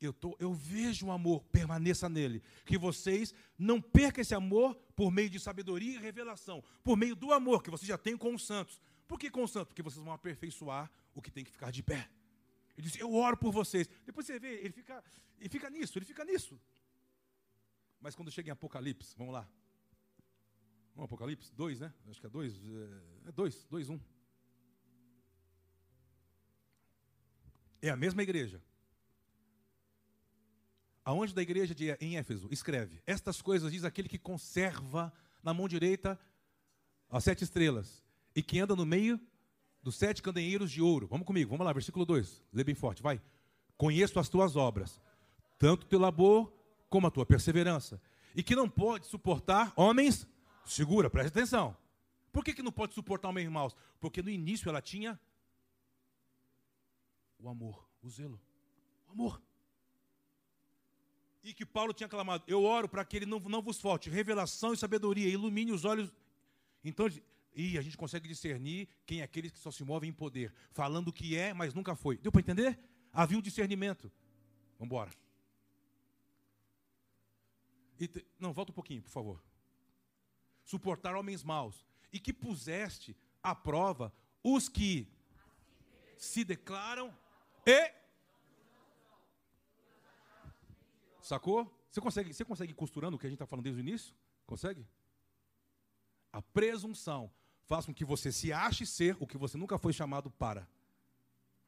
eu, 0.00 0.12
tô, 0.12 0.36
eu 0.38 0.52
vejo 0.52 1.06
o 1.06 1.12
amor, 1.12 1.44
permaneça 1.44 2.08
nele. 2.08 2.42
Que 2.64 2.76
vocês 2.76 3.34
não 3.58 3.80
percam 3.80 4.22
esse 4.22 4.34
amor 4.34 4.74
por 4.94 5.10
meio 5.10 5.30
de 5.30 5.40
sabedoria 5.40 5.96
e 5.96 5.98
revelação, 5.98 6.62
por 6.82 6.96
meio 6.96 7.16
do 7.16 7.32
amor 7.32 7.62
que 7.62 7.70
vocês 7.70 7.88
já 7.88 7.98
têm 7.98 8.16
com 8.16 8.34
os 8.34 8.46
santos. 8.46 8.80
Por 9.06 9.18
que 9.18 9.30
com 9.30 9.42
os 9.44 9.50
santos? 9.50 9.68
Porque 9.68 9.82
vocês 9.82 10.02
vão 10.02 10.12
aperfeiçoar 10.12 10.90
o 11.14 11.22
que 11.22 11.30
tem 11.30 11.44
que 11.44 11.50
ficar 11.50 11.70
de 11.70 11.82
pé. 11.82 12.08
Ele 12.76 12.88
diz, 12.88 12.98
eu 12.98 13.12
oro 13.14 13.36
por 13.36 13.52
vocês. 13.52 13.88
Depois 14.04 14.26
você 14.26 14.38
vê, 14.38 14.54
ele 14.60 14.72
fica, 14.72 15.02
ele 15.38 15.48
fica 15.48 15.70
nisso, 15.70 15.98
ele 15.98 16.04
fica 16.04 16.24
nisso. 16.24 16.60
Mas 18.00 18.14
quando 18.14 18.30
chega 18.30 18.48
em 18.48 18.52
Apocalipse, 18.52 19.14
vamos 19.16 19.32
lá. 19.32 19.48
Vamos 20.94 21.06
Apocalipse 21.06 21.52
2, 21.54 21.80
né? 21.80 21.92
Acho 22.08 22.20
que 22.20 22.26
é 22.26 22.30
2. 22.30 22.60
É 23.26 23.32
2, 23.32 23.66
2, 23.70 23.88
1. 23.90 24.00
É 27.82 27.90
a 27.90 27.96
mesma 27.96 28.22
igreja. 28.22 28.62
Aonde 31.04 31.34
da 31.34 31.42
igreja 31.42 31.74
de, 31.74 31.90
em 32.00 32.16
Éfeso? 32.16 32.48
Escreve: 32.50 33.02
Estas 33.06 33.42
coisas 33.42 33.72
diz 33.72 33.84
aquele 33.84 34.08
que 34.08 34.18
conserva 34.18 35.12
na 35.42 35.52
mão 35.52 35.68
direita 35.68 36.18
as 37.10 37.24
sete 37.24 37.44
estrelas 37.44 38.02
e 38.34 38.42
que 38.42 38.58
anda 38.58 38.74
no 38.74 38.86
meio 38.86 39.20
dos 39.82 39.96
sete 39.96 40.22
candeeiros 40.22 40.70
de 40.70 40.80
ouro. 40.80 41.06
Vamos 41.06 41.26
comigo, 41.26 41.50
vamos 41.50 41.66
lá, 41.66 41.72
versículo 41.72 42.06
2. 42.06 42.42
Lê 42.52 42.64
bem 42.64 42.74
forte, 42.74 43.02
vai. 43.02 43.20
Conheço 43.76 44.18
as 44.18 44.28
tuas 44.28 44.56
obras, 44.56 45.00
tanto 45.58 45.86
teu 45.86 45.98
labor 45.98 46.50
como 46.88 47.06
a 47.06 47.10
tua 47.10 47.26
perseverança, 47.26 48.00
e 48.34 48.42
que 48.42 48.56
não 48.56 48.68
pode 48.68 49.06
suportar 49.06 49.72
homens. 49.76 50.26
Segura, 50.64 51.10
preste 51.10 51.28
atenção. 51.28 51.76
Por 52.32 52.44
que, 52.44 52.52
que 52.52 52.62
não 52.62 52.72
pode 52.72 52.94
suportar 52.94 53.28
homens 53.28 53.48
maus? 53.48 53.76
Porque 54.00 54.22
no 54.22 54.30
início 54.30 54.68
ela 54.68 54.82
tinha 54.82 55.18
o 57.38 57.48
amor, 57.48 57.88
o 58.02 58.08
zelo. 58.08 58.40
O 59.08 59.12
amor 59.12 59.40
e 61.44 61.52
que 61.52 61.66
Paulo 61.66 61.92
tinha 61.92 62.08
clamado: 62.08 62.42
Eu 62.48 62.64
oro 62.64 62.88
para 62.88 63.04
que 63.04 63.18
ele 63.18 63.26
não, 63.26 63.38
não 63.38 63.60
vos 63.60 63.78
falte 63.78 64.08
revelação 64.08 64.72
e 64.72 64.76
sabedoria, 64.76 65.28
ilumine 65.28 65.70
os 65.70 65.84
olhos. 65.84 66.12
Então, 66.82 67.06
e 67.54 67.78
a 67.78 67.82
gente 67.82 67.96
consegue 67.96 68.26
discernir 68.26 68.88
quem 69.06 69.20
é 69.20 69.22
aqueles 69.22 69.52
que 69.52 69.58
só 69.58 69.70
se 69.70 69.84
movem 69.84 70.10
em 70.10 70.12
poder, 70.12 70.52
falando 70.72 71.08
o 71.08 71.12
que 71.12 71.36
é, 71.36 71.52
mas 71.52 71.74
nunca 71.74 71.94
foi. 71.94 72.16
Deu 72.16 72.32
para 72.32 72.40
entender? 72.40 72.78
Havia 73.12 73.38
um 73.38 73.42
discernimento. 73.42 74.10
Vamos 74.78 74.86
embora. 74.86 75.10
Não, 78.40 78.52
volta 78.52 78.72
um 78.72 78.74
pouquinho, 78.74 79.02
por 79.02 79.10
favor. 79.10 79.42
Suportar 80.64 81.14
homens 81.14 81.44
maus. 81.44 81.86
E 82.12 82.18
que 82.18 82.32
puseste 82.32 83.16
à 83.42 83.54
prova 83.54 84.12
os 84.42 84.68
que 84.68 85.08
se 86.16 86.44
declaram 86.44 87.14
e 87.66 87.92
Sacou? 91.24 91.72
Você 91.90 92.02
consegue, 92.02 92.34
você 92.34 92.44
consegue 92.44 92.72
ir 92.72 92.74
costurando 92.74 93.16
o 93.16 93.18
que 93.18 93.26
a 93.26 93.30
gente 93.30 93.36
está 93.36 93.46
falando 93.46 93.64
desde 93.64 93.80
o 93.80 93.82
início? 93.82 94.14
Consegue? 94.46 94.86
A 96.30 96.42
presunção 96.42 97.30
faz 97.64 97.86
com 97.86 97.94
que 97.94 98.04
você 98.04 98.30
se 98.30 98.52
ache 98.52 98.84
ser 98.84 99.16
o 99.18 99.26
que 99.26 99.38
você 99.38 99.56
nunca 99.56 99.78
foi 99.78 99.92
chamado 99.94 100.30
para. 100.30 100.68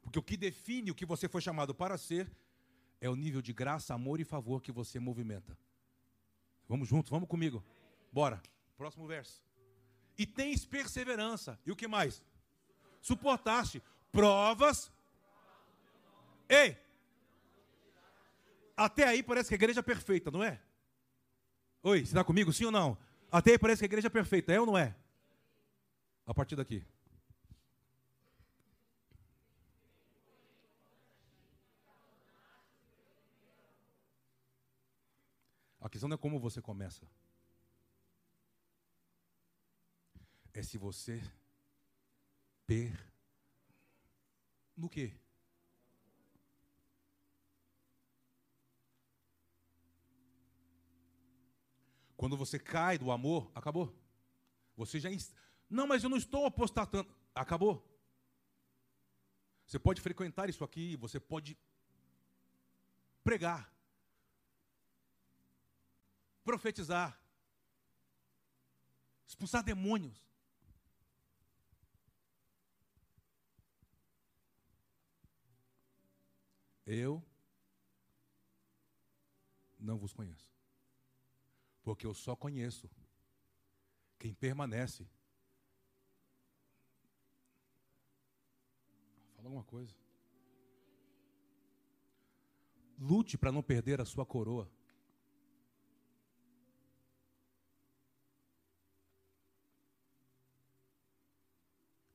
Porque 0.03 0.19
o 0.19 0.23
que 0.23 0.37
define 0.37 0.91
o 0.91 0.95
que 0.95 1.07
você 1.07 1.27
foi 1.27 1.41
chamado 1.41 1.75
para 1.75 1.97
ser 1.97 2.31
é 3.01 3.09
o 3.09 3.17
nível 3.17 3.41
de 3.41 3.53
graça, 3.55 3.95
amor 3.95 4.21
e 4.21 4.25
favor 4.25 4.61
que 4.61 4.71
você 4.71 5.01
movimenta. 5.01 5.57
Vamos 6.69 6.87
juntos, 6.89 7.11
vamos 7.11 7.29
comigo. 7.29 7.65
Bora. 8.13 8.43
Próximo 8.77 9.07
verso. 9.07 9.43
E 10.19 10.27
tens 10.27 10.65
perseverança. 10.65 11.59
E 11.65 11.73
o 11.73 11.77
que 11.77 11.89
mais? 11.89 12.23
Suportaste 13.01 13.83
provas. 14.13 14.91
Ei, 16.49 16.79
até 18.77 19.05
aí 19.05 19.23
parece 19.23 19.49
que 19.49 19.55
a 19.55 19.57
igreja 19.57 19.81
é 19.81 19.83
perfeita, 19.83 20.31
não 20.31 20.43
é? 20.43 20.61
Oi, 21.83 22.01
você 22.01 22.05
está 22.05 22.23
comigo, 22.23 22.53
sim 22.53 22.67
ou 22.67 22.71
não? 22.71 22.99
Até 23.33 23.53
aí 23.53 23.59
parece 23.59 23.81
que 23.81 23.85
a 23.85 23.87
igreja 23.87 24.09
é 24.09 24.11
perfeita, 24.11 24.53
é 24.53 24.61
ou 24.61 24.67
não 24.67 24.77
é? 24.77 24.95
A 26.27 26.35
partir 26.35 26.57
daqui. 26.57 26.85
A 35.81 35.89
questão 35.89 36.09
não 36.09 36.17
é 36.17 36.19
como 36.19 36.39
você 36.41 36.61
começa. 36.61 37.07
É 40.59 40.63
se 40.63 40.79
você 40.79 41.23
per 42.67 42.91
no 44.75 44.89
quê? 44.89 45.13
Quando 52.17 52.39
você 52.39 52.59
cai 52.59 52.97
do 52.97 53.11
amor, 53.11 53.53
acabou. 53.55 53.95
Você 54.79 54.99
já. 54.99 55.11
Não, 55.69 55.87
mas 55.87 56.03
eu 56.03 56.09
não 56.09 56.17
estou 56.17 56.47
apostatando. 56.47 57.15
Acabou. 57.35 57.87
Você 59.67 59.79
pode 59.79 60.01
frequentar 60.01 60.49
isso 60.49 60.65
aqui, 60.65 60.97
você 60.97 61.21
pode 61.21 61.55
pregar, 63.23 63.71
profetizar, 66.43 67.21
expulsar 69.27 69.63
demônios. 69.63 70.27
Eu 76.87 77.23
não 79.79 79.99
vos 79.99 80.13
conheço 80.13 80.57
porque 81.87 82.05
eu 82.05 82.13
só 82.13 82.35
conheço 82.35 82.91
quem 84.19 84.35
permanece. 84.35 85.09
Fala 89.37 89.47
alguma 89.47 89.63
coisa. 89.63 89.95
Lute 92.99 93.39
para 93.39 93.53
não 93.53 93.63
perder 93.63 94.01
a 94.01 94.05
sua 94.05 94.27
coroa. 94.27 94.69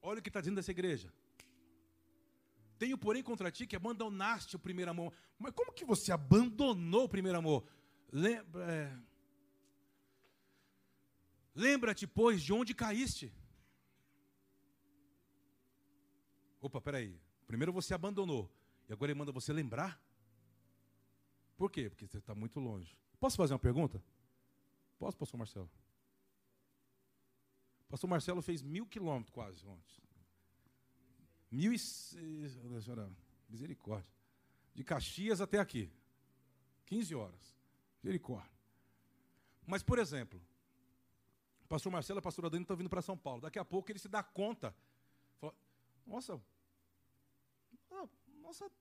Olha 0.02 0.20
o 0.20 0.22
que 0.22 0.28
está 0.28 0.42
dizendo 0.42 0.58
dessa 0.58 0.72
igreja. 0.72 1.14
Tenho, 2.82 2.98
porém, 2.98 3.22
contra 3.22 3.52
ti 3.52 3.68
que 3.68 3.76
abandonaste 3.76 4.56
o 4.56 4.60
primeiro 4.60 4.90
amor. 4.90 5.14
Mas 5.38 5.54
como 5.54 5.72
que 5.72 5.86
você 5.86 6.12
abandonou 6.12 7.04
o 7.04 7.10
primeiro 7.10 7.38
amor? 7.38 7.64
Lembra. 8.12 8.74
É... 8.74 9.00
Lembra-te, 11.54 12.08
pois, 12.08 12.42
de 12.42 12.52
onde 12.52 12.74
caíste. 12.74 13.32
Opa, 16.60 16.82
peraí. 16.82 17.22
Primeiro 17.46 17.72
você 17.72 17.94
abandonou. 17.94 18.52
E 18.90 18.94
agora 18.94 19.12
ele 19.12 19.20
manda 19.20 19.32
você 19.32 19.54
lembrar? 19.54 20.02
Por 21.56 21.70
quê? 21.70 21.88
Porque 21.88 22.08
você 22.08 22.18
está 22.18 22.34
muito 22.34 22.60
longe. 22.60 22.98
Posso 23.20 23.38
fazer 23.38 23.54
uma 23.54 23.60
pergunta? 23.60 24.04
Posso, 24.98 25.16
pastor 25.16 25.38
Marcelo? 25.38 25.70
Pastor 27.88 28.10
Marcelo 28.10 28.42
fez 28.42 28.64
mil 28.64 28.88
quilômetros 28.88 29.30
quase 29.30 29.68
ontem. 29.68 30.02
Mil 31.52 31.74
e... 31.74 31.80
Senhora, 31.80 33.12
misericórdia. 33.50 34.10
De 34.74 34.84
Caxias 34.84 35.42
até 35.42 35.60
aqui. 35.60 35.92
15 36.86 37.14
horas. 37.14 37.56
Misericórdia. 38.02 38.52
Mas, 39.68 39.84
por 39.84 40.00
exemplo, 40.00 40.42
pastor 41.68 41.92
Marcelo 41.92 42.18
e 42.18 42.22
a 42.22 42.24
pastora 42.24 42.50
Dani 42.50 42.64
estão 42.64 42.76
vindo 42.76 42.90
para 42.90 43.02
São 43.02 43.18
Paulo. 43.18 43.42
Daqui 43.42 43.60
a 43.60 43.66
pouco 43.66 43.92
ele 43.92 44.00
se 44.00 44.10
dá 44.10 44.24
conta. 44.24 44.76
Fala, 45.40 45.56
nossa, 46.06 46.42
ah, 47.92 48.08
nossa, 48.42 48.72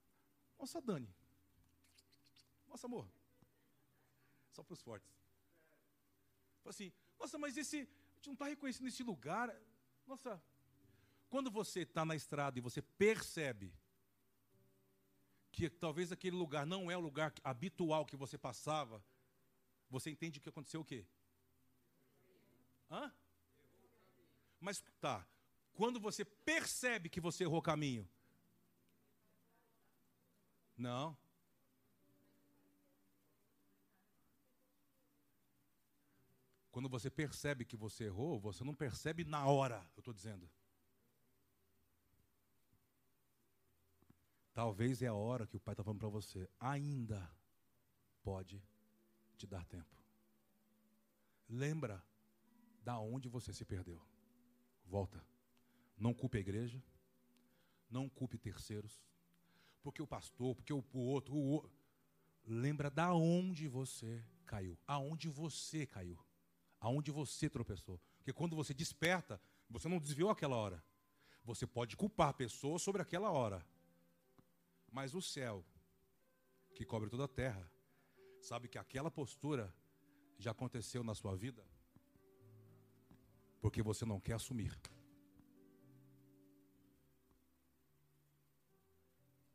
nossa 0.59 0.81
Dani, 0.81 1.09
Nossa, 2.69 2.87
amor. 2.87 3.09
Só 4.53 4.63
para 4.63 4.75
os 4.75 4.83
fortes. 4.83 5.09
Fala 6.63 6.71
assim, 6.71 6.93
nossa, 7.19 7.39
mas 7.39 7.57
esse. 7.57 7.79
A 7.79 8.15
gente 8.17 8.27
não 8.27 8.33
está 8.35 8.47
reconhecendo 8.47 8.89
esse 8.89 9.03
lugar. 9.03 9.55
Nossa. 10.07 10.43
Quando 11.31 11.49
você 11.49 11.83
está 11.83 12.05
na 12.05 12.17
estrada 12.17 12.59
e 12.59 12.61
você 12.61 12.83
percebe 12.83 13.73
que 15.53 15.71
talvez 15.71 16.11
aquele 16.11 16.37
lugar 16.37 16.67
não 16.67 16.91
é 16.91 16.97
o 16.97 17.01
lugar 17.01 17.33
habitual 17.45 18.05
que 18.05 18.17
você 18.17 18.37
passava, 18.37 19.03
você 19.89 20.11
entende 20.11 20.41
que 20.41 20.49
aconteceu 20.49 20.81
o 20.81 20.85
quê? 20.85 21.07
Hã? 22.91 23.13
Mas 24.59 24.83
tá. 25.01 25.25
Quando 25.73 26.01
você 26.01 26.25
percebe 26.25 27.09
que 27.09 27.21
você 27.21 27.45
errou 27.45 27.61
o 27.61 27.63
caminho. 27.63 28.09
Não. 30.77 31.17
Quando 36.73 36.89
você 36.89 37.09
percebe 37.09 37.65
que 37.65 37.77
você 37.77 38.05
errou, 38.05 38.41
você 38.41 38.65
não 38.65 38.75
percebe 38.75 39.25
na 39.25 39.47
hora, 39.47 39.89
eu 39.95 40.01
estou 40.01 40.15
dizendo. 40.15 40.51
Talvez 44.53 45.01
é 45.03 45.07
a 45.07 45.15
hora 45.15 45.47
que 45.47 45.57
o 45.57 45.61
Pai 45.61 45.73
está 45.73 45.85
falando 45.85 46.01
para 46.01 46.09
você. 46.09 46.49
Ainda 46.59 47.31
pode 48.23 48.63
te 49.37 49.47
dar 49.47 49.65
tempo. 49.65 49.97
Lembra 51.49 52.05
da 52.83 52.99
onde 52.99 53.29
você 53.29 53.53
se 53.53 53.65
perdeu. 53.65 54.01
Volta. 54.85 55.25
Não 55.97 56.13
culpe 56.13 56.39
a 56.39 56.41
igreja. 56.41 56.83
Não 57.89 58.09
culpe 58.09 58.39
terceiros. 58.39 59.03
Porque 59.83 60.03
o 60.03 60.07
pastor, 60.07 60.55
porque 60.55 60.73
o, 60.73 60.85
outro, 60.93 61.35
o 61.35 61.47
outro. 61.49 61.73
Lembra 62.47 62.91
da 62.91 63.15
onde 63.15 63.69
você 63.69 64.25
caiu. 64.47 64.79
Aonde 64.87 65.29
você 65.29 65.87
caiu. 65.87 66.19
Aonde 66.81 67.11
você 67.11 67.49
tropeçou. 67.49 68.01
Porque 68.19 68.33
quando 68.33 68.57
você 68.57 68.75
desperta, 68.75 69.41
você 69.69 69.89
não 69.89 69.99
desviou 69.99 70.31
aquela 70.31 70.57
hora. 70.57 70.85
Você 71.45 71.67
pode 71.67 71.97
culpar 71.97 72.29
a 72.29 72.35
pessoa 72.35 72.79
sobre 72.79 73.01
aquela 73.01 73.31
hora. 73.31 73.65
Mas 74.91 75.15
o 75.15 75.23
céu, 75.23 75.65
que 76.75 76.85
cobre 76.85 77.09
toda 77.09 77.25
a 77.25 77.29
terra, 77.29 77.71
sabe 78.41 78.69
que 78.69 78.79
aquela 78.79 79.11
postura 79.11 79.75
já 80.39 80.51
aconteceu 80.51 81.05
na 81.05 81.15
sua 81.15 81.37
vida? 81.37 81.65
Porque 83.61 83.83
você 83.83 84.05
não 84.05 84.21
quer 84.21 84.35
assumir. 84.35 84.77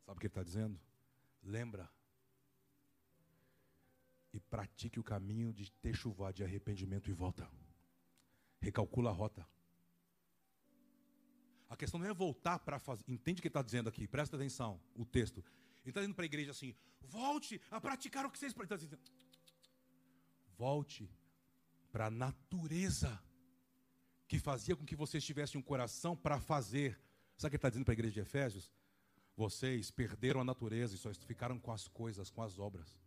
Sabe 0.05 0.17
o 0.17 0.19
que 0.19 0.27
ele 0.27 0.31
está 0.31 0.43
dizendo? 0.43 0.79
Lembra 1.41 1.91
e 4.31 4.39
pratique 4.39 4.99
o 4.99 5.03
caminho 5.03 5.53
de 5.53 5.71
chuva 5.93 6.31
de 6.31 6.43
arrependimento 6.43 7.09
e 7.09 7.13
volta. 7.13 7.49
Recalcula 8.59 9.09
a 9.09 9.13
rota. 9.13 9.47
A 11.75 11.77
questão 11.77 11.99
não 11.99 12.07
é 12.07 12.13
voltar 12.13 12.57
para 12.59 12.79
fazer. 12.79 13.03
Entende 13.05 13.39
o 13.39 13.41
que 13.41 13.49
ele 13.49 13.49
está 13.49 13.61
dizendo 13.61 13.89
aqui? 13.89 14.07
Presta 14.07 14.37
atenção, 14.37 14.79
o 14.95 15.03
texto. 15.05 15.43
Ele 15.83 15.91
está 15.91 16.01
indo 16.01 16.15
para 16.15 16.23
a 16.23 16.25
igreja 16.25 16.51
assim: 16.51 16.73
volte 17.01 17.61
a 17.69 17.81
praticar 17.81 18.25
o 18.25 18.31
que 18.31 18.39
vocês. 18.39 18.55
Ele 18.57 18.65
tá 18.65 18.77
dizendo, 18.77 18.97
volte 20.57 21.11
para 21.91 22.05
a 22.05 22.09
natureza 22.09 23.21
que 24.25 24.39
fazia 24.39 24.73
com 24.73 24.85
que 24.85 24.95
vocês 24.95 25.21
tivessem 25.21 25.59
um 25.59 25.61
coração 25.61 26.15
para 26.15 26.39
fazer. 26.39 26.97
Sabe 27.37 27.47
o 27.47 27.49
que 27.49 27.55
ele 27.55 27.57
está 27.57 27.69
dizendo 27.69 27.83
para 27.83 27.91
a 27.91 27.99
igreja 27.99 28.13
de 28.13 28.19
Efésios? 28.21 28.71
Vocês 29.35 29.91
perderam 29.91 30.39
a 30.39 30.45
natureza 30.45 30.95
e 30.95 30.97
só 30.97 31.13
ficaram 31.13 31.59
com 31.59 31.73
as 31.73 31.89
coisas, 31.89 32.29
com 32.29 32.41
as 32.41 32.57
obras. 32.57 32.97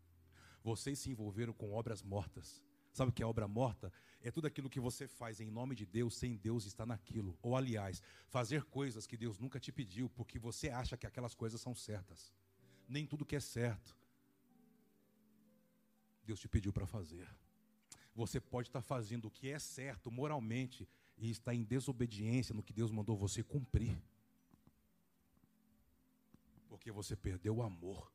Vocês 0.63 0.99
se 0.99 1.09
envolveram 1.09 1.55
com 1.55 1.73
obras 1.73 2.03
mortas. 2.03 2.63
Sabe 2.99 3.11
o 3.11 3.13
que 3.13 3.23
é 3.23 3.27
obra 3.27 3.47
morta? 3.47 3.93
É 4.21 4.29
tudo 4.29 4.49
aquilo 4.49 4.69
que 4.69 4.81
você 4.81 5.07
faz 5.07 5.39
em 5.39 5.49
nome 5.49 5.77
de 5.77 5.87
Deus, 5.87 6.17
sem 6.17 6.37
Deus 6.37 6.67
estar 6.67 6.85
naquilo. 6.85 7.39
Ou, 7.41 7.57
aliás, 7.57 8.03
fazer 8.27 8.65
coisas 8.65 9.07
que 9.07 9.17
Deus 9.17 9.39
nunca 9.39 9.61
te 9.61 9.71
pediu, 9.71 10.11
porque 10.11 10.37
você 10.37 10.69
acha 10.69 10.97
que 10.97 11.07
aquelas 11.07 11.33
coisas 11.33 11.61
são 11.61 11.77
certas. 11.77 12.35
Nem 12.89 13.07
tudo 13.07 13.25
que 13.25 13.37
é 13.37 13.41
certo, 13.41 13.97
Deus 16.25 16.41
te 16.41 16.49
pediu 16.49 16.73
para 16.73 16.89
fazer. 16.89 17.33
Você 18.17 18.41
pode 18.41 18.69
estar 18.69 18.83
fazendo 18.83 19.27
o 19.27 19.31
que 19.31 19.49
é 19.49 19.61
certo 19.61 20.11
moralmente 20.11 20.89
e 21.17 21.31
está 21.31 21.55
em 21.55 21.63
desobediência 21.63 22.53
no 22.53 22.65
que 22.65 22.73
Deus 22.73 22.91
mandou 22.91 23.17
você 23.17 23.45
cumprir. 23.45 23.97
Porque 26.69 26.91
você 26.91 27.15
perdeu 27.15 27.59
o 27.59 27.63
amor 27.63 28.13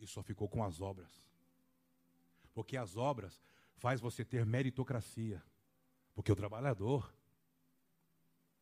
e 0.00 0.06
só 0.08 0.20
ficou 0.20 0.48
com 0.48 0.64
as 0.64 0.80
obras. 0.80 1.22
Porque 2.60 2.76
as 2.76 2.94
obras 2.94 3.40
faz 3.76 4.02
você 4.02 4.22
ter 4.22 4.44
meritocracia. 4.44 5.42
Porque 6.14 6.30
o 6.30 6.36
trabalhador 6.36 7.10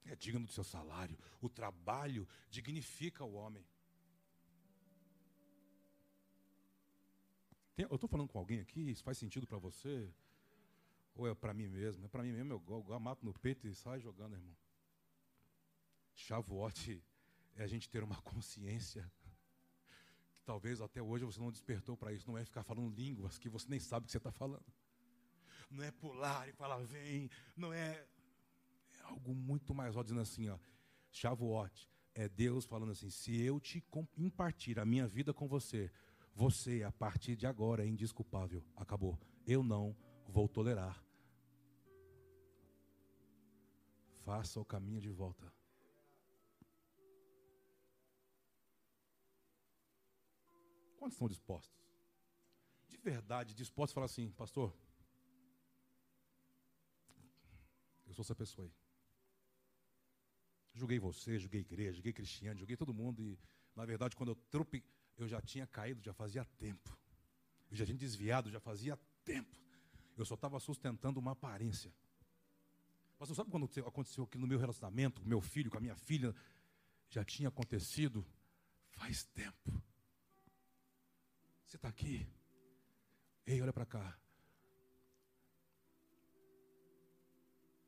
é 0.05 0.15
digno 0.15 0.47
do 0.47 0.53
seu 0.53 0.63
salário. 0.63 1.19
O 1.41 1.49
trabalho 1.49 2.29
dignifica 2.49 3.25
o 3.25 3.35
homem. 3.35 3.67
Tem, 7.75 7.87
eu 7.91 7.97
estou 7.97 8.09
falando 8.09 8.29
com 8.29 8.39
alguém 8.39 8.61
aqui, 8.61 8.89
isso 8.89 9.03
faz 9.03 9.19
sentido 9.19 9.49
para 9.49 9.59
você? 9.59 10.09
Ou 11.17 11.27
é 11.27 11.35
para 11.35 11.53
mim 11.53 11.67
mesmo? 11.67 12.05
É 12.05 12.09
para 12.09 12.23
mim 12.23 12.31
mesmo, 12.31 12.53
eu, 12.53 12.87
eu 12.89 13.01
mato 13.01 13.27
no 13.27 13.35
peito 13.35 13.67
e 13.67 13.75
sai 13.75 13.99
jogando, 13.99 14.37
irmão. 14.37 14.57
Chavote 16.15 17.03
é 17.57 17.65
a 17.65 17.67
gente 17.67 17.91
ter 17.91 18.05
uma 18.05 18.23
consciência 18.23 19.11
Talvez 20.49 20.81
até 20.81 21.03
hoje 21.03 21.27
você 21.27 21.39
não 21.39 21.51
despertou 21.51 21.95
para 21.95 22.11
isso. 22.11 22.27
Não 22.27 22.39
é 22.39 22.43
ficar 22.43 22.63
falando 22.63 22.89
línguas 22.89 23.37
que 23.37 23.51
você 23.51 23.69
nem 23.69 23.79
sabe 23.79 24.05
o 24.05 24.07
que 24.07 24.13
você 24.13 24.17
está 24.17 24.33
falando. 24.33 24.65
Não 25.71 25.85
é 25.85 25.91
pular 25.91 26.49
e 26.49 26.53
falar 26.53 26.79
vem. 26.79 27.29
Não 27.55 27.71
é, 27.71 28.03
é 28.95 29.03
algo 29.03 29.35
muito 29.35 29.75
mais 29.75 29.95
ó, 29.95 30.03
dizendo 30.03 30.23
assim, 30.23 30.49
ó. 30.49 30.59
Shavuot 31.11 31.87
é 32.15 32.31
Deus 32.31 32.65
falando 32.65 32.93
assim: 32.93 33.11
se 33.11 33.39
eu 33.39 33.61
te 33.61 33.85
impartir 34.17 34.79
a 34.79 34.87
minha 34.87 35.07
vida 35.07 35.35
com 35.35 35.47
você, 35.47 35.93
você 36.35 36.83
a 36.83 36.91
partir 36.91 37.37
de 37.37 37.47
agora 37.47 37.85
é 37.85 37.87
indisculpável. 37.87 38.65
Acabou. 38.75 39.21
Eu 39.47 39.63
não 39.63 39.95
vou 40.27 40.49
tolerar. 40.49 41.05
Faça 44.25 44.59
o 44.59 44.65
caminho 44.65 44.99
de 44.99 45.11
volta. 45.11 45.58
Quantos 51.09 51.15
estão 51.15 51.29
dispostos? 51.29 51.75
De 52.87 52.99
verdade, 52.99 53.55
dispostos 53.55 53.93
a 53.93 53.95
falar 53.95 54.07
assim, 54.07 54.31
pastor, 54.33 54.75
eu 58.07 58.13
sou 58.13 58.23
essa 58.23 58.35
pessoa 58.35 58.67
aí. 58.67 58.73
Julguei 60.75 60.99
você, 60.99 61.39
julguei 61.39 61.63
igreja, 61.63 61.95
julguei 61.95 62.13
cristiano, 62.13 62.59
julguei 62.59 62.77
todo 62.77 62.93
mundo 62.93 63.23
e, 63.23 63.39
na 63.75 63.87
verdade, 63.87 64.15
quando 64.15 64.31
eu 64.31 64.37
trupe, 64.51 64.85
eu 65.17 65.27
já 65.27 65.41
tinha 65.41 65.67
caído, 65.67 66.03
já 66.03 66.13
fazia 66.13 66.45
tempo. 66.45 66.97
Eu 67.71 67.77
já 67.77 67.87
tinha 67.87 67.97
desviado, 67.97 68.51
já 68.51 68.61
fazia 68.61 68.99
tempo. 69.25 69.57
Eu 70.17 70.27
só 70.27 70.35
estava 70.35 70.61
sustentando 70.61 71.19
uma 71.19 71.33
aparência. 71.33 71.93
Mas 73.19 73.31
sabe 73.31 73.51
quando 73.51 73.69
aconteceu 73.87 74.25
aquilo 74.25 74.43
no 74.43 74.47
meu 74.47 74.59
relacionamento, 74.59 75.23
com 75.23 75.29
meu 75.29 75.41
filho, 75.41 75.71
com 75.71 75.79
a 75.79 75.81
minha 75.81 75.97
filha? 75.97 76.35
Já 77.09 77.25
tinha 77.25 77.49
acontecido 77.49 78.25
faz 78.91 79.25
tempo. 79.25 79.83
Você 81.69 81.77
está 81.77 81.89
aqui? 81.89 82.27
Ei, 83.45 83.61
olha 83.61 83.75
para 83.75 83.85
cá. 83.85 84.19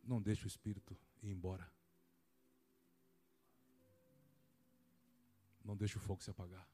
Não 0.03 0.20
deixe 0.20 0.45
o 0.45 0.47
Espírito 0.47 0.95
ir 1.22 1.31
embora. 1.31 1.66
Não 5.64 5.74
deixe 5.74 5.97
o 5.97 6.01
fogo 6.01 6.22
se 6.22 6.31
apagar. 6.31 6.68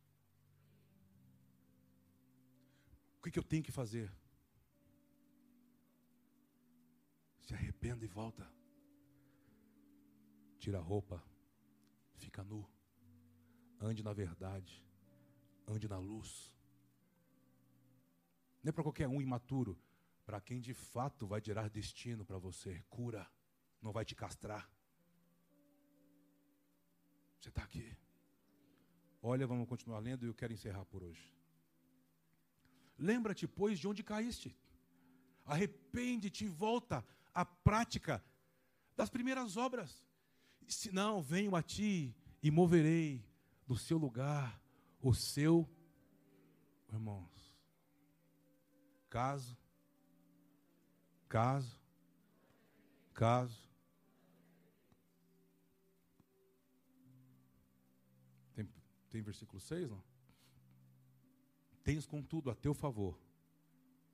O 3.19 3.23
que, 3.23 3.31
que 3.31 3.39
eu 3.39 3.45
tenho 3.45 3.63
que 3.63 3.71
fazer? 3.71 4.13
Se 7.43 7.55
arrependa 7.55 8.05
e 8.05 8.09
volta. 8.09 8.53
Tira 10.59 10.79
a 10.79 10.83
roupa. 10.83 11.23
Fica 12.17 12.43
nu. 12.43 12.69
Ande 13.81 14.03
na 14.03 14.13
verdade. 14.13 14.85
Ande 15.69 15.87
na 15.87 15.99
luz. 15.99 16.56
Não 18.67 18.71
é 18.71 18.73
para 18.73 18.83
qualquer 18.83 19.07
um 19.07 19.23
imaturo. 19.23 19.79
Para 20.25 20.41
quem 20.41 20.61
de 20.61 20.75
fato 20.75 21.25
vai 21.25 21.41
gerar 21.41 21.71
destino 21.71 22.25
para 22.25 22.37
você. 22.37 22.83
Cura. 22.91 23.25
Não 23.81 23.93
vai 23.93 24.05
te 24.05 24.17
castrar. 24.17 24.69
Você 27.39 27.49
está 27.49 27.63
aqui. 27.63 27.97
Olha, 29.23 29.47
vamos 29.47 29.69
continuar 29.69 30.01
lendo 30.01 30.25
e 30.25 30.29
eu 30.29 30.35
quero 30.35 30.53
encerrar 30.53 30.85
por 30.85 31.05
hoje. 31.05 31.33
Lembra-te, 32.99 33.47
pois, 33.47 33.79
de 33.79 33.87
onde 33.87 34.03
caíste. 34.03 34.59
Arrepende-te 35.45 36.47
e 36.47 36.49
volta 36.49 37.07
à 37.33 37.45
prática 37.45 38.21
das 38.97 39.09
primeiras 39.09 39.57
obras. 39.57 40.05
Se 40.67 40.91
não, 40.91 41.23
venho 41.23 41.55
a 41.55 41.63
ti 41.63 42.17
e 42.43 42.51
moverei 42.51 43.25
do 43.65 43.77
seu 43.77 43.97
lugar 43.97 44.61
o 45.01 45.15
seu 45.15 45.71
Irmãos, 46.93 47.46
caso, 49.09 49.57
caso, 51.29 51.81
caso. 53.15 53.69
Tem, 58.55 58.69
tem 59.11 59.23
versículo 59.23 59.61
6, 59.61 59.91
não? 59.91 60.03
Tens 61.83 62.07
contudo 62.07 62.51
a 62.51 62.55
teu 62.55 62.75
favor, 62.75 63.19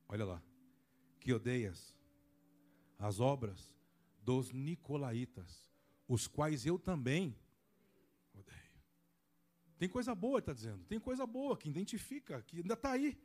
olha 0.08 0.24
lá, 0.24 0.42
que 1.18 1.32
odeias 1.32 1.96
as 2.98 3.18
obras 3.18 3.72
dos 4.22 4.52
nicolaítas, 4.52 5.70
os 6.06 6.26
quais 6.26 6.66
eu 6.66 6.78
também 6.78 7.36
odeio. 8.34 8.82
Tem 9.78 9.88
coisa 9.88 10.14
boa, 10.14 10.38
está 10.38 10.52
dizendo. 10.52 10.84
Tem 10.84 11.00
coisa 11.00 11.26
boa 11.26 11.56
que 11.56 11.68
identifica, 11.68 12.42
que 12.42 12.58
ainda 12.58 12.74
está 12.74 12.92
aí. 12.92 13.18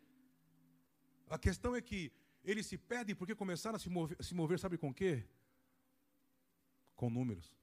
A 1.29 1.37
questão 1.37 1.75
é 1.75 1.81
que 1.81 2.11
eles 2.43 2.65
se 2.65 2.77
perdem 2.77 3.15
porque 3.15 3.35
começaram 3.35 3.75
a 3.75 3.79
se 3.79 3.89
mover, 3.89 4.17
se 4.23 4.33
mover, 4.33 4.59
sabe 4.59 4.77
com 4.77 4.93
quê? 4.93 5.27
Com 6.95 7.09
números, 7.09 7.55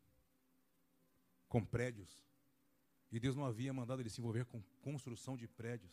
com 1.48 1.64
prédios. 1.64 2.22
E 3.10 3.18
Deus 3.18 3.36
não 3.36 3.44
havia 3.44 3.72
mandado 3.72 4.02
ele 4.02 4.10
se 4.10 4.20
envolver 4.20 4.44
com 4.44 4.62
construção 4.82 5.36
de 5.36 5.48
prédios. 5.48 5.92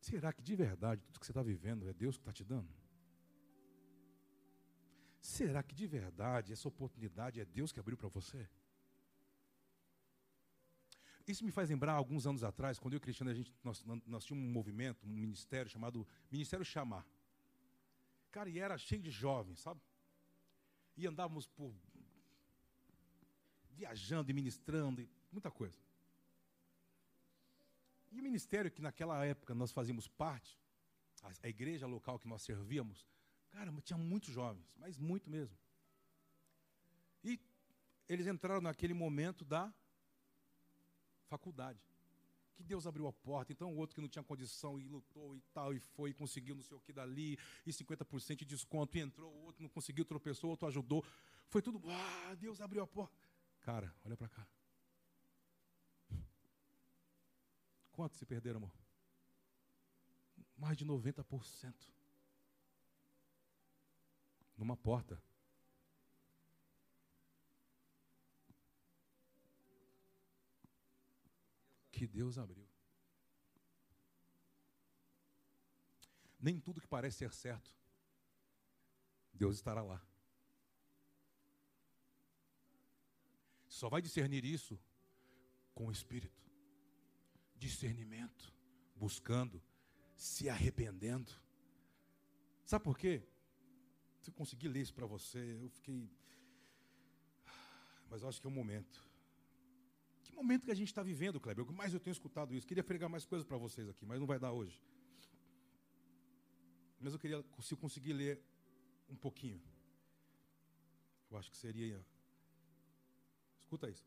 Será 0.00 0.32
que 0.32 0.42
de 0.42 0.54
verdade 0.54 1.02
tudo 1.02 1.18
que 1.18 1.26
você 1.26 1.32
está 1.32 1.42
vivendo 1.42 1.88
é 1.88 1.92
Deus 1.92 2.16
que 2.16 2.22
está 2.22 2.32
te 2.32 2.44
dando? 2.44 2.72
Será 5.20 5.62
que 5.62 5.74
de 5.74 5.86
verdade 5.86 6.52
essa 6.52 6.68
oportunidade 6.68 7.40
é 7.40 7.44
Deus 7.44 7.72
que 7.72 7.80
abriu 7.80 7.96
para 7.96 8.08
você? 8.08 8.48
Isso 11.26 11.44
me 11.44 11.50
faz 11.50 11.68
lembrar 11.70 11.94
alguns 11.94 12.26
anos 12.26 12.44
atrás, 12.44 12.78
quando 12.78 12.94
eu 12.94 12.98
e 12.98 13.00
Cristiano, 13.00 13.30
a 13.30 13.34
gente, 13.34 13.52
nós, 13.64 13.82
nós 14.06 14.24
tínhamos 14.24 14.48
um 14.48 14.52
movimento, 14.52 15.04
um 15.04 15.10
ministério 15.10 15.70
chamado 15.70 16.06
Ministério 16.30 16.64
Chamar. 16.64 17.06
Cara, 18.30 18.48
e 18.48 18.58
era 18.58 18.78
cheio 18.78 19.02
de 19.02 19.10
jovens, 19.10 19.60
sabe? 19.60 19.80
E 20.96 21.06
andávamos 21.06 21.46
por. 21.46 21.74
viajando 23.70 24.30
e 24.30 24.34
ministrando, 24.34 25.00
e 25.00 25.08
muita 25.32 25.50
coisa. 25.50 25.78
E 28.12 28.20
o 28.20 28.22
ministério 28.22 28.70
que 28.70 28.80
naquela 28.80 29.24
época 29.24 29.54
nós 29.54 29.72
fazíamos 29.72 30.06
parte, 30.06 30.58
a, 31.22 31.30
a 31.42 31.48
igreja 31.48 31.86
local 31.86 32.18
que 32.18 32.28
nós 32.28 32.42
servíamos, 32.42 33.04
Cara, 33.56 33.72
tinha 33.82 33.96
muitos 33.96 34.34
jovens, 34.34 34.70
mas 34.76 34.98
muito 34.98 35.30
mesmo. 35.30 35.56
E 37.24 37.40
eles 38.06 38.26
entraram 38.26 38.60
naquele 38.60 38.92
momento 38.92 39.46
da 39.46 39.72
faculdade. 41.26 41.80
Que 42.54 42.62
Deus 42.62 42.86
abriu 42.86 43.06
a 43.06 43.12
porta. 43.12 43.52
Então 43.52 43.72
o 43.72 43.76
outro 43.76 43.94
que 43.94 44.00
não 44.00 44.08
tinha 44.08 44.22
condição 44.22 44.78
e 44.78 44.88
lutou 44.88 45.36
e 45.36 45.40
tal, 45.52 45.74
e 45.74 45.78
foi, 45.78 46.10
e 46.10 46.14
conseguiu 46.14 46.54
não 46.54 46.62
sei 46.62 46.76
o 46.76 46.80
que 46.80 46.92
dali, 46.92 47.38
e 47.66 47.70
50% 47.70 48.36
de 48.36 48.44
desconto, 48.44 48.96
e 48.96 49.00
entrou, 49.00 49.30
o 49.30 49.44
outro 49.44 49.62
não 49.62 49.68
conseguiu, 49.68 50.04
tropeçou, 50.04 50.48
o 50.48 50.50
outro 50.52 50.66
ajudou. 50.66 51.04
Foi 51.48 51.60
tudo, 51.60 51.82
ah, 51.88 52.34
Deus 52.34 52.60
abriu 52.60 52.82
a 52.82 52.86
porta. 52.86 53.28
Cara, 53.60 53.94
olha 54.04 54.16
para 54.16 54.28
cá. 54.28 54.46
Quantos 57.92 58.18
se 58.18 58.26
perderam, 58.26 58.58
amor? 58.58 58.72
Mais 60.56 60.76
de 60.76 60.84
90% 60.84 61.74
numa 64.56 64.76
porta. 64.76 65.22
Que 71.96 72.06
Deus 72.06 72.36
abriu. 72.36 72.68
Nem 76.38 76.60
tudo 76.60 76.78
que 76.78 76.86
parece 76.86 77.16
ser 77.16 77.32
certo, 77.32 77.74
Deus 79.32 79.56
estará 79.56 79.82
lá. 79.82 80.06
Só 83.66 83.88
vai 83.88 84.02
discernir 84.02 84.44
isso 84.44 84.78
com 85.74 85.86
o 85.86 85.90
Espírito. 85.90 86.44
Discernimento, 87.56 88.54
buscando, 88.94 89.62
se 90.14 90.50
arrependendo. 90.50 91.32
Sabe 92.66 92.84
por 92.84 92.98
quê? 92.98 93.26
Se 94.20 94.28
eu 94.28 94.34
conseguir 94.34 94.68
ler 94.68 94.82
isso 94.82 94.92
para 94.92 95.06
você, 95.06 95.38
eu 95.62 95.70
fiquei. 95.70 96.10
Mas 98.10 98.20
eu 98.20 98.28
acho 98.28 98.38
que 98.38 98.46
é 98.46 98.50
o 98.50 98.52
momento. 98.52 99.05
Momento 100.36 100.64
que 100.66 100.70
a 100.70 100.74
gente 100.74 100.88
está 100.88 101.02
vivendo, 101.02 101.40
Kleber? 101.40 101.64
O 101.64 101.68
que 101.68 101.72
mais 101.72 101.94
eu 101.94 101.98
tenho 101.98 102.12
escutado 102.12 102.54
isso. 102.54 102.66
Queria 102.66 102.84
pregar 102.84 103.08
mais 103.08 103.24
coisas 103.24 103.46
para 103.46 103.56
vocês 103.56 103.88
aqui, 103.88 104.04
mas 104.04 104.20
não 104.20 104.26
vai 104.26 104.38
dar 104.38 104.52
hoje. 104.52 104.78
Mas 107.00 107.14
eu 107.14 107.18
queria, 107.18 107.42
se 107.60 107.74
conseguir 107.74 108.12
ler 108.12 108.42
um 109.08 109.16
pouquinho. 109.16 109.60
Eu 111.30 111.38
acho 111.38 111.50
que 111.50 111.56
seria. 111.56 112.04
Escuta 113.62 113.88
isso. 113.88 114.06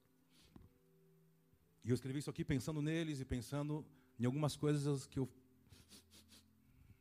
E 1.84 1.89
eu 1.89 1.95
escrevi 1.95 2.19
isso 2.19 2.30
aqui 2.30 2.45
pensando 2.45 2.80
neles 2.80 3.19
e 3.19 3.25
pensando 3.25 3.84
em 4.19 4.25
algumas 4.25 4.55
coisas 4.55 5.07
que 5.07 5.17
eu. 5.17 5.27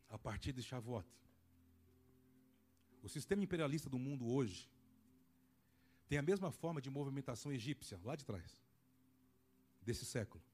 A 0.08 0.18
partir 0.18 0.54
de 0.54 0.62
Shavuot. 0.62 1.06
O 3.02 3.08
sistema 3.10 3.44
imperialista 3.44 3.90
do 3.90 3.98
mundo 3.98 4.26
hoje 4.26 4.70
tem 6.08 6.18
a 6.18 6.22
mesma 6.22 6.50
forma 6.50 6.80
de 6.80 6.88
movimentação 6.88 7.52
egípcia, 7.52 8.00
lá 8.02 8.16
de 8.16 8.24
trás, 8.24 8.62
desse 9.88 10.04
século. 10.04 10.44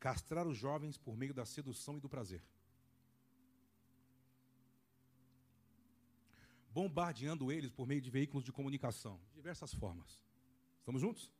Castrar 0.00 0.46
os 0.46 0.58
jovens 0.58 0.98
por 0.98 1.16
meio 1.16 1.32
da 1.32 1.46
sedução 1.46 1.96
e 1.96 2.00
do 2.00 2.08
prazer. 2.08 2.42
Bombardeando 6.72 7.50
eles 7.52 7.70
por 7.70 7.86
meio 7.86 8.00
de 8.00 8.10
veículos 8.10 8.44
de 8.44 8.52
comunicação, 8.52 9.20
de 9.28 9.36
diversas 9.36 9.72
formas. 9.72 10.20
Estamos 10.80 11.00
juntos? 11.00 11.32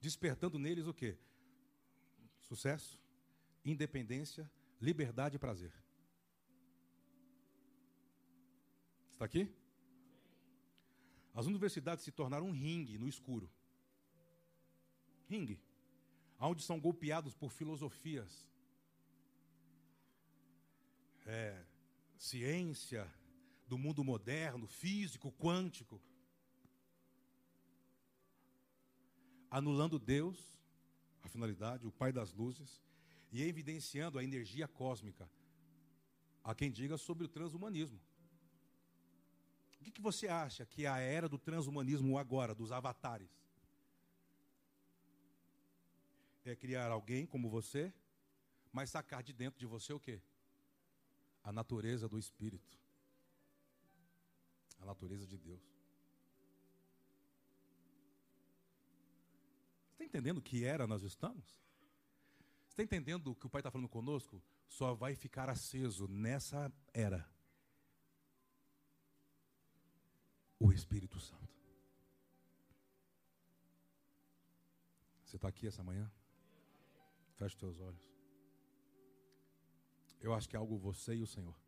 Despertando 0.00 0.58
neles 0.58 0.86
o 0.86 0.94
quê? 0.94 1.18
Sucesso, 2.40 3.00
independência, 3.64 4.50
liberdade 4.80 5.36
e 5.36 5.38
prazer. 5.38 5.72
Está 9.12 9.24
aqui? 9.24 9.52
As 11.34 11.46
universidades 11.46 12.04
se 12.04 12.12
tornaram 12.12 12.46
um 12.46 12.52
ringue 12.52 12.98
no 12.98 13.08
escuro. 13.08 13.50
Ringue. 15.32 15.58
Onde 16.38 16.62
são 16.62 16.78
golpeados 16.78 17.34
por 17.34 17.50
filosofias. 17.50 18.46
É, 21.24 21.64
ciência 22.18 23.10
do 23.66 23.78
mundo 23.78 24.04
moderno, 24.04 24.66
físico, 24.66 25.32
quântico. 25.32 26.02
Anulando 29.50 29.98
Deus, 29.98 30.58
a 31.22 31.28
finalidade, 31.28 31.86
o 31.86 31.92
Pai 31.92 32.12
das 32.12 32.32
luzes, 32.34 32.82
e 33.30 33.42
evidenciando 33.42 34.18
a 34.18 34.24
energia 34.24 34.68
cósmica. 34.68 35.30
Há 36.44 36.54
quem 36.54 36.70
diga 36.70 36.98
sobre 36.98 37.24
o 37.24 37.28
transhumanismo. 37.28 38.00
O 39.80 39.84
que, 39.84 39.90
que 39.90 40.02
você 40.02 40.28
acha 40.28 40.66
que 40.66 40.84
é 40.84 40.88
a 40.88 40.98
era 40.98 41.28
do 41.28 41.38
transhumanismo 41.38 42.18
agora, 42.18 42.54
dos 42.54 42.72
avatares? 42.72 43.41
É 46.44 46.56
criar 46.56 46.90
alguém 46.90 47.24
como 47.26 47.48
você, 47.48 47.92
mas 48.72 48.90
sacar 48.90 49.22
de 49.22 49.32
dentro 49.32 49.60
de 49.60 49.66
você 49.66 49.92
o 49.92 50.00
quê? 50.00 50.20
A 51.42 51.52
natureza 51.52 52.08
do 52.08 52.18
Espírito. 52.18 52.78
A 54.80 54.84
natureza 54.84 55.26
de 55.26 55.38
Deus. 55.38 55.62
Você 59.86 59.92
está 59.92 60.04
entendendo 60.04 60.42
que 60.42 60.64
era 60.64 60.86
nós 60.86 61.02
estamos? 61.02 61.44
Você 62.66 62.70
está 62.70 62.82
entendendo 62.82 63.34
que 63.36 63.46
o 63.46 63.50
Pai 63.50 63.60
está 63.60 63.70
falando 63.70 63.88
conosco? 63.88 64.42
Só 64.66 64.94
vai 64.94 65.14
ficar 65.14 65.48
aceso 65.48 66.08
nessa 66.08 66.72
era 66.92 67.30
o 70.58 70.72
Espírito 70.72 71.20
Santo. 71.20 71.52
Você 75.24 75.36
está 75.36 75.48
aqui 75.48 75.66
essa 75.66 75.82
manhã? 75.82 76.10
Feche 77.42 77.56
teus 77.56 77.80
olhos. 77.80 78.08
Eu 80.20 80.32
acho 80.32 80.48
que 80.48 80.54
é 80.54 80.58
algo 80.60 80.78
você 80.78 81.16
e 81.16 81.22
o 81.22 81.26
Senhor. 81.26 81.58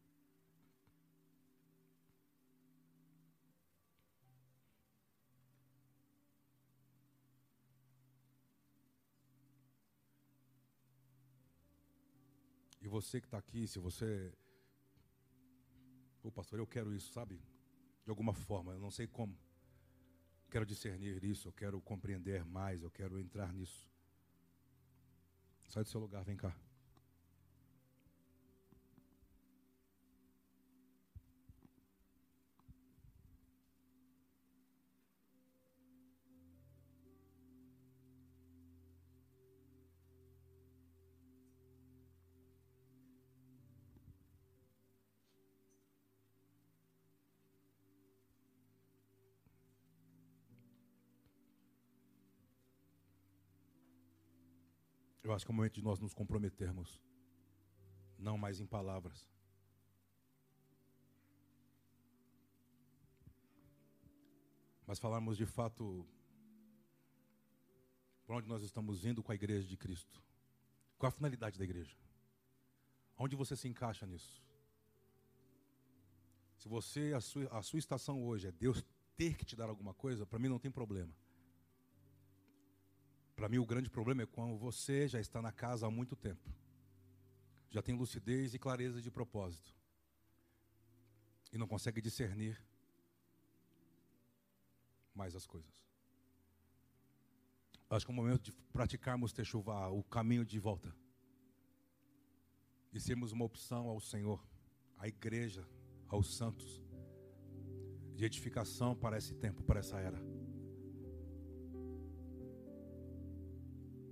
E 12.81 12.87
você 12.87 13.21
que 13.21 13.27
está 13.27 13.39
aqui, 13.39 13.67
se 13.67 13.81
você. 13.81 14.33
Ô 16.23 16.31
pastor, 16.31 16.61
eu 16.61 16.67
quero 16.69 16.95
isso, 16.95 17.13
sabe? 17.13 17.43
de 18.05 18.11
alguma 18.11 18.33
forma, 18.33 18.73
eu 18.75 18.79
não 18.79 18.93
sei 18.93 19.09
como. 19.09 19.37
Quero 20.49 20.65
discernir 20.65 21.25
isso, 21.25 21.49
eu 21.49 21.53
quero 21.53 21.81
compreender 21.81 22.45
mais, 22.45 22.81
eu 22.81 22.93
quero 22.93 23.19
entrar 23.19 23.53
nisso. 23.53 23.93
Sai 25.75 25.83
do 25.83 25.89
seu 25.89 26.01
lugar, 26.01 26.23
vem 26.23 26.37
cá. 26.37 26.55
Eu 55.25 55.33
acho 55.33 55.47
que 55.47 55.51
é 55.51 55.55
o 55.55 55.57
momento 55.57 55.77
de 55.77 55.83
nós 55.83 55.99
nos 55.99 56.13
comprometermos, 56.13 57.01
não 58.19 58.37
mais 58.37 58.61
em 58.61 58.67
palavras. 58.67 59.27
Mas 64.87 64.99
falarmos 64.99 65.39
de 65.39 65.47
fato 65.47 66.07
para 68.27 68.37
onde 68.37 68.47
nós 68.47 68.63
estamos 68.63 69.07
indo 69.07 69.23
com 69.23 69.33
a 69.33 69.35
igreja 69.35 69.67
de 69.67 69.79
Cristo. 69.79 70.23
Qual 70.99 71.09
a 71.09 71.11
finalidade 71.11 71.59
da 71.59 71.65
igreja? 71.65 71.97
Onde 73.17 73.35
você 73.35 73.57
se 73.57 73.67
encaixa 73.67 74.07
nisso? 74.07 74.45
Se 76.59 76.69
você, 76.69 77.15
a 77.15 77.21
sua, 77.23 77.49
a 77.49 77.63
sua 77.63 77.79
estação 77.79 78.23
hoje 78.23 78.49
é 78.49 78.53
Deus 78.53 78.85
ter 79.17 79.39
que 79.39 79.45
te 79.47 79.57
dar 79.57 79.71
alguma 79.71 79.95
coisa, 79.95 80.27
para 80.27 80.39
mim 80.39 80.49
não 80.49 80.59
tem 80.59 80.71
problema. 80.71 81.15
Para 83.35 83.49
mim, 83.49 83.59
o 83.59 83.67
grande 83.67 83.91
problema 83.91 84.23
é 84.23 84.27
quando 84.27 84.57
você 84.57 85.09
já 85.09 85.21
está 85.21 85.43
na 85.43 85.51
casa 85.51 85.87
há 85.87 85.91
muito 85.91 86.15
tempo, 86.15 86.49
já 87.69 87.83
tem 87.83 87.97
lucidez 87.97 88.55
e 88.55 88.59
clareza 88.59 89.01
de 89.01 89.11
propósito, 89.11 89.75
e 91.53 91.59
não 91.59 91.67
consegue 91.67 92.01
discernir 92.01 92.61
mais 95.15 95.35
as 95.35 95.47
coisas. 95.47 95.85
Acho 97.91 98.07
que 98.07 98.11
é 98.11 98.15
o 98.15 98.17
momento 98.17 98.43
de 98.43 98.53
praticarmos 98.73 99.33
Techuvá, 99.33 99.89
o 99.89 100.03
caminho 100.03 100.45
de 100.45 100.59
volta, 100.59 100.95
e 102.93 103.01
sermos 103.01 103.33
uma 103.33 103.45
opção 103.45 103.89
ao 103.89 104.01
Senhor, 104.01 104.45
à 104.97 105.09
igreja, 105.09 105.69
aos 106.09 106.37
santos, 106.37 106.83
de 108.15 108.25
edificação 108.25 108.95
para 108.95 109.19
esse 109.19 109.35
tempo, 109.35 109.63
para 109.65 109.81
essa 109.81 109.99
era. 109.99 110.34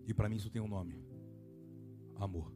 E 0.07 0.14
para 0.14 0.28
mim 0.28 0.36
isso 0.36 0.50
tem 0.50 0.61
um 0.61 0.68
nome: 0.68 0.98
amor. 2.16 2.53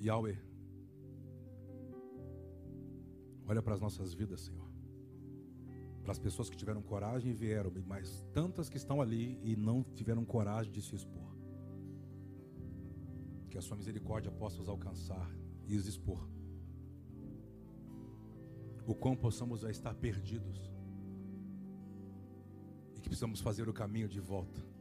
Yahweh, 0.00 0.36
olha 3.46 3.62
para 3.62 3.74
as 3.74 3.80
nossas 3.80 4.12
vidas, 4.12 4.40
Senhor. 4.40 4.68
Para 6.02 6.10
as 6.10 6.18
pessoas 6.18 6.50
que 6.50 6.56
tiveram 6.56 6.82
coragem 6.82 7.30
e 7.30 7.34
vieram, 7.34 7.70
mas 7.86 8.24
tantas 8.32 8.68
que 8.68 8.76
estão 8.76 9.00
ali 9.00 9.38
e 9.44 9.54
não 9.54 9.84
tiveram 9.84 10.24
coragem 10.24 10.72
de 10.72 10.82
se 10.82 10.96
expor. 10.96 11.36
Que 13.48 13.56
a 13.56 13.62
sua 13.62 13.76
misericórdia 13.76 14.32
possa 14.32 14.60
os 14.60 14.68
alcançar 14.68 15.30
e 15.68 15.76
os 15.76 15.86
expor. 15.86 16.28
O 18.84 18.96
quão 18.96 19.14
possamos 19.14 19.62
estar 19.62 19.94
perdidos 19.94 20.72
precisamos 23.12 23.42
fazer 23.42 23.68
o 23.68 23.74
caminho 23.74 24.08
de 24.08 24.18
volta. 24.18 24.71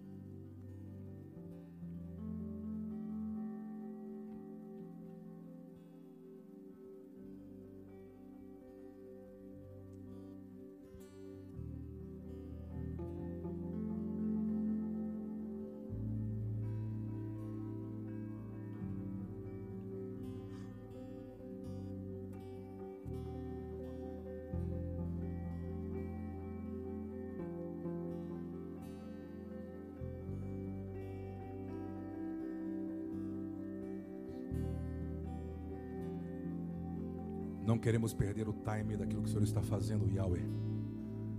Não 37.72 37.80
queremos 37.80 38.14
perder 38.14 38.50
o 38.50 38.54
time 38.54 38.98
daquilo 38.98 39.22
que 39.22 39.30
o 39.30 39.32
Senhor 39.32 39.44
está 39.44 39.62
fazendo, 39.62 40.06
Yahweh. 40.06 40.44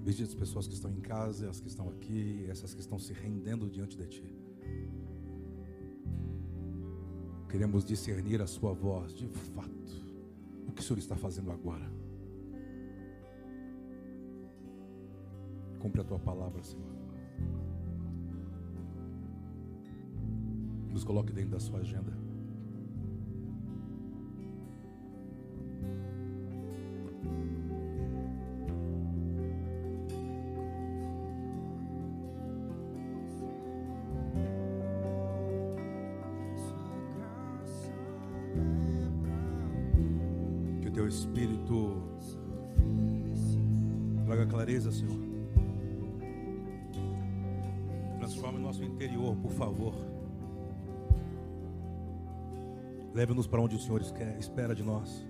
Visite 0.02 0.30
as 0.30 0.34
pessoas 0.34 0.66
que 0.66 0.72
estão 0.72 0.90
em 0.90 0.98
casa, 0.98 1.50
as 1.50 1.60
que 1.60 1.68
estão 1.68 1.90
aqui, 1.90 2.46
essas 2.48 2.72
que 2.72 2.80
estão 2.80 2.98
se 2.98 3.12
rendendo 3.12 3.68
diante 3.68 3.98
de 3.98 4.06
Ti. 4.06 4.34
Queremos 7.50 7.84
discernir 7.84 8.40
a 8.40 8.46
Sua 8.46 8.72
voz, 8.72 9.14
de 9.14 9.28
fato, 9.28 10.06
o 10.66 10.72
que 10.72 10.80
o 10.80 10.82
Senhor 10.82 10.98
está 10.98 11.16
fazendo 11.16 11.52
agora. 11.52 11.92
Cumpre 15.80 16.00
a 16.00 16.04
Tua 16.04 16.18
palavra, 16.18 16.62
Senhor. 16.62 16.94
Nos 20.90 21.04
coloque 21.04 21.30
dentro 21.30 21.50
da 21.50 21.60
Sua 21.60 21.80
agenda. 21.80 22.21
Leve-nos 53.32 53.46
para 53.46 53.62
onde 53.62 53.76
o 53.76 53.78
Senhor 53.78 54.02
espera 54.38 54.74
de 54.74 54.82
nós. 54.82 55.26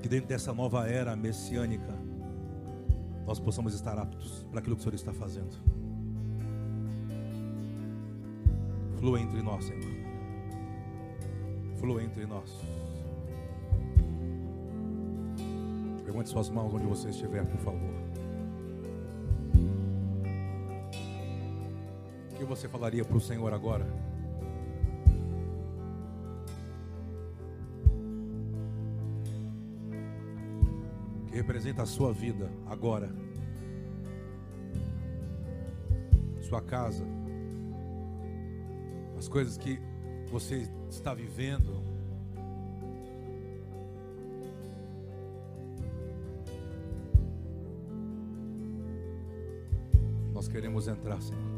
Que 0.00 0.08
dentro 0.08 0.28
dessa 0.28 0.54
nova 0.54 0.88
era 0.88 1.16
messiânica, 1.16 1.92
nós 3.26 3.40
possamos 3.40 3.74
estar 3.74 3.98
aptos 3.98 4.46
para 4.52 4.60
aquilo 4.60 4.76
que 4.76 4.82
o 4.82 4.84
Senhor 4.84 4.94
está 4.94 5.12
fazendo. 5.12 5.50
Flua 9.00 9.20
entre 9.20 9.42
nós, 9.42 9.64
Senhor. 9.64 9.82
Flua 11.78 12.00
entre 12.00 12.24
nós. 12.24 12.56
Levante 16.06 16.28
suas 16.28 16.48
mãos 16.50 16.72
onde 16.72 16.86
você 16.86 17.08
estiver, 17.08 17.44
por 17.44 17.58
favor. 17.58 18.07
Você 22.44 22.68
falaria 22.68 23.04
para 23.04 23.16
o 23.16 23.20
Senhor 23.20 23.52
agora? 23.52 23.86
Que 31.26 31.36
representa 31.36 31.82
a 31.82 31.86
sua 31.86 32.12
vida 32.12 32.50
agora, 32.66 33.10
sua 36.40 36.62
casa, 36.62 37.04
as 39.18 39.28
coisas 39.28 39.58
que 39.58 39.80
você 40.30 40.70
está 40.88 41.12
vivendo. 41.12 41.82
Nós 50.32 50.46
queremos 50.46 50.86
entrar, 50.86 51.20
Senhor. 51.20 51.57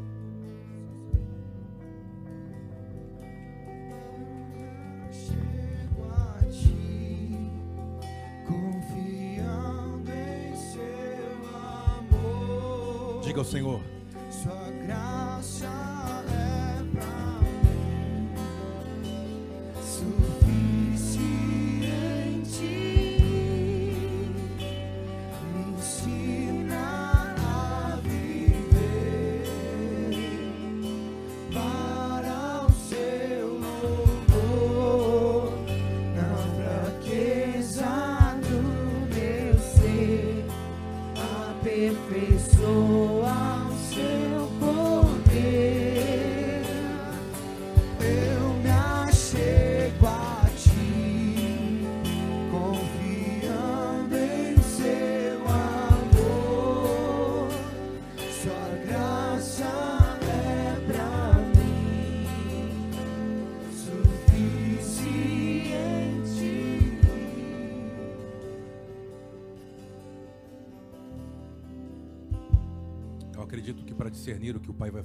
Senhor. 13.51 13.80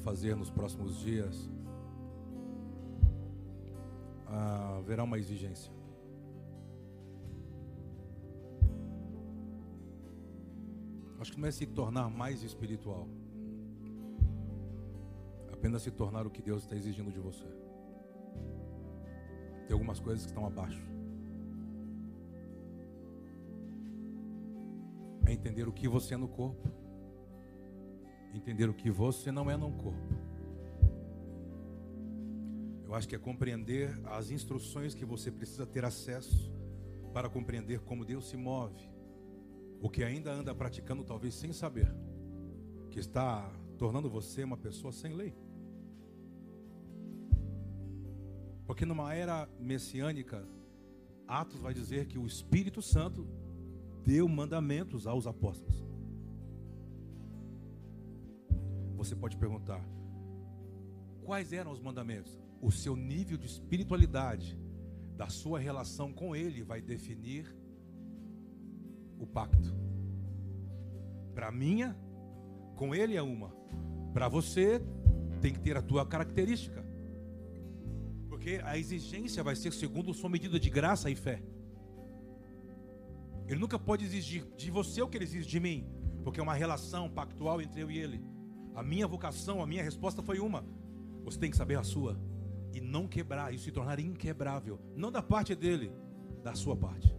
Fazer 0.06 0.36
nos 0.36 0.50
próximos 0.50 1.00
dias, 1.00 1.50
haverá 4.78 5.02
uma 5.02 5.18
exigência. 5.18 5.72
Acho 11.18 11.32
que 11.32 11.40
não 11.40 11.48
é 11.48 11.50
se 11.50 11.66
tornar 11.66 12.08
mais 12.08 12.44
espiritual, 12.44 13.08
apenas 15.52 15.82
se 15.82 15.90
tornar 15.90 16.24
o 16.24 16.30
que 16.30 16.40
Deus 16.40 16.62
está 16.62 16.76
exigindo 16.76 17.10
de 17.10 17.18
você. 17.18 17.48
Tem 19.66 19.72
algumas 19.72 19.98
coisas 19.98 20.24
que 20.24 20.30
estão 20.30 20.46
abaixo. 20.46 20.86
É 25.26 25.32
entender 25.32 25.66
o 25.66 25.72
que 25.72 25.88
você 25.88 26.14
é 26.14 26.16
no 26.16 26.28
corpo, 26.28 26.85
entender 28.34 28.68
o 28.68 28.74
que 28.74 28.90
você 28.90 29.30
não 29.32 29.50
é 29.50 29.56
no 29.56 29.72
corpo. 29.72 30.14
Eu 32.84 32.94
acho 32.94 33.08
que 33.08 33.16
é 33.16 33.18
compreender 33.18 33.98
as 34.06 34.30
instruções 34.30 34.94
que 34.94 35.04
você 35.04 35.30
precisa 35.30 35.66
ter 35.66 35.84
acesso 35.84 36.52
para 37.12 37.28
compreender 37.28 37.80
como 37.80 38.04
Deus 38.04 38.28
se 38.28 38.36
move. 38.36 38.88
O 39.80 39.90
que 39.90 40.04
ainda 40.04 40.32
anda 40.32 40.54
praticando, 40.54 41.02
talvez 41.02 41.34
sem 41.34 41.52
saber, 41.52 41.92
que 42.90 43.00
está 43.00 43.50
tornando 43.76 44.08
você 44.08 44.44
uma 44.44 44.56
pessoa 44.56 44.92
sem 44.92 45.14
lei. 45.14 45.34
Porque 48.66 48.84
numa 48.84 49.14
era 49.14 49.48
messiânica, 49.58 50.46
Atos 51.26 51.60
vai 51.60 51.74
dizer 51.74 52.06
que 52.06 52.18
o 52.18 52.26
Espírito 52.26 52.80
Santo 52.80 53.26
deu 54.04 54.28
mandamentos 54.28 55.06
aos 55.06 55.26
apóstolos. 55.26 55.84
Você 59.06 59.14
pode 59.14 59.36
perguntar: 59.36 59.80
quais 61.22 61.52
eram 61.52 61.70
os 61.70 61.80
mandamentos? 61.80 62.36
O 62.60 62.72
seu 62.72 62.96
nível 62.96 63.38
de 63.38 63.46
espiritualidade, 63.46 64.58
da 65.16 65.28
sua 65.28 65.60
relação 65.60 66.12
com 66.12 66.34
Ele, 66.34 66.64
vai 66.64 66.82
definir 66.82 67.54
o 69.16 69.24
pacto. 69.24 69.72
Para 71.36 71.52
minha, 71.52 71.96
com 72.74 72.92
Ele 72.92 73.14
é 73.14 73.22
uma. 73.22 73.54
Para 74.12 74.28
você, 74.28 74.82
tem 75.40 75.52
que 75.52 75.60
ter 75.60 75.76
a 75.76 75.82
tua 75.82 76.04
característica. 76.04 76.84
Porque 78.28 78.60
a 78.64 78.76
exigência 78.76 79.40
vai 79.44 79.54
ser 79.54 79.72
segundo 79.72 80.12
sua 80.12 80.28
medida 80.28 80.58
de 80.58 80.68
graça 80.68 81.08
e 81.08 81.14
fé. 81.14 81.40
Ele 83.46 83.60
nunca 83.60 83.78
pode 83.78 84.04
exigir 84.04 84.44
de 84.56 84.68
você 84.68 85.00
o 85.00 85.06
que 85.08 85.16
ele 85.16 85.24
exige 85.24 85.46
de 85.46 85.60
mim, 85.60 85.86
porque 86.24 86.40
é 86.40 86.42
uma 86.42 86.54
relação 86.54 87.08
pactual 87.08 87.62
entre 87.62 87.80
eu 87.80 87.88
e 87.88 87.98
ele. 87.98 88.35
A 88.76 88.82
minha 88.82 89.08
vocação, 89.08 89.60
a 89.60 89.66
minha 89.66 89.82
resposta 89.82 90.22
foi 90.22 90.38
uma. 90.38 90.64
Você 91.24 91.38
tem 91.38 91.50
que 91.50 91.56
saber 91.56 91.76
a 91.76 91.82
sua 91.82 92.16
e 92.72 92.80
não 92.80 93.08
quebrar, 93.08 93.52
isso 93.52 93.64
se 93.64 93.72
tornar 93.72 93.98
inquebrável, 93.98 94.78
não 94.94 95.10
da 95.10 95.20
parte 95.22 95.54
dele, 95.56 95.90
da 96.44 96.54
sua 96.54 96.76
parte. 96.76 97.12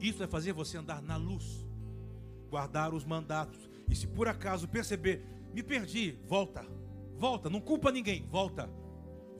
Isso 0.00 0.18
vai 0.18 0.28
fazer 0.28 0.54
você 0.54 0.78
andar 0.78 1.02
na 1.02 1.16
luz, 1.16 1.66
guardar 2.48 2.94
os 2.94 3.04
mandatos. 3.04 3.68
E 3.90 3.94
se 3.94 4.06
por 4.06 4.28
acaso 4.28 4.66
perceber, 4.66 5.22
me 5.52 5.62
perdi, 5.62 6.18
volta, 6.26 6.64
volta, 7.18 7.50
não 7.50 7.60
culpa 7.60 7.90
ninguém, 7.90 8.26
volta 8.30 8.70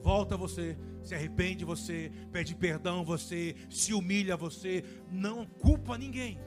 volta 0.07 0.37
você, 0.37 0.77
se 1.03 1.13
arrepende 1.13 1.65
você, 1.65 2.11
pede 2.31 2.55
perdão 2.55 3.03
você, 3.03 3.55
se 3.69 3.93
humilha 3.93 4.37
você, 4.37 4.83
não 5.11 5.45
culpa 5.45 5.97
ninguém. 5.97 6.39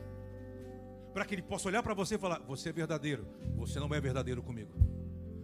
Para 1.12 1.24
que 1.24 1.34
ele 1.34 1.42
possa 1.42 1.68
olhar 1.68 1.82
para 1.82 1.92
você 1.92 2.14
e 2.14 2.18
falar: 2.18 2.40
Você 2.46 2.70
é 2.70 2.72
verdadeiro, 2.72 3.26
você 3.60 3.78
não 3.78 3.94
é 3.94 4.00
verdadeiro 4.00 4.42
comigo. 4.42 4.72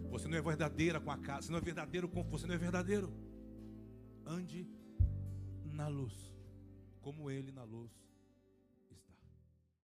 Você 0.09 0.27
não 0.27 0.35
é 0.35 0.41
verdadeira 0.41 0.99
com 0.99 1.11
a 1.11 1.17
casa, 1.17 1.43
você 1.43 1.51
não 1.51 1.59
é 1.59 1.61
verdadeiro 1.61 2.09
com 2.09 2.23
você 2.23 2.47
não 2.47 2.55
é 2.55 2.57
verdadeiro. 2.57 3.13
Ande 4.25 4.67
na 5.63 5.87
luz, 5.87 6.33
como 6.99 7.29
ele 7.29 7.51
na 7.51 7.63
luz. 7.63 8.06